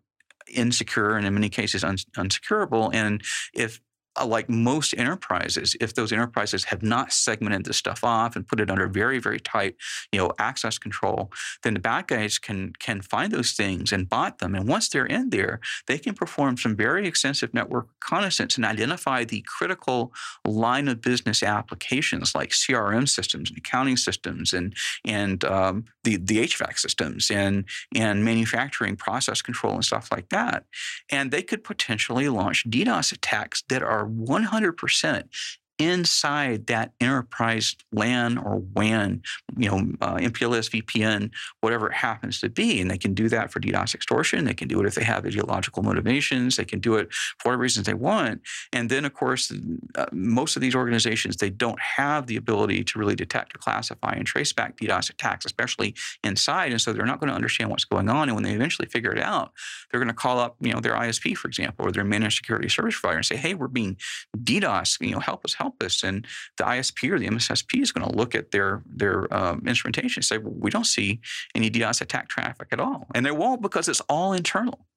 insecure 0.48 1.16
and 1.16 1.26
in 1.26 1.34
many 1.34 1.50
cases 1.50 1.84
un- 1.84 1.98
unsecurable. 2.18 2.94
And 2.94 3.22
if 3.54 3.80
like 4.26 4.50
most 4.50 4.94
enterprises, 4.98 5.76
if 5.80 5.94
those 5.94 6.12
enterprises 6.12 6.66
have 6.66 6.84
not 6.84 7.14
segmented 7.14 7.66
this 7.66 7.78
stuff 7.78 8.04
off 8.04 8.36
and 8.36 8.48
put 8.48 8.60
it 8.60 8.70
under 8.70 8.88
very, 8.88 9.20
very 9.20 9.40
tight, 9.40 9.76
you 10.12 10.20
know, 10.20 10.32
access 10.38 10.78
control, 10.78 11.32
then 11.64 11.74
the 11.74 11.80
bad 11.80 12.08
guys 12.08 12.38
can 12.38 12.74
can 12.80 13.02
find 13.02 13.32
those 13.32 13.54
things 13.54 13.92
and 13.92 14.10
bot 14.10 14.40
them. 14.40 14.56
And 14.56 14.68
once 14.68 14.90
they're 14.90 15.06
in 15.06 15.30
there, 15.30 15.60
they 15.88 15.98
can 15.98 16.14
perform 16.14 16.58
some 16.58 16.76
very 16.76 17.08
extensive 17.08 17.54
network 17.54 17.88
reconnaissance 18.02 18.58
and 18.58 18.66
identify 18.66 19.24
the 19.24 19.42
critical 19.48 20.14
line 20.46 20.88
of 20.88 21.02
business 21.02 21.44
applications 21.44 22.36
like 22.36 22.50
CRM 22.50 23.08
systems 23.08 23.50
and 23.50 23.58
accounting 23.58 23.98
systems 23.98 24.54
and 24.54 24.76
and 25.06 25.44
um, 25.46 25.86
the 26.04 26.18
the 26.18 26.40
HVAC 26.40 26.80
systems 26.80 27.32
and 27.32 27.66
and 27.96 28.26
manufacturing 28.26 28.96
process 28.96 29.42
control 29.42 29.76
and 29.76 29.86
stuff 29.86 30.10
like 30.12 30.30
that. 30.30 30.66
And 31.10 31.32
they 31.32 31.44
could 31.44 31.64
potentially 31.64 32.30
launch 32.30 32.70
DDoS 32.70 33.12
attacks 33.12 33.64
that 33.70 33.84
are 33.84 34.01
are 34.02 34.08
100% 34.08 35.58
inside 35.82 36.68
that 36.68 36.94
enterprise 37.02 37.76
LAN 37.92 38.38
or 38.38 38.58
WAN, 38.76 39.24
you 39.58 39.70
know, 39.70 39.78
uh, 40.00 40.18
MPLS, 40.18 40.70
VPN, 40.70 41.32
whatever 41.62 41.88
it 41.88 41.94
happens 41.94 42.40
to 42.42 42.50
be. 42.50 42.80
And 42.80 42.92
they 42.92 43.00
can 43.00 43.16
do 43.16 43.28
that 43.30 43.52
for 43.52 43.60
DDoS 43.60 43.96
extortion. 43.96 44.46
They 44.46 44.54
can 44.54 44.68
do 44.68 44.80
it 44.80 44.86
if 44.86 44.94
they 44.94 45.04
have 45.04 45.26
ideological 45.26 45.82
motivations. 45.82 46.56
They 46.56 46.66
can 46.66 46.80
do 46.80 46.96
it 46.96 47.12
for 47.40 47.50
whatever 47.50 47.64
reasons 47.64 47.88
they 47.88 47.96
want. 47.96 48.42
And 48.72 48.90
then, 48.90 49.06
of 49.06 49.14
course, 49.14 49.52
uh, 49.96 50.06
most 50.12 50.56
of 50.56 50.62
these 50.62 50.76
organizations, 50.76 51.38
they 51.38 51.50
don't 51.50 51.80
have 51.82 52.28
the 52.28 52.38
ability 52.38 52.84
to 52.84 53.00
really 53.00 53.16
detect 53.16 53.58
classify 53.60 54.12
and 54.12 54.26
trace 54.26 54.54
back 54.54 54.78
DDoS 54.78 55.10
attacks, 55.10 55.46
especially 55.46 55.96
inside. 56.24 56.72
And 56.72 56.82
so 56.82 56.94
they're 56.94 57.06
not 57.06 57.20
going 57.20 57.30
to 57.30 57.36
understand 57.36 57.70
what's 57.70 57.86
going 57.86 58.10
on. 58.10 58.30
And 58.30 58.36
when 58.36 58.44
they 58.44 58.54
eventually 58.54 58.88
figure 58.88 59.12
it 59.12 59.20
out, 59.20 59.52
they're 59.90 60.00
going 60.00 60.08
to 60.08 60.14
call 60.14 60.40
up, 60.40 60.56
you 60.60 60.74
know, 60.74 60.80
their 60.80 60.94
ISP, 60.94 61.36
for 61.36 61.48
example, 61.48 61.88
or 61.88 61.92
their 61.92 62.04
managed 62.04 62.38
security 62.38 62.70
service 62.70 63.00
provider 63.00 63.18
and 63.18 63.26
say, 63.26 63.38
hey, 63.38 63.54
we're 63.54 63.68
being 63.68 63.98
DDoS, 64.38 65.00
you 65.02 65.12
know, 65.12 65.20
help 65.20 65.46
us, 65.46 65.54
help 65.54 65.71
this, 65.80 66.04
and 66.04 66.26
the 66.58 66.64
ISP 66.64 67.10
or 67.12 67.20
the 67.20 67.28
MSSP 67.28 67.82
is 67.82 67.92
going 67.92 68.10
to 68.10 68.16
look 68.16 68.36
at 68.36 68.52
their 68.52 68.84
their 68.86 69.32
um, 69.34 69.64
instrumentation 69.68 70.20
and 70.20 70.26
say, 70.26 70.38
well, 70.38 70.54
we 70.58 70.70
don't 70.70 70.86
see 70.86 71.20
any 71.56 71.70
DDoS 71.70 72.02
attack 72.02 72.30
traffic 72.30 72.70
at 72.72 72.80
all, 72.80 73.08
and 73.16 73.26
they 73.26 73.32
won't 73.32 73.62
because 73.62 73.88
it's 73.88 74.02
all 74.02 74.34
internal. 74.34 74.88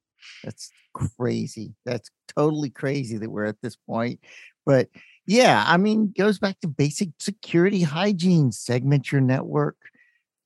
That's 0.43 0.71
crazy. 0.93 1.75
That's 1.85 2.11
totally 2.37 2.71
crazy 2.71 3.19
that 3.19 3.31
we're 3.31 3.45
at 3.45 3.61
this 3.63 3.77
point. 3.77 4.21
But 4.65 4.89
yeah, 5.27 5.65
I 5.67 5.77
mean, 5.77 6.13
goes 6.17 6.39
back 6.39 6.61
to 6.61 6.69
basic 6.69 7.11
security 7.19 7.83
hygiene. 7.83 8.53
Segment 8.53 9.11
your 9.11 9.21
network. 9.21 9.77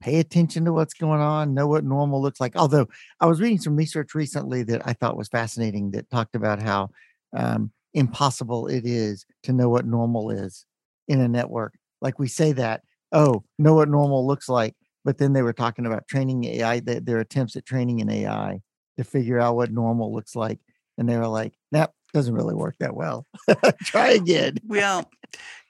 Pay 0.01 0.21
attention 0.21 0.65
to 0.65 0.73
what's 0.73 0.95
going 0.95 1.21
on. 1.21 1.55
Know 1.55 1.67
what 1.67 1.85
normal 1.85 2.23
looks 2.23 2.41
like. 2.41 2.55
Although 2.55 2.87
I 3.21 3.27
was 3.27 3.41
reading 3.41 3.59
some 3.59 3.75
research 3.75 4.15
recently 4.15 4.63
that 4.65 4.87
I 4.87 4.93
thought 4.93 5.17
was 5.17 5.29
fascinating 5.29 5.91
that 5.93 6.11
talked 6.11 6.37
about 6.37 6.63
how 6.63 6.91
um, 7.37 7.73
impossible 7.95 8.67
it 8.67 8.85
is 8.85 9.25
to 9.45 9.53
know 9.53 9.69
what 9.69 9.87
normal 9.87 10.31
is 10.31 10.67
in 11.07 11.21
a 11.21 11.29
network. 11.29 11.75
Like 12.01 12.19
we 12.19 12.29
say 12.29 12.53
that, 12.53 12.83
oh, 13.13 13.45
know 13.59 13.75
what 13.75 13.89
normal 13.89 14.27
looks 14.27 14.49
like. 14.49 14.75
But 15.05 15.19
then 15.19 15.33
they 15.33 15.43
were 15.43 15.53
talking 15.53 15.87
about 15.87 16.07
training 16.07 16.45
AI, 16.45 16.81
their 16.81 17.21
attempts 17.21 17.57
at 17.57 17.65
training 17.65 18.01
an 18.01 18.11
AI 18.11 18.61
to 18.99 19.05
figure 19.05 19.39
out 19.39 19.57
what 19.57 19.71
normal 19.71 20.13
looks 20.13 20.37
like. 20.37 20.59
And 20.99 21.09
they 21.09 21.17
were 21.17 21.29
like, 21.29 21.55
nope, 21.73 21.91
doesn't 22.13 22.35
really 22.35 22.55
work 22.55 22.77
that 22.81 22.95
well. 22.95 23.27
Try 23.85 24.11
again. 24.11 24.59
well, 24.67 25.09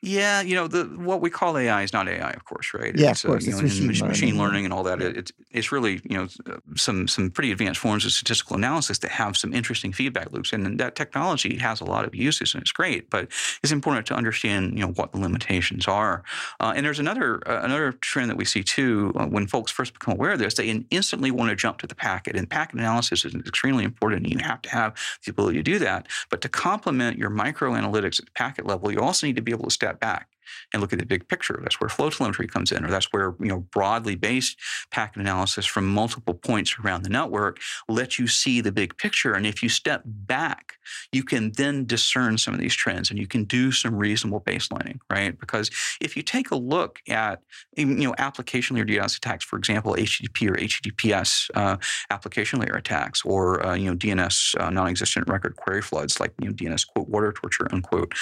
yeah, 0.00 0.42
you 0.42 0.54
know, 0.54 0.68
the 0.68 0.84
what 0.84 1.20
we 1.20 1.28
call 1.28 1.58
AI 1.58 1.82
is 1.82 1.92
not 1.92 2.08
AI, 2.08 2.30
of 2.30 2.44
course, 2.44 2.72
right? 2.72 2.96
Yeah, 2.96 3.10
it's, 3.10 3.24
of 3.24 3.30
course. 3.30 3.48
Uh, 3.48 3.50
it's 3.50 3.56
know, 3.58 3.62
machine, 3.62 3.86
learning, 3.86 4.08
machine 4.08 4.38
learning 4.38 4.64
and 4.64 4.72
all 4.72 4.84
that. 4.84 5.02
It, 5.02 5.16
it's 5.16 5.32
it's 5.50 5.72
really 5.72 6.00
you 6.08 6.16
know 6.16 6.28
some 6.76 7.08
some 7.08 7.30
pretty 7.30 7.50
advanced 7.50 7.80
forms 7.80 8.04
of 8.04 8.12
statistical 8.12 8.54
analysis 8.54 8.98
that 8.98 9.10
have 9.10 9.36
some 9.36 9.52
interesting 9.52 9.92
feedback 9.92 10.30
loops, 10.32 10.52
and 10.52 10.78
that 10.78 10.94
technology 10.94 11.56
has 11.58 11.80
a 11.80 11.84
lot 11.84 12.04
of 12.04 12.14
uses 12.14 12.54
and 12.54 12.62
it's 12.62 12.70
great. 12.70 13.10
But 13.10 13.28
it's 13.64 13.72
important 13.72 14.06
to 14.06 14.14
understand 14.14 14.78
you 14.78 14.86
know 14.86 14.92
what 14.92 15.10
the 15.10 15.18
limitations 15.18 15.88
are. 15.88 16.22
Uh, 16.60 16.74
and 16.76 16.86
there's 16.86 17.00
another 17.00 17.42
uh, 17.48 17.62
another 17.64 17.90
trend 17.92 18.30
that 18.30 18.36
we 18.36 18.44
see 18.44 18.62
too 18.62 19.12
uh, 19.16 19.26
when 19.26 19.48
folks 19.48 19.72
first 19.72 19.94
become 19.94 20.14
aware 20.14 20.30
of 20.30 20.38
this, 20.38 20.54
they 20.54 20.68
instantly 20.90 21.32
want 21.32 21.50
to 21.50 21.56
jump 21.56 21.78
to 21.78 21.88
the 21.88 21.96
packet, 21.96 22.36
and 22.36 22.48
packet 22.48 22.78
analysis 22.78 23.24
is 23.24 23.34
extremely 23.34 23.82
important. 23.82 24.26
And 24.26 24.32
you 24.32 24.46
have 24.46 24.62
to 24.62 24.70
have 24.70 24.94
the 25.24 25.32
ability 25.32 25.58
to 25.58 25.64
do 25.64 25.80
that. 25.80 26.06
But 26.30 26.40
to 26.42 26.48
complement 26.48 27.18
your 27.18 27.30
micro 27.30 27.72
analytics 27.72 28.20
at 28.20 28.26
the 28.26 28.32
packet 28.32 28.64
level, 28.64 28.92
you 28.92 29.00
also 29.00 29.26
need 29.26 29.34
to 29.34 29.42
be 29.42 29.50
able 29.50 29.64
to 29.64 29.70
step 29.88 30.00
back 30.00 30.28
and 30.72 30.80
look 30.80 30.92
at 30.92 30.98
the 30.98 31.06
big 31.06 31.28
picture. 31.28 31.58
That's 31.62 31.80
where 31.80 31.88
flow 31.88 32.10
telemetry 32.10 32.46
comes 32.46 32.72
in, 32.72 32.84
or 32.84 32.90
that's 32.90 33.12
where 33.12 33.34
you 33.40 33.48
know 33.48 33.60
broadly 33.60 34.16
based 34.16 34.58
packet 34.90 35.20
analysis 35.20 35.66
from 35.66 35.86
multiple 35.86 36.34
points 36.34 36.76
around 36.82 37.02
the 37.02 37.08
network 37.08 37.58
lets 37.88 38.18
you 38.18 38.26
see 38.26 38.60
the 38.60 38.72
big 38.72 38.96
picture. 38.96 39.34
And 39.34 39.46
if 39.46 39.62
you 39.62 39.68
step 39.68 40.02
back, 40.04 40.74
you 41.12 41.22
can 41.22 41.52
then 41.52 41.84
discern 41.86 42.38
some 42.38 42.54
of 42.54 42.60
these 42.60 42.74
trends, 42.74 43.10
and 43.10 43.18
you 43.18 43.26
can 43.26 43.44
do 43.44 43.72
some 43.72 43.94
reasonable 43.94 44.40
baselining, 44.40 44.98
right? 45.10 45.38
Because 45.38 45.70
if 46.00 46.16
you 46.16 46.22
take 46.22 46.50
a 46.50 46.56
look 46.56 47.00
at 47.08 47.40
you 47.76 47.86
know 47.86 48.14
application 48.18 48.76
layer 48.76 48.86
DDoS 48.86 49.16
attacks, 49.16 49.44
for 49.44 49.58
example, 49.58 49.94
HTTP 49.94 50.50
or 50.50 50.54
HTTPS 50.54 51.50
uh, 51.54 51.76
application 52.10 52.60
layer 52.60 52.74
attacks, 52.74 53.24
or 53.24 53.64
uh, 53.64 53.74
you 53.74 53.90
know 53.90 53.96
DNS 53.96 54.60
uh, 54.60 54.70
non-existent 54.70 55.28
record 55.28 55.56
query 55.56 55.82
floods, 55.82 56.20
like 56.20 56.32
you 56.40 56.48
know 56.48 56.54
DNS 56.54 56.86
quote 56.86 57.08
water 57.08 57.32
torture 57.32 57.66
unquote 57.72 58.14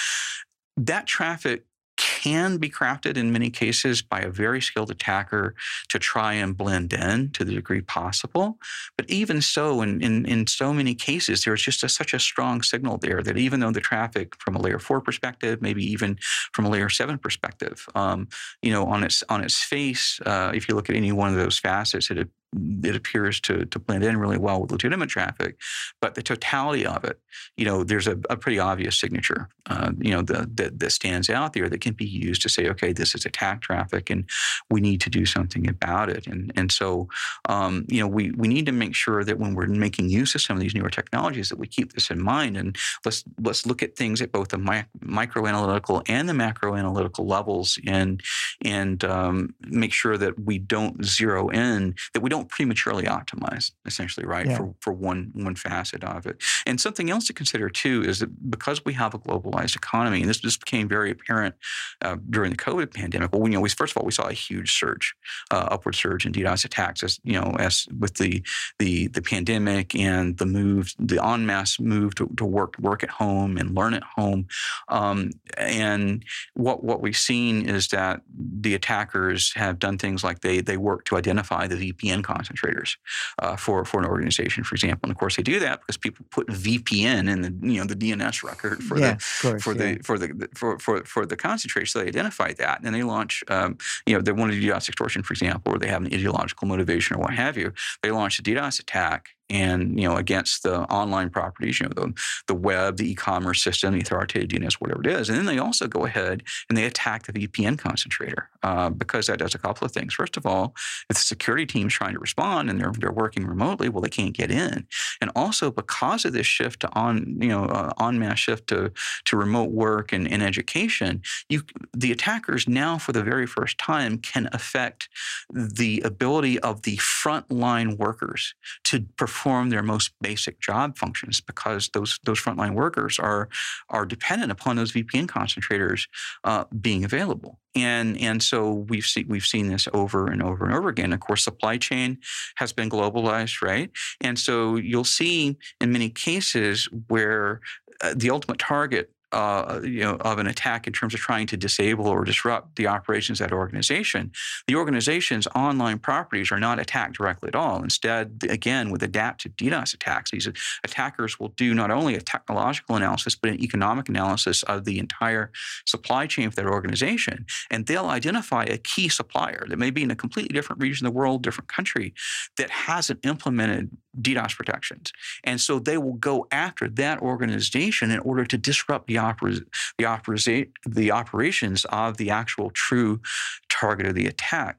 that 0.77 1.07
traffic 1.07 1.65
can 1.97 2.57
be 2.57 2.69
crafted 2.69 3.17
in 3.17 3.31
many 3.31 3.49
cases 3.49 4.01
by 4.01 4.19
a 4.19 4.29
very 4.29 4.61
skilled 4.61 4.91
attacker 4.91 5.55
to 5.89 5.97
try 5.97 6.33
and 6.33 6.55
blend 6.55 6.93
in 6.93 7.31
to 7.31 7.43
the 7.43 7.53
degree 7.53 7.81
possible. 7.81 8.59
But 8.95 9.09
even 9.09 9.41
so, 9.41 9.81
in, 9.81 10.01
in, 10.01 10.25
in 10.25 10.45
so 10.45 10.73
many 10.73 10.93
cases, 10.93 11.43
there's 11.43 11.63
just 11.63 11.83
a, 11.83 11.89
such 11.89 12.13
a 12.13 12.19
strong 12.19 12.61
signal 12.61 12.97
there 12.97 13.23
that 13.23 13.37
even 13.37 13.59
though 13.59 13.71
the 13.71 13.81
traffic 13.81 14.35
from 14.39 14.55
a 14.55 14.61
layer 14.61 14.79
four 14.79 15.01
perspective, 15.01 15.61
maybe 15.61 15.83
even 15.83 16.17
from 16.53 16.65
a 16.65 16.69
layer 16.69 16.89
seven 16.89 17.17
perspective, 17.17 17.87
um, 17.95 18.27
you 18.61 18.71
know, 18.71 18.85
on 18.85 19.03
its 19.03 19.23
on 19.29 19.43
its 19.43 19.63
face, 19.63 20.19
uh, 20.25 20.51
if 20.53 20.69
you 20.69 20.75
look 20.75 20.89
at 20.89 20.95
any 20.95 21.11
one 21.11 21.29
of 21.29 21.35
those 21.35 21.57
facets, 21.57 22.11
it 22.11 22.29
it 22.53 22.95
appears 22.95 23.39
to 23.41 23.65
to 23.65 23.79
blend 23.79 24.03
in 24.03 24.17
really 24.17 24.37
well 24.37 24.61
with 24.61 24.71
legitimate 24.71 25.09
traffic. 25.09 25.57
But 26.01 26.15
the 26.15 26.23
totality 26.23 26.85
of 26.85 27.03
it, 27.03 27.19
you 27.57 27.65
know, 27.65 27.83
there's 27.83 28.07
a, 28.07 28.17
a 28.29 28.37
pretty 28.37 28.59
obvious 28.59 28.99
signature, 28.99 29.49
uh, 29.69 29.91
you 29.99 30.11
know, 30.11 30.21
that 30.21 30.91
stands 30.91 31.29
out 31.29 31.53
there 31.53 31.69
that 31.69 31.81
can 31.81 31.93
be 31.93 32.05
used 32.05 32.41
to 32.43 32.49
say, 32.49 32.67
okay, 32.69 32.93
this 32.93 33.15
is 33.15 33.25
attack 33.25 33.61
traffic, 33.61 34.09
and 34.09 34.29
we 34.69 34.79
need 34.79 35.01
to 35.01 35.09
do 35.09 35.25
something 35.25 35.67
about 35.67 36.09
it. 36.09 36.27
And 36.27 36.51
and 36.55 36.71
so, 36.71 37.09
um, 37.49 37.85
you 37.89 37.99
know, 37.99 38.07
we 38.07 38.31
we 38.31 38.47
need 38.47 38.65
to 38.67 38.71
make 38.71 38.95
sure 38.95 39.23
that 39.23 39.39
when 39.39 39.53
we're 39.53 39.67
making 39.67 40.09
use 40.09 40.33
of 40.35 40.41
some 40.41 40.55
of 40.55 40.61
these 40.61 40.75
newer 40.75 40.89
technologies, 40.89 41.49
that 41.49 41.59
we 41.59 41.67
keep 41.67 41.93
this 41.93 42.09
in 42.09 42.21
mind. 42.21 42.57
And 42.57 42.77
let's 43.03 43.23
let's 43.41 43.65
look 43.65 43.83
at 43.83 43.95
things 43.95 44.21
at 44.21 44.31
both 44.31 44.49
the 44.49 44.57
mi- 44.57 44.85
micro 45.01 45.47
analytical 45.47 46.01
and 46.07 46.29
the 46.29 46.33
macro 46.33 46.75
analytical 46.75 47.25
levels, 47.25 47.79
and 47.85 48.21
and 48.63 49.03
um, 49.03 49.53
make 49.61 49.93
sure 49.93 50.17
that 50.17 50.39
we 50.39 50.59
don't 50.59 51.03
zero 51.03 51.49
in, 51.49 51.95
that 52.13 52.21
we 52.21 52.29
don't 52.29 52.36
prematurely 52.45 53.03
optimize, 53.03 53.71
essentially, 53.85 54.25
right, 54.25 54.45
Yeah. 54.45 54.57
for, 54.57 54.75
for 54.81 54.93
one 54.93 55.31
one 55.33 55.55
facet 55.55 56.03
of 56.03 56.25
it. 56.25 56.41
And 56.65 56.79
something 56.79 57.09
else 57.09 57.25
to 57.27 57.33
consider 57.33 57.69
too 57.69 58.03
is 58.03 58.19
that 58.19 58.49
because 58.49 58.83
we 58.85 58.93
have 58.93 59.13
a 59.13 59.19
globalized 59.19 59.75
economy, 59.75 60.21
and 60.21 60.29
this 60.29 60.39
just 60.39 60.59
became 60.63 60.87
very 60.87 61.11
apparent 61.11 61.55
uh, 62.01 62.17
during 62.29 62.51
the 62.51 62.57
COVID 62.57 62.93
pandemic. 62.93 63.31
Well, 63.33 63.47
you 63.47 63.53
know, 63.55 63.61
we 63.61 63.69
first 63.69 63.93
of 63.93 63.97
all 63.97 64.05
we 64.05 64.11
saw 64.11 64.27
a 64.27 64.33
huge 64.33 64.71
surge, 64.77 65.15
uh, 65.51 65.67
upward 65.71 65.95
surge 65.95 66.25
in 66.25 66.31
DDoS 66.31 66.65
attacks, 66.65 67.03
as 67.03 67.19
you 67.23 67.33
know, 67.33 67.55
as 67.59 67.87
with 67.99 68.15
the 68.15 68.43
the 68.79 69.07
the 69.07 69.21
pandemic 69.21 69.95
and 69.95 70.37
the 70.37 70.45
move, 70.45 70.93
the 70.99 71.23
en 71.23 71.45
masse 71.45 71.79
move 71.79 72.15
to, 72.15 72.27
to 72.37 72.45
work 72.45 72.77
work 72.79 73.03
at 73.03 73.09
home 73.09 73.57
and 73.57 73.75
learn 73.75 73.93
at 73.93 74.03
home. 74.03 74.47
Um, 74.89 75.31
and 75.57 76.23
what 76.53 76.83
what 76.83 77.01
we've 77.01 77.17
seen 77.17 77.67
is 77.67 77.87
that 77.89 78.21
the 78.37 78.73
attackers 78.75 79.53
have 79.53 79.79
done 79.79 79.97
things 79.97 80.23
like 80.23 80.39
they 80.41 80.61
they 80.61 80.77
work 80.77 81.05
to 81.05 81.17
identify 81.17 81.67
the 81.67 81.91
VPN 81.93 82.23
concentrators 82.27 82.97
uh, 83.39 83.55
for 83.55 83.85
for 83.85 83.99
an 83.99 84.05
organization, 84.05 84.63
for 84.63 84.75
example. 84.75 85.01
And 85.03 85.11
of 85.11 85.17
course, 85.17 85.35
they 85.35 85.43
do 85.43 85.59
that 85.59 85.81
because 85.81 85.97
people 85.97 86.25
put 86.31 86.47
VPN 86.47 87.29
in 87.29 87.41
the 87.41 87.67
you 87.73 87.79
know 87.79 87.85
the 87.85 87.95
DNS 87.95 88.43
record 88.43 88.83
for 88.83 88.99
yeah, 88.99 89.13
the 89.13 89.25
course. 89.41 89.63
for 89.63 89.75
yeah. 89.75 89.93
the 89.93 90.03
for 90.03 90.17
the 90.19 90.49
for 90.53 90.79
for 90.79 91.03
for 91.05 91.25
the 91.25 91.35
concentration. 91.35 91.87
So 91.87 91.99
they 91.99 92.07
identify 92.07 92.53
that, 92.53 92.81
and 92.83 92.93
they 92.93 93.03
launch. 93.03 93.43
Um, 93.47 93.77
you 94.05 94.15
know, 94.15 94.21
they 94.21 94.31
want 94.31 94.51
to 94.51 94.59
do 94.59 94.67
DDoS 94.67 94.89
extortion, 94.89 95.23
for 95.23 95.33
example, 95.33 95.73
or 95.73 95.79
they 95.79 95.87
have 95.87 96.01
an 96.01 96.13
ideological 96.13 96.67
motivation 96.67 97.15
or 97.15 97.19
what 97.19 97.33
have 97.33 97.57
you. 97.57 97.73
They 98.03 98.11
launch 98.11 98.39
a 98.39 98.43
DDoS 98.43 98.79
attack, 98.79 99.29
and 99.49 99.99
you 99.99 100.07
know, 100.07 100.17
against 100.17 100.63
the 100.63 100.81
online 100.83 101.29
properties, 101.29 101.79
you 101.79 101.87
know, 101.87 101.93
the 101.95 102.13
the 102.47 102.55
web, 102.55 102.97
the 102.97 103.09
e-commerce 103.09 103.63
system, 103.63 103.93
the 103.93 104.01
authoritative 104.01 104.49
DNS, 104.49 104.73
whatever 104.75 105.01
it 105.01 105.07
is, 105.07 105.29
and 105.29 105.37
then 105.37 105.45
they 105.45 105.57
also 105.57 105.87
go 105.87 106.05
ahead 106.05 106.43
and 106.69 106.77
they 106.77 106.85
attack 106.85 107.25
the 107.25 107.33
VPN 107.33 107.77
concentrator 107.77 108.49
uh, 108.63 108.89
because 108.89 109.27
that 109.27 109.39
does 109.39 109.55
a 109.55 109.57
couple 109.57 109.85
of 109.85 109.91
things. 109.91 110.13
First 110.13 110.37
of 110.37 110.45
all, 110.45 110.75
if 111.09 111.15
the 111.15 111.21
security 111.21 111.65
team's 111.65 111.93
trying 111.93 112.13
to 112.13 112.19
respond 112.19 112.69
and 112.69 112.79
they're 112.79 112.91
they're 112.91 113.11
working 113.11 113.45
remotely, 113.45 113.89
well, 113.89 114.01
they 114.01 114.09
can't 114.09 114.35
get 114.35 114.51
in, 114.51 114.85
and 115.21 115.31
also 115.35 115.71
because 115.71 116.25
of 116.25 116.33
this 116.33 116.47
shift 116.47 116.81
to 116.81 116.93
on 116.93 117.37
you 117.39 117.49
know 117.49 117.65
uh, 117.65 117.93
en 118.01 118.19
masse 118.19 118.39
shift 118.39 118.67
to 118.67 118.91
to 119.25 119.37
remote 119.37 119.71
work 119.71 120.11
and, 120.11 120.29
and 120.29 120.43
education, 120.43 121.21
you 121.47 121.63
the 121.93 122.11
attackers 122.11 122.67
now 122.67 122.97
for 122.97 123.13
the 123.13 123.23
very 123.23 123.47
first 123.47 123.77
time 123.77 124.17
can 124.17 124.49
affect 124.51 125.07
the 125.49 126.01
ability 126.01 126.59
of 126.59 126.81
the 126.81 126.97
frontline 126.97 127.97
workers 127.97 128.53
to 128.83 129.01
perform 129.15 129.36
their 129.69 129.83
most 129.83 130.11
basic 130.21 130.59
job 130.59 130.97
functions 130.97 131.41
because 131.41 131.89
those 131.93 132.19
those 132.23 132.39
frontline 132.39 132.73
workers 132.73 133.19
are 133.19 133.49
are 133.89 134.05
dependent 134.05 134.51
upon 134.51 134.75
those 134.75 134.91
VPN 134.91 135.27
concentrators 135.27 136.07
uh, 136.43 136.65
being 136.81 137.03
available. 137.03 137.59
And 137.75 138.19
and 138.19 138.41
so 138.41 138.85
we've 138.89 139.05
seen 139.05 139.25
we've 139.27 139.45
seen 139.45 139.67
this 139.67 139.87
over 139.93 140.27
and 140.27 140.41
over 140.41 140.65
and 140.65 140.73
over 140.73 140.89
again. 140.89 141.13
Of 141.13 141.19
course, 141.19 141.43
supply 141.43 141.77
chain 141.77 142.17
has 142.55 142.73
been 142.73 142.89
globalized, 142.89 143.61
right? 143.61 143.89
And 144.21 144.37
so 144.37 144.75
you'll 144.75 145.03
see 145.03 145.57
in 145.79 145.91
many 145.91 146.09
cases 146.09 146.89
where 147.07 147.61
uh, 148.01 148.13
the 148.15 148.29
ultimate 148.29 148.59
target 148.59 149.11
uh, 149.37 149.81
you 149.83 149.99
know, 149.99 150.15
of 150.21 150.39
an 150.39 150.47
attack 150.47 150.87
in 150.87 150.93
terms 150.93 151.13
of 151.13 151.19
trying 151.19 151.45
to 151.45 151.55
disable 151.55 152.07
or 152.07 152.23
disrupt 152.23 152.75
the 152.75 152.87
operations 152.87 153.39
of 153.39 153.47
that 153.47 153.55
organization, 153.55 154.31
the 154.65 154.73
organization's 154.73 155.47
online 155.53 155.99
properties 155.99 156.51
are 156.51 156.59
not 156.59 156.79
attacked 156.79 157.15
directly 157.15 157.47
at 157.47 157.55
all. 157.55 157.83
Instead, 157.83 158.39
again, 158.49 158.89
with 158.89 159.03
adaptive 159.03 159.55
DDoS 159.55 159.93
attacks, 159.93 160.31
these 160.31 160.49
attackers 160.83 161.39
will 161.39 161.49
do 161.49 161.75
not 161.75 161.91
only 161.91 162.15
a 162.15 162.19
technological 162.19 162.95
analysis 162.95 163.35
but 163.35 163.51
an 163.51 163.61
economic 163.61 164.09
analysis 164.09 164.63
of 164.63 164.85
the 164.85 164.97
entire 164.97 165.51
supply 165.85 166.25
chain 166.25 166.49
for 166.49 166.55
that 166.55 166.65
organization, 166.65 167.45
and 167.69 167.85
they'll 167.85 168.07
identify 168.07 168.63
a 168.63 168.79
key 168.79 169.07
supplier 169.07 169.67
that 169.69 169.77
may 169.77 169.91
be 169.91 170.01
in 170.01 170.09
a 170.09 170.15
completely 170.15 170.51
different 170.51 170.81
region 170.81 171.05
of 171.05 171.13
the 171.13 171.17
world, 171.17 171.43
different 171.43 171.67
country, 171.67 172.11
that 172.57 172.71
hasn't 172.71 173.23
implemented 173.23 173.91
DDoS 174.19 174.55
protections, 174.55 175.13
and 175.43 175.61
so 175.61 175.77
they 175.77 175.99
will 175.99 176.13
go 176.13 176.47
after 176.51 176.89
that 176.89 177.21
organization 177.21 178.09
in 178.09 178.17
order 178.21 178.43
to 178.43 178.57
disrupt 178.57 179.05
the 179.05 179.26
oper- 179.33 179.65
the, 179.97 180.69
the 180.85 181.11
operations 181.11 181.85
of 181.85 182.17
the 182.17 182.29
actual 182.29 182.69
true 182.71 183.21
target 183.69 184.07
of 184.07 184.15
the 184.15 184.27
attack. 184.27 184.77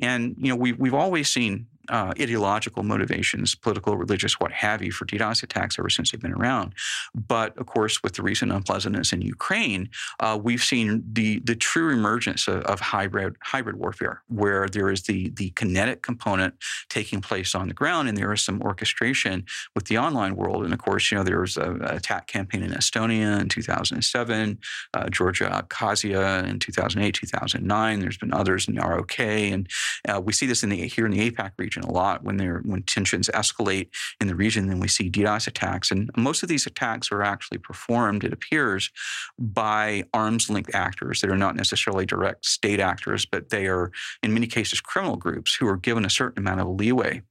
And 0.00 0.34
you 0.38 0.48
know, 0.48 0.56
we 0.56 0.72
we've 0.72 0.94
always 0.94 1.28
seen 1.30 1.66
uh, 1.88 2.12
ideological 2.20 2.82
motivations, 2.82 3.54
political, 3.54 3.96
religious, 3.96 4.38
what 4.40 4.52
have 4.52 4.82
you, 4.82 4.92
for 4.92 5.06
DDoS 5.06 5.42
attacks 5.42 5.78
ever 5.78 5.90
since 5.90 6.10
they've 6.10 6.20
been 6.20 6.34
around. 6.34 6.74
But 7.14 7.56
of 7.58 7.66
course, 7.66 8.02
with 8.02 8.14
the 8.14 8.22
recent 8.22 8.52
unpleasantness 8.52 9.12
in 9.12 9.22
Ukraine, 9.22 9.88
uh, 10.20 10.38
we've 10.40 10.62
seen 10.62 11.02
the 11.12 11.40
the 11.40 11.56
true 11.56 11.90
emergence 11.90 12.48
of, 12.48 12.62
of, 12.62 12.80
hybrid 12.80 13.36
hybrid 13.42 13.76
warfare, 13.76 14.22
where 14.28 14.68
there 14.68 14.90
is 14.90 15.04
the 15.04 15.30
the 15.30 15.50
kinetic 15.50 16.02
component 16.02 16.54
taking 16.88 17.20
place 17.20 17.54
on 17.54 17.68
the 17.68 17.74
ground, 17.74 18.08
and 18.08 18.16
there 18.16 18.32
is 18.32 18.42
some 18.42 18.60
orchestration 18.62 19.44
with 19.74 19.86
the 19.86 19.98
online 19.98 20.36
world. 20.36 20.64
And 20.64 20.72
of 20.72 20.78
course, 20.78 21.10
you 21.10 21.18
know 21.18 21.24
there 21.24 21.40
was 21.40 21.56
an 21.56 21.82
attack 21.84 22.26
campaign 22.26 22.62
in 22.62 22.72
Estonia 22.72 23.40
in 23.40 23.48
2007, 23.48 24.58
uh, 24.94 25.08
Georgia, 25.08 25.48
Abkhazia 25.62 26.46
in 26.48 26.58
2008, 26.58 27.14
2009. 27.14 28.00
There's 28.00 28.18
been 28.18 28.32
others 28.32 28.68
in 28.68 28.74
the 28.74 28.82
ROK, 28.82 29.20
and 29.20 29.68
uh, 30.08 30.20
we 30.20 30.32
see 30.32 30.46
this 30.46 30.62
in 30.62 30.70
the 30.70 30.86
here 30.88 31.06
in 31.06 31.12
the 31.12 31.30
APAC 31.30 31.52
region 31.56 31.77
a 31.84 31.90
lot 31.90 32.24
when 32.24 32.36
there 32.36 32.62
when 32.64 32.82
tensions 32.82 33.28
escalate 33.34 33.88
in 34.20 34.26
the 34.26 34.34
region. 34.34 34.68
Then 34.68 34.80
we 34.80 34.88
see 34.88 35.10
DDoS 35.10 35.46
attacks, 35.46 35.90
and 35.90 36.10
most 36.16 36.42
of 36.42 36.48
these 36.48 36.66
attacks 36.66 37.10
are 37.12 37.22
actually 37.22 37.58
performed, 37.58 38.24
it 38.24 38.32
appears, 38.32 38.90
by 39.38 40.04
arms 40.12 40.50
length 40.50 40.74
actors 40.74 41.20
that 41.20 41.30
are 41.30 41.36
not 41.36 41.56
necessarily 41.56 42.06
direct 42.06 42.44
state 42.46 42.80
actors, 42.80 43.26
but 43.26 43.50
they 43.50 43.66
are 43.66 43.90
in 44.22 44.34
many 44.34 44.46
cases 44.46 44.80
criminal 44.80 45.16
groups 45.16 45.54
who 45.54 45.66
are 45.66 45.76
given 45.76 46.04
a 46.04 46.10
certain 46.10 46.38
amount 46.38 46.60
of 46.60 46.68
leeway 46.68 47.22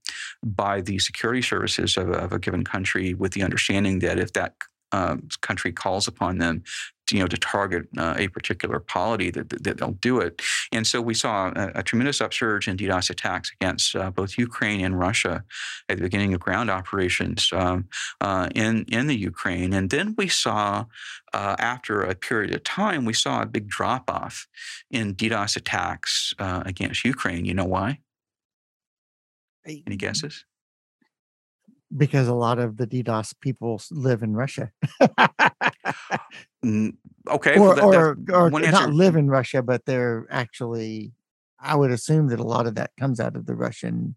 by 0.42 0.80
the 0.80 0.98
security 0.98 1.42
services 1.42 1.96
of, 1.96 2.10
of 2.10 2.32
a 2.32 2.38
given 2.38 2.64
country, 2.64 3.14
with 3.14 3.32
the 3.32 3.42
understanding 3.42 3.98
that 4.00 4.18
if 4.18 4.32
that 4.32 4.54
uh, 4.92 5.16
country 5.40 5.72
calls 5.72 6.08
upon 6.08 6.38
them 6.38 6.62
you 7.12 7.20
know 7.20 7.26
to 7.26 7.36
target 7.36 7.88
uh, 7.96 8.14
a 8.16 8.28
particular 8.28 8.80
polity 8.80 9.30
that, 9.30 9.48
that, 9.48 9.78
they'll 9.78 9.92
do 9.92 10.20
it. 10.20 10.42
And 10.72 10.86
so 10.86 11.00
we 11.00 11.14
saw 11.14 11.52
a, 11.54 11.72
a 11.76 11.82
tremendous 11.82 12.20
upsurge 12.20 12.68
in 12.68 12.76
DDoS 12.76 13.10
attacks 13.10 13.52
against 13.60 13.94
uh, 13.96 14.10
both 14.10 14.38
Ukraine 14.38 14.84
and 14.84 14.98
Russia 14.98 15.44
at 15.88 15.96
the 15.96 16.02
beginning 16.02 16.34
of 16.34 16.40
ground 16.40 16.70
operations 16.70 17.50
um, 17.52 17.88
uh, 18.20 18.48
in 18.54 18.84
in 18.88 19.06
the 19.06 19.16
Ukraine. 19.16 19.72
And 19.72 19.90
then 19.90 20.14
we 20.18 20.28
saw 20.28 20.84
uh, 21.32 21.56
after 21.58 22.02
a 22.02 22.14
period 22.14 22.54
of 22.54 22.64
time 22.64 23.04
we 23.04 23.14
saw 23.14 23.42
a 23.42 23.46
big 23.46 23.68
drop 23.68 24.10
off 24.10 24.46
in 24.90 25.14
DDoS 25.14 25.56
attacks 25.56 26.34
uh, 26.38 26.62
against 26.66 27.04
Ukraine. 27.04 27.44
You 27.44 27.54
know 27.54 27.64
why? 27.64 28.00
Any 29.86 29.96
guesses 29.96 30.44
because 31.96 32.28
a 32.28 32.34
lot 32.34 32.58
of 32.58 32.76
the 32.76 32.86
DDoS 32.86 33.34
people 33.40 33.80
live 33.90 34.22
in 34.22 34.34
Russia. 34.34 34.70
okay. 35.00 35.08
Or, 36.64 37.60
well, 37.60 37.74
that, 37.74 37.94
or, 37.94 38.18
or 38.32 38.50
not 38.50 38.92
live 38.92 39.16
in 39.16 39.28
Russia, 39.28 39.62
but 39.62 39.84
they're 39.86 40.26
actually, 40.30 41.12
I 41.60 41.76
would 41.76 41.90
assume 41.90 42.28
that 42.28 42.40
a 42.40 42.44
lot 42.44 42.66
of 42.66 42.74
that 42.74 42.90
comes 42.98 43.20
out 43.20 43.36
of 43.36 43.46
the 43.46 43.54
Russian. 43.54 44.16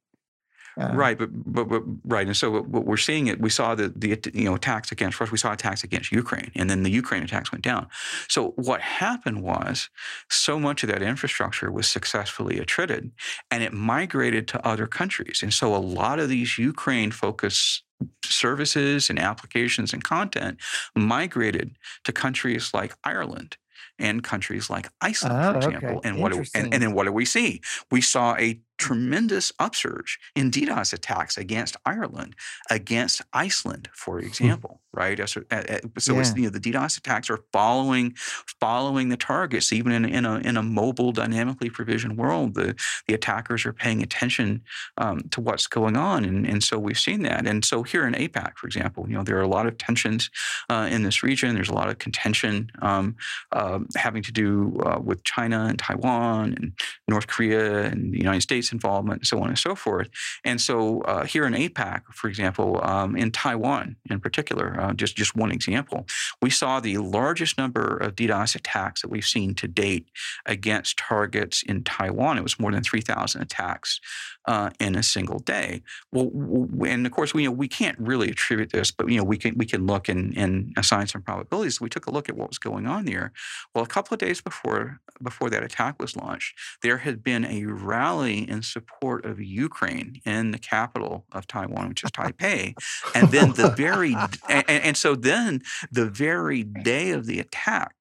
Uh, 0.79 0.91
right, 0.93 1.17
but, 1.17 1.29
but 1.31 1.65
but 1.69 1.83
right, 2.05 2.27
and 2.27 2.35
so 2.35 2.61
what, 2.61 2.85
we're 2.85 2.97
seeing 2.97 3.27
it. 3.27 3.39
We 3.41 3.49
saw 3.49 3.75
the 3.75 3.89
the 3.89 4.19
you 4.33 4.45
know 4.45 4.55
attacks 4.55 4.91
against 4.91 5.19
Russia. 5.19 5.31
We 5.31 5.37
saw 5.37 5.53
attacks 5.53 5.83
against 5.83 6.11
Ukraine, 6.11 6.51
and 6.55 6.69
then 6.69 6.83
the 6.83 6.91
Ukraine 6.91 7.23
attacks 7.23 7.51
went 7.51 7.63
down. 7.63 7.87
So 8.29 8.53
what 8.55 8.81
happened 8.81 9.41
was, 9.43 9.89
so 10.29 10.59
much 10.59 10.83
of 10.83 10.89
that 10.89 11.01
infrastructure 11.01 11.71
was 11.71 11.87
successfully 11.87 12.59
attrited, 12.59 13.11
and 13.49 13.63
it 13.63 13.73
migrated 13.73 14.47
to 14.49 14.67
other 14.67 14.87
countries. 14.87 15.41
And 15.43 15.53
so 15.53 15.75
a 15.75 15.77
lot 15.77 16.19
of 16.19 16.29
these 16.29 16.57
Ukraine 16.57 17.11
focused 17.11 17.83
services 18.25 19.09
and 19.09 19.19
applications 19.19 19.93
and 19.93 20.03
content 20.03 20.57
migrated 20.95 21.77
to 22.03 22.11
countries 22.11 22.73
like 22.73 22.95
Ireland 23.03 23.57
and 23.99 24.23
countries 24.23 24.69
like 24.69 24.89
Iceland, 25.01 25.35
Oh, 25.37 25.51
for 25.51 25.57
okay. 25.57 25.75
example. 25.75 26.01
And 26.03 26.19
what 26.19 26.31
do, 26.31 26.43
and, 26.55 26.73
and 26.73 26.81
then 26.81 26.93
what 26.93 27.03
do 27.05 27.11
we 27.11 27.25
see? 27.25 27.61
We 27.91 28.01
saw 28.01 28.35
a 28.37 28.59
tremendous 28.81 29.51
upsurge 29.59 30.19
in 30.35 30.51
DDoS 30.51 30.93
attacks 30.93 31.37
against 31.37 31.77
Ireland, 31.85 32.35
against 32.69 33.21
Iceland, 33.33 33.89
for 33.93 34.19
example, 34.19 34.81
right? 34.93 35.17
So, 35.29 35.43
uh, 35.51 35.79
so 35.99 36.13
Yeah. 36.15 36.19
it's 36.21 36.35
you 36.35 36.43
know 36.43 36.49
the 36.49 36.59
DDoS 36.59 36.97
attacks 36.97 37.29
are 37.29 37.39
following 37.53 38.15
following 38.59 39.09
the 39.09 39.17
targets, 39.17 39.71
even 39.71 39.91
in, 39.91 40.05
in 40.05 40.25
a 40.25 40.35
in 40.49 40.57
a 40.57 40.63
mobile, 40.63 41.11
dynamically 41.11 41.69
provisioned 41.69 42.17
world. 42.17 42.55
The 42.55 42.75
the 43.07 43.13
attackers 43.13 43.65
are 43.65 43.73
paying 43.73 44.01
attention 44.03 44.61
um, 44.97 45.21
to 45.31 45.41
what's 45.41 45.67
going 45.67 45.95
on, 45.97 46.25
and 46.25 46.45
and 46.51 46.63
so 46.63 46.79
we've 46.79 46.99
seen 46.99 47.21
that. 47.23 47.45
And 47.47 47.63
so 47.63 47.83
here 47.83 48.05
in 48.07 48.13
APAC, 48.13 48.57
for 48.57 48.67
example, 48.67 49.05
you 49.07 49.15
know 49.15 49.23
there 49.23 49.37
are 49.37 49.41
a 49.51 49.55
lot 49.57 49.67
of 49.67 49.77
tensions 49.77 50.29
uh, 50.69 50.87
in 50.91 51.03
this 51.03 51.23
region. 51.23 51.55
There's 51.55 51.69
a 51.69 51.73
lot 51.81 51.89
of 51.89 51.97
contention 51.99 52.71
um, 52.81 53.15
uh, 53.51 53.79
having 53.95 54.23
to 54.23 54.31
do 54.31 54.79
uh, 54.85 54.99
with 54.99 55.23
China 55.23 55.65
and 55.69 55.77
Taiwan 55.79 56.53
and 56.57 56.73
North 57.07 57.27
Korea 57.27 57.83
and 57.91 58.13
the 58.13 58.17
United 58.17 58.41
States 58.41 58.70
involvement, 58.71 59.21
and 59.21 59.27
so 59.27 59.39
on 59.41 59.49
and 59.49 59.57
so 59.57 59.75
forth. 59.75 60.09
And 60.43 60.59
so 60.59 61.01
uh, 61.01 61.25
here 61.25 61.45
in 61.45 61.53
APAC, 61.53 62.03
for 62.13 62.27
example, 62.27 62.79
um, 62.83 63.15
in 63.15 63.31
Taiwan 63.31 63.95
in 64.09 64.19
particular, 64.19 64.79
uh, 64.79 64.93
just 64.93 65.15
just 65.15 65.35
one 65.35 65.51
example, 65.51 66.05
we 66.41 66.49
saw 66.49 66.79
the 66.79 66.97
largest 66.97 67.57
number 67.57 67.97
of 67.97 68.15
DDoS 68.15 68.55
attacks 68.55 69.01
that 69.01 69.09
we've 69.09 69.25
seen 69.25 69.55
to 69.55 69.67
date 69.67 70.07
against 70.45 70.97
targets 70.97 71.63
in 71.63 71.83
Taiwan. 71.83 72.37
It 72.37 72.43
was 72.43 72.59
more 72.59 72.71
than 72.71 72.83
3,000 72.83 73.41
attacks 73.41 73.99
uh, 74.45 74.71
in 74.79 74.95
a 74.95 75.03
single 75.03 75.39
day. 75.39 75.81
Well, 76.11 76.25
w- 76.25 76.85
and 76.85 77.05
of 77.05 77.11
course, 77.11 77.33
we 77.33 77.43
you 77.43 77.49
know 77.49 77.53
we 77.53 77.67
can't 77.67 77.97
really 77.99 78.29
attribute 78.29 78.71
this, 78.71 78.91
but 78.91 79.09
you 79.09 79.17
know 79.17 79.23
we 79.23 79.37
can 79.37 79.57
we 79.57 79.65
can 79.65 79.85
look 79.85 80.09
and, 80.09 80.35
and 80.37 80.73
assign 80.77 81.07
some 81.07 81.21
probabilities. 81.21 81.77
So 81.77 81.83
we 81.83 81.89
took 81.89 82.07
a 82.07 82.11
look 82.11 82.29
at 82.29 82.35
what 82.35 82.49
was 82.49 82.57
going 82.57 82.87
on 82.87 83.05
there. 83.05 83.31
Well, 83.73 83.83
a 83.83 83.87
couple 83.87 84.13
of 84.15 84.19
days 84.19 84.41
before 84.41 84.99
before 85.21 85.49
that 85.49 85.63
attack 85.63 86.01
was 86.01 86.15
launched, 86.15 86.57
there 86.81 86.99
had 86.99 87.23
been 87.23 87.45
a 87.45 87.65
rally 87.65 88.49
in 88.49 88.61
support 88.63 89.25
of 89.25 89.39
Ukraine 89.39 90.21
in 90.25 90.51
the 90.51 90.59
capital 90.59 91.25
of 91.31 91.47
Taiwan, 91.47 91.89
which 91.89 92.03
is 92.03 92.11
Taipei, 92.11 92.73
and 93.13 93.29
then 93.29 93.53
the 93.53 93.69
very 93.77 94.15
and, 94.49 94.69
and 94.69 94.97
so 94.97 95.15
then 95.15 95.61
the 95.91 96.05
very 96.05 96.63
day 96.63 97.11
of 97.11 97.25
the 97.25 97.39
attack. 97.39 97.95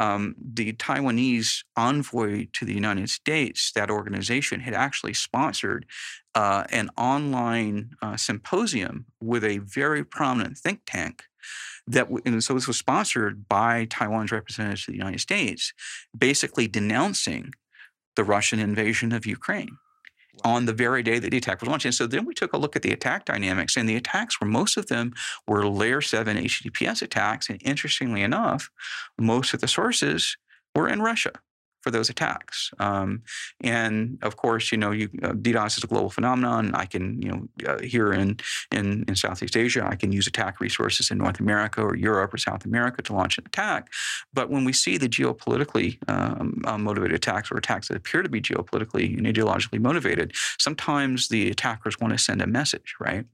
Um, 0.00 0.34
the 0.42 0.72
Taiwanese 0.72 1.62
envoy 1.76 2.46
to 2.54 2.64
the 2.64 2.72
United 2.72 3.10
States, 3.10 3.70
that 3.72 3.90
organization 3.90 4.60
had 4.60 4.72
actually 4.72 5.12
sponsored 5.12 5.84
uh, 6.34 6.64
an 6.70 6.88
online 6.96 7.90
uh, 8.00 8.16
symposium 8.16 9.04
with 9.20 9.44
a 9.44 9.58
very 9.58 10.02
prominent 10.02 10.56
think 10.56 10.80
tank 10.86 11.24
that 11.86 12.08
and 12.24 12.42
so 12.42 12.54
this 12.54 12.66
was 12.66 12.78
sponsored 12.78 13.48
by 13.48 13.84
Taiwan's 13.86 14.32
representatives 14.32 14.84
to 14.84 14.90
the 14.90 14.96
United 14.96 15.20
States, 15.20 15.72
basically 16.16 16.66
denouncing 16.66 17.52
the 18.16 18.24
Russian 18.24 18.58
invasion 18.58 19.12
of 19.12 19.26
Ukraine 19.26 19.76
on 20.44 20.66
the 20.66 20.72
very 20.72 21.02
day 21.02 21.18
that 21.18 21.30
the 21.30 21.36
attack 21.36 21.60
was 21.60 21.68
launched. 21.68 21.84
And 21.84 21.94
so 21.94 22.06
then 22.06 22.24
we 22.24 22.34
took 22.34 22.52
a 22.52 22.58
look 22.58 22.76
at 22.76 22.82
the 22.82 22.92
attack 22.92 23.24
dynamics, 23.24 23.76
and 23.76 23.88
the 23.88 23.96
attacks 23.96 24.40
were 24.40 24.46
most 24.46 24.76
of 24.76 24.86
them 24.86 25.12
were 25.46 25.66
layer 25.66 26.00
seven 26.00 26.36
HTTPS 26.36 27.02
attacks. 27.02 27.48
And 27.48 27.60
interestingly 27.64 28.22
enough, 28.22 28.70
most 29.18 29.54
of 29.54 29.60
the 29.60 29.68
sources 29.68 30.36
were 30.74 30.88
in 30.88 31.02
Russia 31.02 31.32
for 31.80 31.90
those 31.90 32.10
attacks. 32.10 32.70
Um, 32.78 33.22
and 33.62 34.18
of 34.22 34.36
course, 34.36 34.72
you 34.72 34.78
know, 34.78 34.90
you, 34.90 35.08
uh, 35.22 35.32
DDoS 35.32 35.78
is 35.78 35.84
a 35.84 35.86
global 35.86 36.10
phenomenon. 36.10 36.74
I 36.74 36.86
can, 36.86 37.20
you 37.22 37.30
know, 37.30 37.48
uh, 37.68 37.80
here 37.80 38.12
in, 38.12 38.38
in 38.72 39.04
in 39.08 39.16
Southeast 39.16 39.56
Asia, 39.56 39.86
I 39.86 39.96
can 39.96 40.12
use 40.12 40.26
attack 40.26 40.60
resources 40.60 41.10
in 41.10 41.18
North 41.18 41.40
America 41.40 41.80
or 41.82 41.96
Europe 41.96 42.34
or 42.34 42.38
South 42.38 42.64
America 42.64 43.02
to 43.02 43.12
launch 43.12 43.38
an 43.38 43.44
attack. 43.46 43.92
But 44.32 44.50
when 44.50 44.64
we 44.64 44.72
see 44.72 44.98
the 44.98 45.08
geopolitically 45.08 45.98
um, 46.08 46.62
uh, 46.64 46.78
motivated 46.78 47.16
attacks 47.16 47.50
or 47.50 47.56
attacks 47.56 47.88
that 47.88 47.96
appear 47.96 48.22
to 48.22 48.28
be 48.28 48.40
geopolitically 48.40 49.16
and 49.16 49.26
ideologically 49.26 49.80
motivated, 49.80 50.32
sometimes 50.58 51.28
the 51.28 51.50
attackers 51.50 51.98
want 52.00 52.12
to 52.12 52.18
send 52.18 52.42
a 52.42 52.46
message, 52.46 52.94
right? 53.00 53.24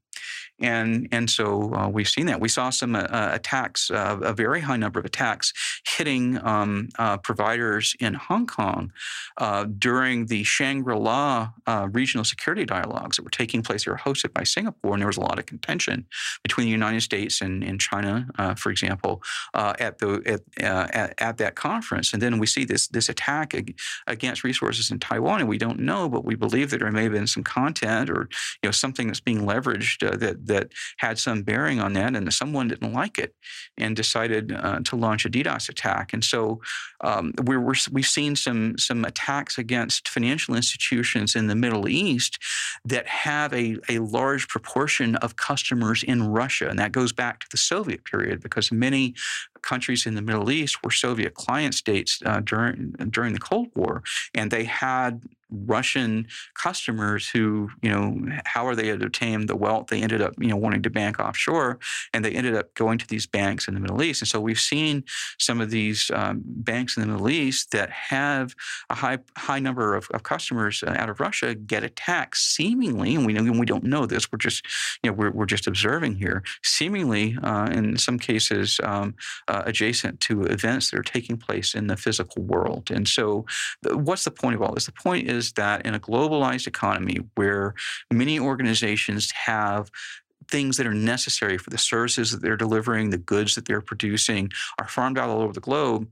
And 0.60 1.08
and 1.12 1.28
so 1.28 1.74
uh, 1.74 1.88
we've 1.88 2.08
seen 2.08 2.26
that. 2.26 2.40
We 2.40 2.48
saw 2.48 2.70
some 2.70 2.96
uh, 2.96 3.00
uh, 3.00 3.30
attacks, 3.34 3.90
uh, 3.90 4.18
a 4.22 4.32
very 4.32 4.62
high 4.62 4.78
number 4.78 4.98
of 4.98 5.04
attacks 5.04 5.52
hitting 5.86 6.38
um, 6.46 6.88
uh, 6.98 7.18
providers 7.18 7.94
in 8.00 8.14
Hong 8.14 8.46
Kong 8.46 8.90
uh, 9.36 9.64
during 9.64 10.26
the 10.26 10.44
Shangri-La 10.44 11.50
uh, 11.66 11.88
regional 11.92 12.24
security 12.24 12.64
dialogues 12.64 13.16
that 13.16 13.22
were 13.22 13.30
taking 13.30 13.62
place. 13.62 13.84
They 13.84 13.90
were 13.90 13.98
hosted 13.98 14.32
by 14.32 14.44
Singapore, 14.44 14.94
and 14.94 15.02
there 15.02 15.06
was 15.06 15.18
a 15.18 15.22
lot 15.22 15.38
of 15.38 15.44
contention 15.44 16.06
between 16.42 16.66
the 16.66 16.72
United 16.72 17.02
States 17.02 17.42
and, 17.42 17.62
and 17.62 17.78
China, 17.78 18.26
for 18.56 18.70
example, 18.70 19.22
at 19.54 19.98
the 19.98 20.40
at, 20.58 20.94
at 20.94 21.14
at 21.18 21.36
that 21.36 21.54
conference. 21.54 22.14
And 22.14 22.22
then 22.22 22.38
we 22.38 22.46
see 22.46 22.64
this 22.64 22.88
this 22.88 23.10
attack 23.10 23.54
against 24.06 24.42
resources 24.42 24.90
in 24.90 25.00
Taiwan, 25.00 25.40
and 25.40 25.48
we 25.48 25.58
don't 25.58 25.80
know, 25.80 26.08
but 26.08 26.24
we 26.24 26.34
believe 26.34 26.70
that 26.70 26.78
there 26.78 26.90
may 26.90 27.04
have 27.04 27.12
been 27.12 27.26
some 27.26 27.44
content 27.44 28.08
or 28.08 28.28
you 28.62 28.68
know 28.68 28.70
something 28.70 29.06
that's 29.06 29.20
being 29.20 29.42
leveraged 29.42 30.18
that 30.18 30.45
that 30.46 30.72
had 30.98 31.18
some 31.18 31.42
bearing 31.42 31.80
on 31.80 31.92
that, 31.94 32.14
and 32.16 32.32
someone 32.32 32.68
didn't 32.68 32.92
like 32.92 33.18
it 33.18 33.34
and 33.78 33.96
decided 33.96 34.52
uh, 34.52 34.80
to 34.84 34.96
launch 34.96 35.24
a 35.24 35.30
DDoS 35.30 35.68
attack. 35.68 36.12
And 36.12 36.24
so 36.24 36.60
um, 37.02 37.32
we're, 37.44 37.74
we've 37.92 38.06
seen 38.06 38.36
some 38.36 38.78
some 38.78 39.04
attacks 39.04 39.58
against 39.58 40.08
financial 40.08 40.54
institutions 40.54 41.34
in 41.34 41.46
the 41.46 41.54
Middle 41.54 41.88
East 41.88 42.38
that 42.84 43.06
have 43.06 43.52
a, 43.52 43.76
a 43.88 43.98
large 43.98 44.48
proportion 44.48 45.16
of 45.16 45.36
customers 45.36 46.02
in 46.02 46.28
Russia, 46.28 46.68
and 46.68 46.78
that 46.78 46.92
goes 46.92 47.12
back 47.12 47.40
to 47.40 47.46
the 47.50 47.56
Soviet 47.56 48.04
period 48.04 48.42
because 48.42 48.72
many 48.72 49.14
countries 49.72 50.06
in 50.06 50.14
the 50.14 50.22
Middle 50.22 50.50
East 50.50 50.74
were 50.82 50.94
Soviet 51.06 51.34
client 51.34 51.74
states 51.74 52.22
uh, 52.24 52.40
during 52.40 52.76
during 53.16 53.32
the 53.34 53.44
Cold 53.50 53.68
War, 53.74 54.02
and 54.38 54.50
they 54.50 54.64
had 54.64 55.22
Russian 55.50 56.26
customers 56.54 57.28
who, 57.28 57.70
you 57.80 57.90
know, 57.90 58.40
how 58.44 58.66
are 58.66 58.74
they 58.74 58.88
had 58.88 59.02
obtained 59.02 59.48
the 59.48 59.56
wealth? 59.56 59.86
They 59.86 60.02
ended 60.02 60.20
up, 60.20 60.34
you 60.38 60.48
know, 60.48 60.56
wanting 60.56 60.82
to 60.82 60.90
bank 60.90 61.20
offshore, 61.20 61.78
and 62.12 62.24
they 62.24 62.32
ended 62.32 62.56
up 62.56 62.74
going 62.74 62.98
to 62.98 63.06
these 63.06 63.26
banks 63.26 63.68
in 63.68 63.74
the 63.74 63.80
Middle 63.80 64.02
East. 64.02 64.22
And 64.22 64.28
so 64.28 64.40
we've 64.40 64.58
seen 64.58 65.04
some 65.38 65.60
of 65.60 65.70
these 65.70 66.10
um, 66.12 66.42
banks 66.44 66.96
in 66.96 67.02
the 67.02 67.06
Middle 67.06 67.30
East 67.30 67.70
that 67.70 67.90
have 67.90 68.54
a 68.90 68.94
high 68.94 69.18
high 69.36 69.60
number 69.60 69.94
of, 69.94 70.08
of 70.12 70.22
customers 70.22 70.82
uh, 70.82 70.94
out 70.98 71.10
of 71.10 71.20
Russia 71.20 71.54
get 71.54 71.84
attacked, 71.84 72.36
seemingly, 72.36 73.14
and 73.14 73.24
we 73.26 73.32
know 73.32 73.52
we 73.52 73.66
don't 73.66 73.84
know 73.84 74.06
this. 74.06 74.30
We're 74.30 74.38
just, 74.38 74.66
you 75.02 75.10
know, 75.10 75.14
we're, 75.14 75.30
we're 75.30 75.46
just 75.46 75.66
observing 75.66 76.16
here. 76.16 76.42
Seemingly, 76.62 77.38
uh, 77.42 77.68
in 77.70 77.96
some 77.98 78.18
cases, 78.18 78.80
um, 78.82 79.14
uh, 79.46 79.55
Uh, 79.56 79.62
adjacent 79.64 80.20
to 80.20 80.42
events 80.42 80.90
that 80.90 80.98
are 80.98 81.02
taking 81.02 81.38
place 81.38 81.74
in 81.74 81.86
the 81.86 81.96
physical 81.96 82.42
world. 82.42 82.90
And 82.90 83.08
so, 83.08 83.46
what's 83.90 84.24
the 84.24 84.30
point 84.30 84.54
of 84.54 84.60
all 84.60 84.74
this? 84.74 84.84
The 84.84 84.92
point 84.92 85.30
is 85.30 85.52
that 85.52 85.86
in 85.86 85.94
a 85.94 86.00
globalized 86.00 86.66
economy 86.66 87.20
where 87.36 87.74
many 88.12 88.38
organizations 88.38 89.30
have 89.30 89.90
things 90.48 90.76
that 90.76 90.86
are 90.86 90.94
necessary 90.94 91.58
for 91.58 91.70
the 91.70 91.78
services 91.78 92.30
that 92.30 92.42
they're 92.42 92.56
delivering, 92.56 93.10
the 93.10 93.18
goods 93.18 93.54
that 93.54 93.66
they're 93.66 93.80
producing 93.80 94.50
are 94.78 94.88
farmed 94.88 95.18
out 95.18 95.28
all 95.28 95.42
over 95.42 95.52
the 95.52 95.60
globe, 95.60 96.08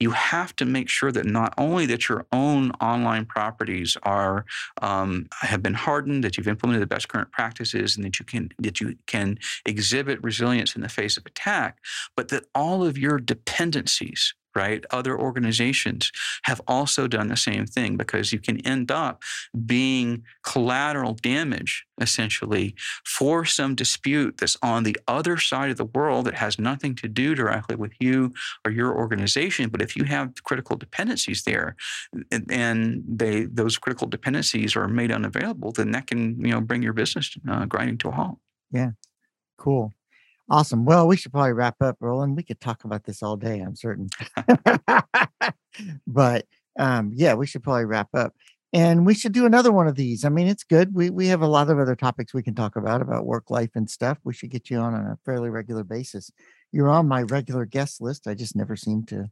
you 0.00 0.10
have 0.10 0.56
to 0.56 0.64
make 0.64 0.88
sure 0.88 1.12
that 1.12 1.26
not 1.26 1.54
only 1.58 1.86
that 1.86 2.08
your 2.08 2.26
own 2.32 2.70
online 2.72 3.26
properties 3.26 3.96
are 4.02 4.44
um, 4.82 5.28
have 5.40 5.62
been 5.62 5.74
hardened, 5.74 6.24
that 6.24 6.36
you've 6.36 6.48
implemented 6.48 6.82
the 6.82 6.86
best 6.86 7.08
current 7.08 7.30
practices, 7.30 7.96
and 7.96 8.04
that 8.04 8.18
you 8.18 8.24
can 8.24 8.50
that 8.58 8.80
you 8.80 8.96
can 9.06 9.38
exhibit 9.64 10.22
resilience 10.22 10.74
in 10.74 10.82
the 10.82 10.88
face 10.88 11.16
of 11.16 11.26
attack, 11.26 11.78
but 12.16 12.28
that 12.28 12.44
all 12.54 12.84
of 12.84 12.98
your 12.98 13.18
dependencies 13.18 14.34
right? 14.54 14.84
Other 14.90 15.18
organizations 15.18 16.10
have 16.44 16.60
also 16.66 17.06
done 17.06 17.28
the 17.28 17.36
same 17.36 17.66
thing 17.66 17.96
because 17.96 18.32
you 18.32 18.38
can 18.38 18.58
end 18.66 18.90
up 18.90 19.22
being 19.66 20.22
collateral 20.42 21.14
damage, 21.14 21.84
essentially, 22.00 22.74
for 23.04 23.44
some 23.44 23.74
dispute 23.74 24.36
that's 24.38 24.56
on 24.62 24.82
the 24.84 24.96
other 25.08 25.36
side 25.38 25.70
of 25.70 25.76
the 25.76 25.84
world 25.84 26.26
that 26.26 26.34
has 26.34 26.58
nothing 26.58 26.94
to 26.96 27.08
do 27.08 27.34
directly 27.34 27.76
with 27.76 27.92
you 28.00 28.32
or 28.64 28.70
your 28.70 28.96
organization. 28.96 29.68
But 29.68 29.82
if 29.82 29.96
you 29.96 30.04
have 30.04 30.32
critical 30.44 30.76
dependencies 30.76 31.42
there, 31.44 31.76
and- 32.50 33.02
they 33.06 33.44
those 33.44 33.78
critical 33.78 34.06
dependencies 34.08 34.76
are 34.76 34.88
made 34.88 35.12
unavailable, 35.12 35.72
then 35.72 35.90
that 35.92 36.06
can 36.06 36.44
you 36.44 36.52
know 36.52 36.60
bring 36.60 36.82
your 36.82 36.92
business 36.92 37.36
uh, 37.48 37.64
grinding 37.66 37.98
to 37.98 38.08
a 38.08 38.12
halt. 38.12 38.38
Yeah. 38.70 38.90
Cool. 39.58 39.92
Awesome. 40.50 40.84
Well, 40.84 41.06
we 41.06 41.16
should 41.16 41.32
probably 41.32 41.52
wrap 41.52 41.80
up, 41.80 41.96
Roland. 42.00 42.36
We 42.36 42.42
could 42.42 42.60
talk 42.60 42.84
about 42.84 43.04
this 43.04 43.22
all 43.22 43.36
day, 43.36 43.60
I'm 43.60 43.76
certain. 43.76 44.08
but 46.06 46.46
um, 46.78 47.12
yeah, 47.14 47.34
we 47.34 47.46
should 47.46 47.62
probably 47.62 47.86
wrap 47.86 48.08
up. 48.14 48.34
And 48.72 49.06
we 49.06 49.14
should 49.14 49.32
do 49.32 49.46
another 49.46 49.70
one 49.70 49.86
of 49.86 49.94
these. 49.94 50.24
I 50.24 50.28
mean, 50.28 50.48
it's 50.48 50.64
good. 50.64 50.92
We 50.92 51.08
we 51.08 51.28
have 51.28 51.42
a 51.42 51.46
lot 51.46 51.70
of 51.70 51.78
other 51.78 51.94
topics 51.94 52.34
we 52.34 52.42
can 52.42 52.56
talk 52.56 52.74
about 52.74 53.00
about 53.00 53.24
work 53.24 53.48
life 53.48 53.70
and 53.76 53.88
stuff. 53.88 54.18
We 54.24 54.34
should 54.34 54.50
get 54.50 54.68
you 54.68 54.78
on 54.78 54.94
on 54.94 55.06
a 55.06 55.18
fairly 55.24 55.48
regular 55.48 55.84
basis. 55.84 56.30
You're 56.72 56.88
on 56.88 57.06
my 57.06 57.22
regular 57.22 57.66
guest 57.66 58.00
list. 58.00 58.26
I 58.26 58.34
just 58.34 58.56
never 58.56 58.74
seem 58.74 59.04
to 59.06 59.30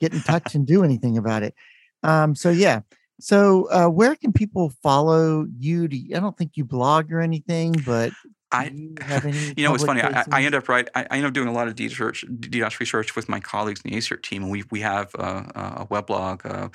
get 0.00 0.14
in 0.14 0.20
touch 0.20 0.54
and 0.54 0.66
do 0.66 0.82
anything 0.82 1.18
about 1.18 1.42
it. 1.42 1.54
Um, 2.02 2.34
so 2.34 2.48
yeah. 2.50 2.80
So 3.20 3.68
uh, 3.70 3.88
where 3.88 4.16
can 4.16 4.32
people 4.32 4.72
follow 4.82 5.46
you? 5.58 5.86
Do 5.86 5.98
I 6.14 6.20
don't 6.20 6.36
think 6.36 6.52
you 6.54 6.64
blog 6.64 7.12
or 7.12 7.20
anything, 7.20 7.74
but 7.84 8.12
I, 8.52 8.66
you 8.66 8.94
you 9.56 9.64
know, 9.64 9.74
it's 9.74 9.84
funny. 9.84 10.02
I, 10.02 10.24
I 10.30 10.44
end 10.44 10.54
up 10.54 10.68
right. 10.68 10.88
I, 10.94 11.06
I 11.10 11.16
end 11.16 11.26
up 11.26 11.32
doing 11.32 11.48
a 11.48 11.52
lot 11.52 11.66
of 11.66 11.74
DDoS 11.74 12.78
research 12.78 13.16
with 13.16 13.28
my 13.28 13.40
colleagues 13.40 13.80
in 13.84 13.90
the 13.90 13.96
ASERT 13.96 14.22
team, 14.22 14.42
and 14.42 14.52
we 14.52 14.62
we 14.70 14.80
have 14.80 15.10
uh, 15.18 15.42
a 15.54 15.86
weblog, 15.86 16.46
uh, 16.46 16.68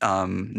um, 0.00 0.54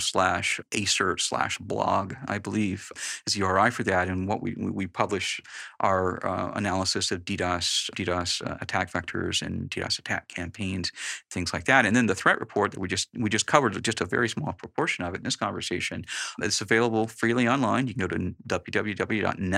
slash 0.00 0.60
ASERT 0.70 1.20
slash 1.20 1.58
blog, 1.58 2.14
I 2.28 2.38
believe, 2.38 2.92
is 3.26 3.34
the 3.34 3.40
URI 3.40 3.70
for 3.70 3.82
that. 3.84 4.08
And 4.08 4.28
what 4.28 4.42
we 4.42 4.54
we, 4.56 4.86
publish 4.86 5.40
our 5.80 6.24
uh, 6.24 6.52
analysis 6.54 7.10
of 7.10 7.24
DDoS 7.24 7.90
DDoS 7.96 8.48
uh, 8.48 8.58
attack 8.60 8.92
vectors 8.92 9.42
and 9.42 9.68
DDoS 9.70 9.98
attack 9.98 10.28
campaigns, 10.28 10.92
things 11.30 11.52
like 11.52 11.64
that. 11.64 11.84
And 11.84 11.96
then 11.96 12.06
the 12.06 12.14
threat 12.14 12.38
report 12.38 12.70
that 12.72 12.80
we 12.80 12.86
just 12.86 13.08
we 13.18 13.28
just 13.28 13.46
covered 13.46 13.82
just 13.82 14.00
a 14.00 14.04
very 14.04 14.28
small 14.28 14.52
proportion 14.52 15.04
of 15.04 15.14
it 15.14 15.18
in 15.18 15.24
this 15.24 15.36
conversation. 15.36 16.04
It's 16.40 16.60
available 16.60 17.08
freely 17.08 17.48
online. 17.48 17.88
You 17.88 17.94
can 17.94 18.06
go 18.06 18.16
to 18.16 18.34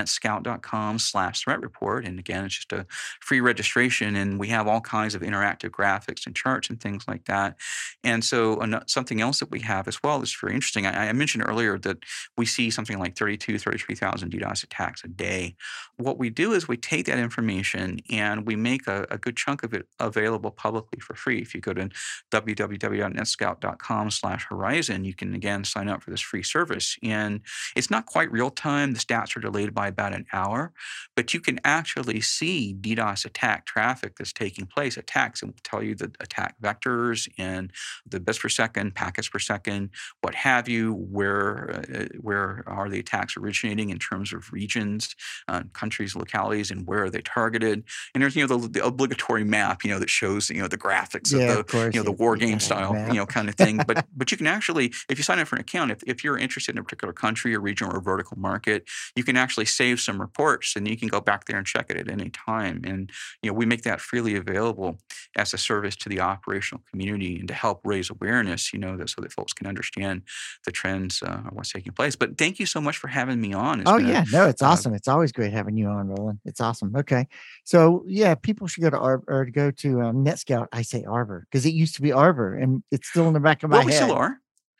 www.netscout.com 0.07 0.99
slash 0.99 1.41
threat 1.41 1.61
report. 1.61 2.05
And 2.05 2.19
again, 2.19 2.45
it's 2.45 2.55
just 2.55 2.73
a 2.73 2.85
free 3.21 3.41
registration. 3.41 4.15
And 4.15 4.39
we 4.39 4.47
have 4.49 4.67
all 4.67 4.81
kinds 4.81 5.15
of 5.15 5.21
interactive 5.21 5.69
graphics 5.69 6.25
and 6.25 6.35
charts 6.35 6.69
and 6.69 6.79
things 6.79 7.07
like 7.07 7.25
that. 7.25 7.57
And 8.03 8.23
so 8.23 8.61
something 8.87 9.21
else 9.21 9.39
that 9.39 9.51
we 9.51 9.61
have 9.61 9.87
as 9.87 10.01
well 10.03 10.21
is 10.21 10.35
very 10.39 10.53
interesting. 10.53 10.85
I, 10.85 11.09
I 11.09 11.13
mentioned 11.13 11.43
earlier 11.47 11.77
that 11.79 11.97
we 12.37 12.45
see 12.45 12.69
something 12.69 12.99
like 12.99 13.17
32, 13.17 13.59
33,000 13.59 14.31
DDoS 14.31 14.63
attacks 14.63 15.03
a 15.03 15.07
day. 15.07 15.55
What 15.97 16.17
we 16.17 16.29
do 16.29 16.53
is 16.53 16.67
we 16.67 16.77
take 16.77 17.05
that 17.07 17.17
information 17.17 17.99
and 18.11 18.45
we 18.45 18.55
make 18.55 18.87
a, 18.87 19.05
a 19.09 19.17
good 19.17 19.35
chunk 19.35 19.63
of 19.63 19.73
it 19.73 19.87
available 19.99 20.51
publicly 20.51 20.99
for 20.99 21.15
free. 21.15 21.39
If 21.39 21.53
you 21.53 21.61
go 21.61 21.73
to 21.73 21.89
www.netscout.com 22.31 24.11
slash 24.11 24.45
horizon, 24.49 25.03
you 25.03 25.13
can 25.13 25.33
again 25.33 25.63
sign 25.63 25.87
up 25.87 26.03
for 26.03 26.11
this 26.11 26.21
free 26.21 26.43
service. 26.43 26.97
And 27.03 27.41
it's 27.75 27.89
not 27.89 28.05
quite 28.05 28.31
real 28.31 28.49
time. 28.49 28.93
The 28.93 28.99
stats 28.99 29.35
are 29.35 29.39
delayed 29.39 29.73
by 29.73 29.91
about 29.97 30.13
an 30.13 30.25
hour, 30.31 30.73
but 31.15 31.33
you 31.33 31.39
can 31.39 31.59
actually 31.63 32.21
see 32.21 32.75
DDoS 32.79 33.25
attack 33.25 33.65
traffic 33.65 34.17
that's 34.17 34.33
taking 34.33 34.65
place. 34.65 34.97
Attacks 34.97 35.41
and 35.41 35.53
tell 35.63 35.81
you 35.81 35.95
the 35.95 36.11
attack 36.19 36.55
vectors 36.61 37.27
and 37.37 37.71
the 38.07 38.19
bits 38.19 38.39
per 38.39 38.49
second, 38.49 38.93
packets 38.93 39.29
per 39.29 39.39
second, 39.39 39.89
what 40.21 40.35
have 40.35 40.69
you. 40.69 40.93
Where 40.93 41.81
uh, 41.93 42.05
where 42.21 42.63
are 42.67 42.89
the 42.89 42.99
attacks 42.99 43.35
originating 43.37 43.89
in 43.89 43.97
terms 43.97 44.33
of 44.33 44.51
regions, 44.51 45.15
uh, 45.47 45.63
countries, 45.73 46.15
localities, 46.15 46.69
and 46.71 46.85
where 46.85 47.05
are 47.05 47.09
they 47.09 47.21
targeted? 47.21 47.83
And 48.13 48.21
there's 48.21 48.35
you 48.35 48.45
know 48.45 48.57
the, 48.57 48.67
the 48.67 48.85
obligatory 48.85 49.43
map 49.43 49.83
you 49.83 49.91
know 49.91 49.99
that 49.99 50.09
shows 50.09 50.49
you 50.49 50.61
know 50.61 50.67
the 50.67 50.77
graphics 50.77 51.31
yeah, 51.31 51.39
of 51.39 51.47
the 51.47 51.59
of 51.59 51.67
course. 51.67 51.95
you 51.95 51.99
know 51.99 52.03
the 52.03 52.11
war 52.11 52.35
game 52.35 52.59
style 52.59 52.93
that. 52.93 53.07
you 53.09 53.15
know 53.15 53.25
kind 53.25 53.49
of 53.49 53.55
thing 53.55 53.77
but 53.87 54.05
but 54.15 54.31
you 54.31 54.37
can 54.37 54.47
actually 54.47 54.93
if 55.09 55.17
you 55.17 55.23
sign 55.23 55.39
up 55.39 55.47
for 55.47 55.55
an 55.55 55.61
account 55.61 55.91
if, 55.91 56.03
if 56.05 56.23
you're 56.23 56.37
interested 56.37 56.75
in 56.75 56.79
a 56.79 56.83
particular 56.83 57.13
country 57.13 57.55
or 57.55 57.59
region 57.59 57.87
or 57.87 58.01
vertical 58.01 58.37
market 58.37 58.87
you 59.15 59.23
can 59.23 59.37
actually 59.37 59.65
save 59.65 59.86
some 59.95 60.19
reports 60.19 60.75
and 60.75 60.87
you 60.87 60.97
can 60.97 61.07
go 61.07 61.21
back 61.21 61.45
there 61.45 61.57
and 61.57 61.65
check 61.65 61.85
it 61.89 61.97
at 61.97 62.09
any 62.09 62.29
time 62.29 62.81
and 62.83 63.11
you 63.41 63.49
know 63.49 63.53
we 63.53 63.65
make 63.65 63.83
that 63.83 64.01
freely 64.01 64.35
available 64.35 64.99
as 65.37 65.53
a 65.53 65.57
service 65.57 65.95
to 65.95 66.09
the 66.09 66.19
operational 66.19 66.83
community 66.91 67.39
and 67.39 67.47
to 67.47 67.53
help 67.53 67.79
raise 67.85 68.09
awareness 68.09 68.73
you 68.73 68.79
know 68.79 68.97
that 68.97 69.09
so 69.09 69.21
that 69.21 69.31
folks 69.31 69.53
can 69.53 69.67
understand 69.67 70.21
the 70.65 70.71
trends 70.71 71.21
uh, 71.23 71.41
what's 71.51 71.71
taking 71.71 71.93
place 71.93 72.15
but 72.15 72.37
thank 72.37 72.59
you 72.59 72.65
so 72.65 72.81
much 72.81 72.97
for 72.97 73.07
having 73.07 73.39
me 73.39 73.53
on 73.53 73.79
It's 73.79 73.89
Oh 73.89 73.97
been 73.97 74.07
yeah, 74.07 74.25
no, 74.31 74.47
it's 74.47 74.61
uh, 74.61 74.67
awesome. 74.67 74.93
It's 74.93 75.07
always 75.07 75.31
great 75.31 75.53
having 75.53 75.77
you 75.77 75.87
on, 75.87 76.07
Roland. 76.07 76.39
It's 76.45 76.59
awesome. 76.59 76.95
Okay, 76.95 77.27
so 77.63 78.03
yeah, 78.07 78.35
people 78.35 78.67
should 78.67 78.81
go 78.81 78.89
to 78.89 78.97
Arbor 78.97 79.23
or 79.27 79.45
go 79.45 79.71
to 79.71 80.01
um, 80.01 80.25
NetScout. 80.25 80.67
I 80.71 80.81
say 80.81 81.03
Arbor 81.03 81.47
because 81.49 81.65
it 81.65 81.73
used 81.73 81.95
to 81.95 82.01
be 82.01 82.11
Arbor, 82.11 82.55
and 82.55 82.83
it's 82.91 83.07
still 83.07 83.27
in 83.27 83.33
the 83.33 83.39
back 83.39 83.63
of 83.63 83.69
my 83.69 83.77
well 83.77 83.85
we 83.85 83.91
head. 83.93 84.03
still 84.03 84.13
are 84.13 84.39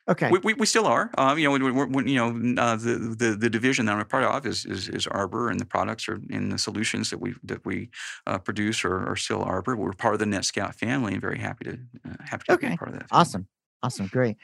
Okay, 0.09 0.29
We, 0.31 0.39
we, 0.39 0.53
we 0.53 0.65
still 0.65 0.85
are. 0.87 1.11
Um, 1.17 1.37
you 1.37 1.43
know, 1.43 1.51
when, 1.73 1.91
when, 1.91 2.07
you 2.07 2.15
know, 2.15 2.61
uh, 2.61 2.77
the, 2.77 3.13
the 3.17 3.35
the 3.35 3.49
division 3.49 3.85
that 3.87 3.91
I'm 3.93 3.99
a 3.99 4.05
part 4.05 4.23
of 4.23 4.45
is, 4.45 4.63
is 4.65 4.87
is 4.87 5.05
Arbor, 5.07 5.49
and 5.49 5.59
the 5.59 5.65
products 5.65 6.07
are 6.07 6.21
in 6.29 6.47
the 6.47 6.57
solutions 6.57 7.09
that 7.09 7.19
we 7.19 7.35
that 7.43 7.65
we 7.65 7.89
uh, 8.25 8.37
produce 8.37 8.85
are, 8.85 9.05
are 9.11 9.17
still 9.17 9.41
Arbor. 9.43 9.75
We're 9.75 9.91
part 9.91 10.13
of 10.13 10.19
the 10.19 10.25
NetScout 10.25 10.75
family, 10.75 11.11
and 11.13 11.21
very 11.21 11.39
happy 11.39 11.65
to 11.65 11.73
uh, 12.07 12.13
happy 12.23 12.45
to 12.47 12.57
be 12.57 12.65
Okay. 12.67 12.73
a 12.75 12.77
part 12.77 12.89
of 12.91 12.99
that. 12.99 13.09
family. 13.09 13.19
awesome, 13.21 13.47
awesome, 13.83 14.07
great. 14.07 14.37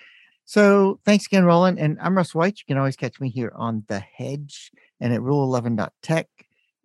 So 0.45 0.99
thanks 1.05 1.26
again, 1.28 1.45
Roland. 1.45 1.80
And 1.80 1.97
I'm 2.01 2.18
Russ 2.18 2.36
White. 2.36 2.59
You 2.59 2.66
can 2.68 2.78
always 2.78 2.97
catch 2.97 3.22
me 3.22 3.30
here 3.30 3.53
on 3.55 3.86
the 3.88 3.99
Hedge 3.99 4.72
and 4.99 5.14
at 5.14 5.22
Rule11.tech 5.22 6.28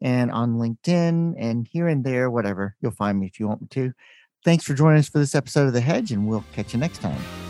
and 0.01 0.31
on 0.31 0.55
LinkedIn 0.55 1.35
and 1.37 1.67
here 1.67 1.89
and 1.89 2.05
there, 2.05 2.31
whatever. 2.31 2.77
You'll 2.81 2.93
find 2.93 3.19
me 3.19 3.27
if 3.27 3.41
you 3.41 3.49
want 3.49 3.63
me 3.63 3.67
to. 3.73 3.93
Thanks 4.45 4.63
for 4.65 4.75
joining 4.75 5.01
us 5.01 5.09
for 5.09 5.19
this 5.19 5.35
episode 5.35 5.67
of 5.67 5.73
the 5.73 5.81
Hedge, 5.81 6.13
and 6.13 6.29
we'll 6.29 6.45
catch 6.53 6.73
you 6.73 6.79
next 6.79 6.99
time. 7.01 7.48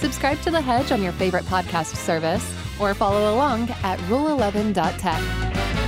Subscribe 0.00 0.40
to 0.40 0.50
The 0.50 0.62
Hedge 0.62 0.92
on 0.92 1.02
your 1.02 1.12
favorite 1.12 1.44
podcast 1.44 1.94
service 1.94 2.54
or 2.80 2.94
follow 2.94 3.34
along 3.34 3.68
at 3.82 3.98
rule11.tech. 4.08 5.79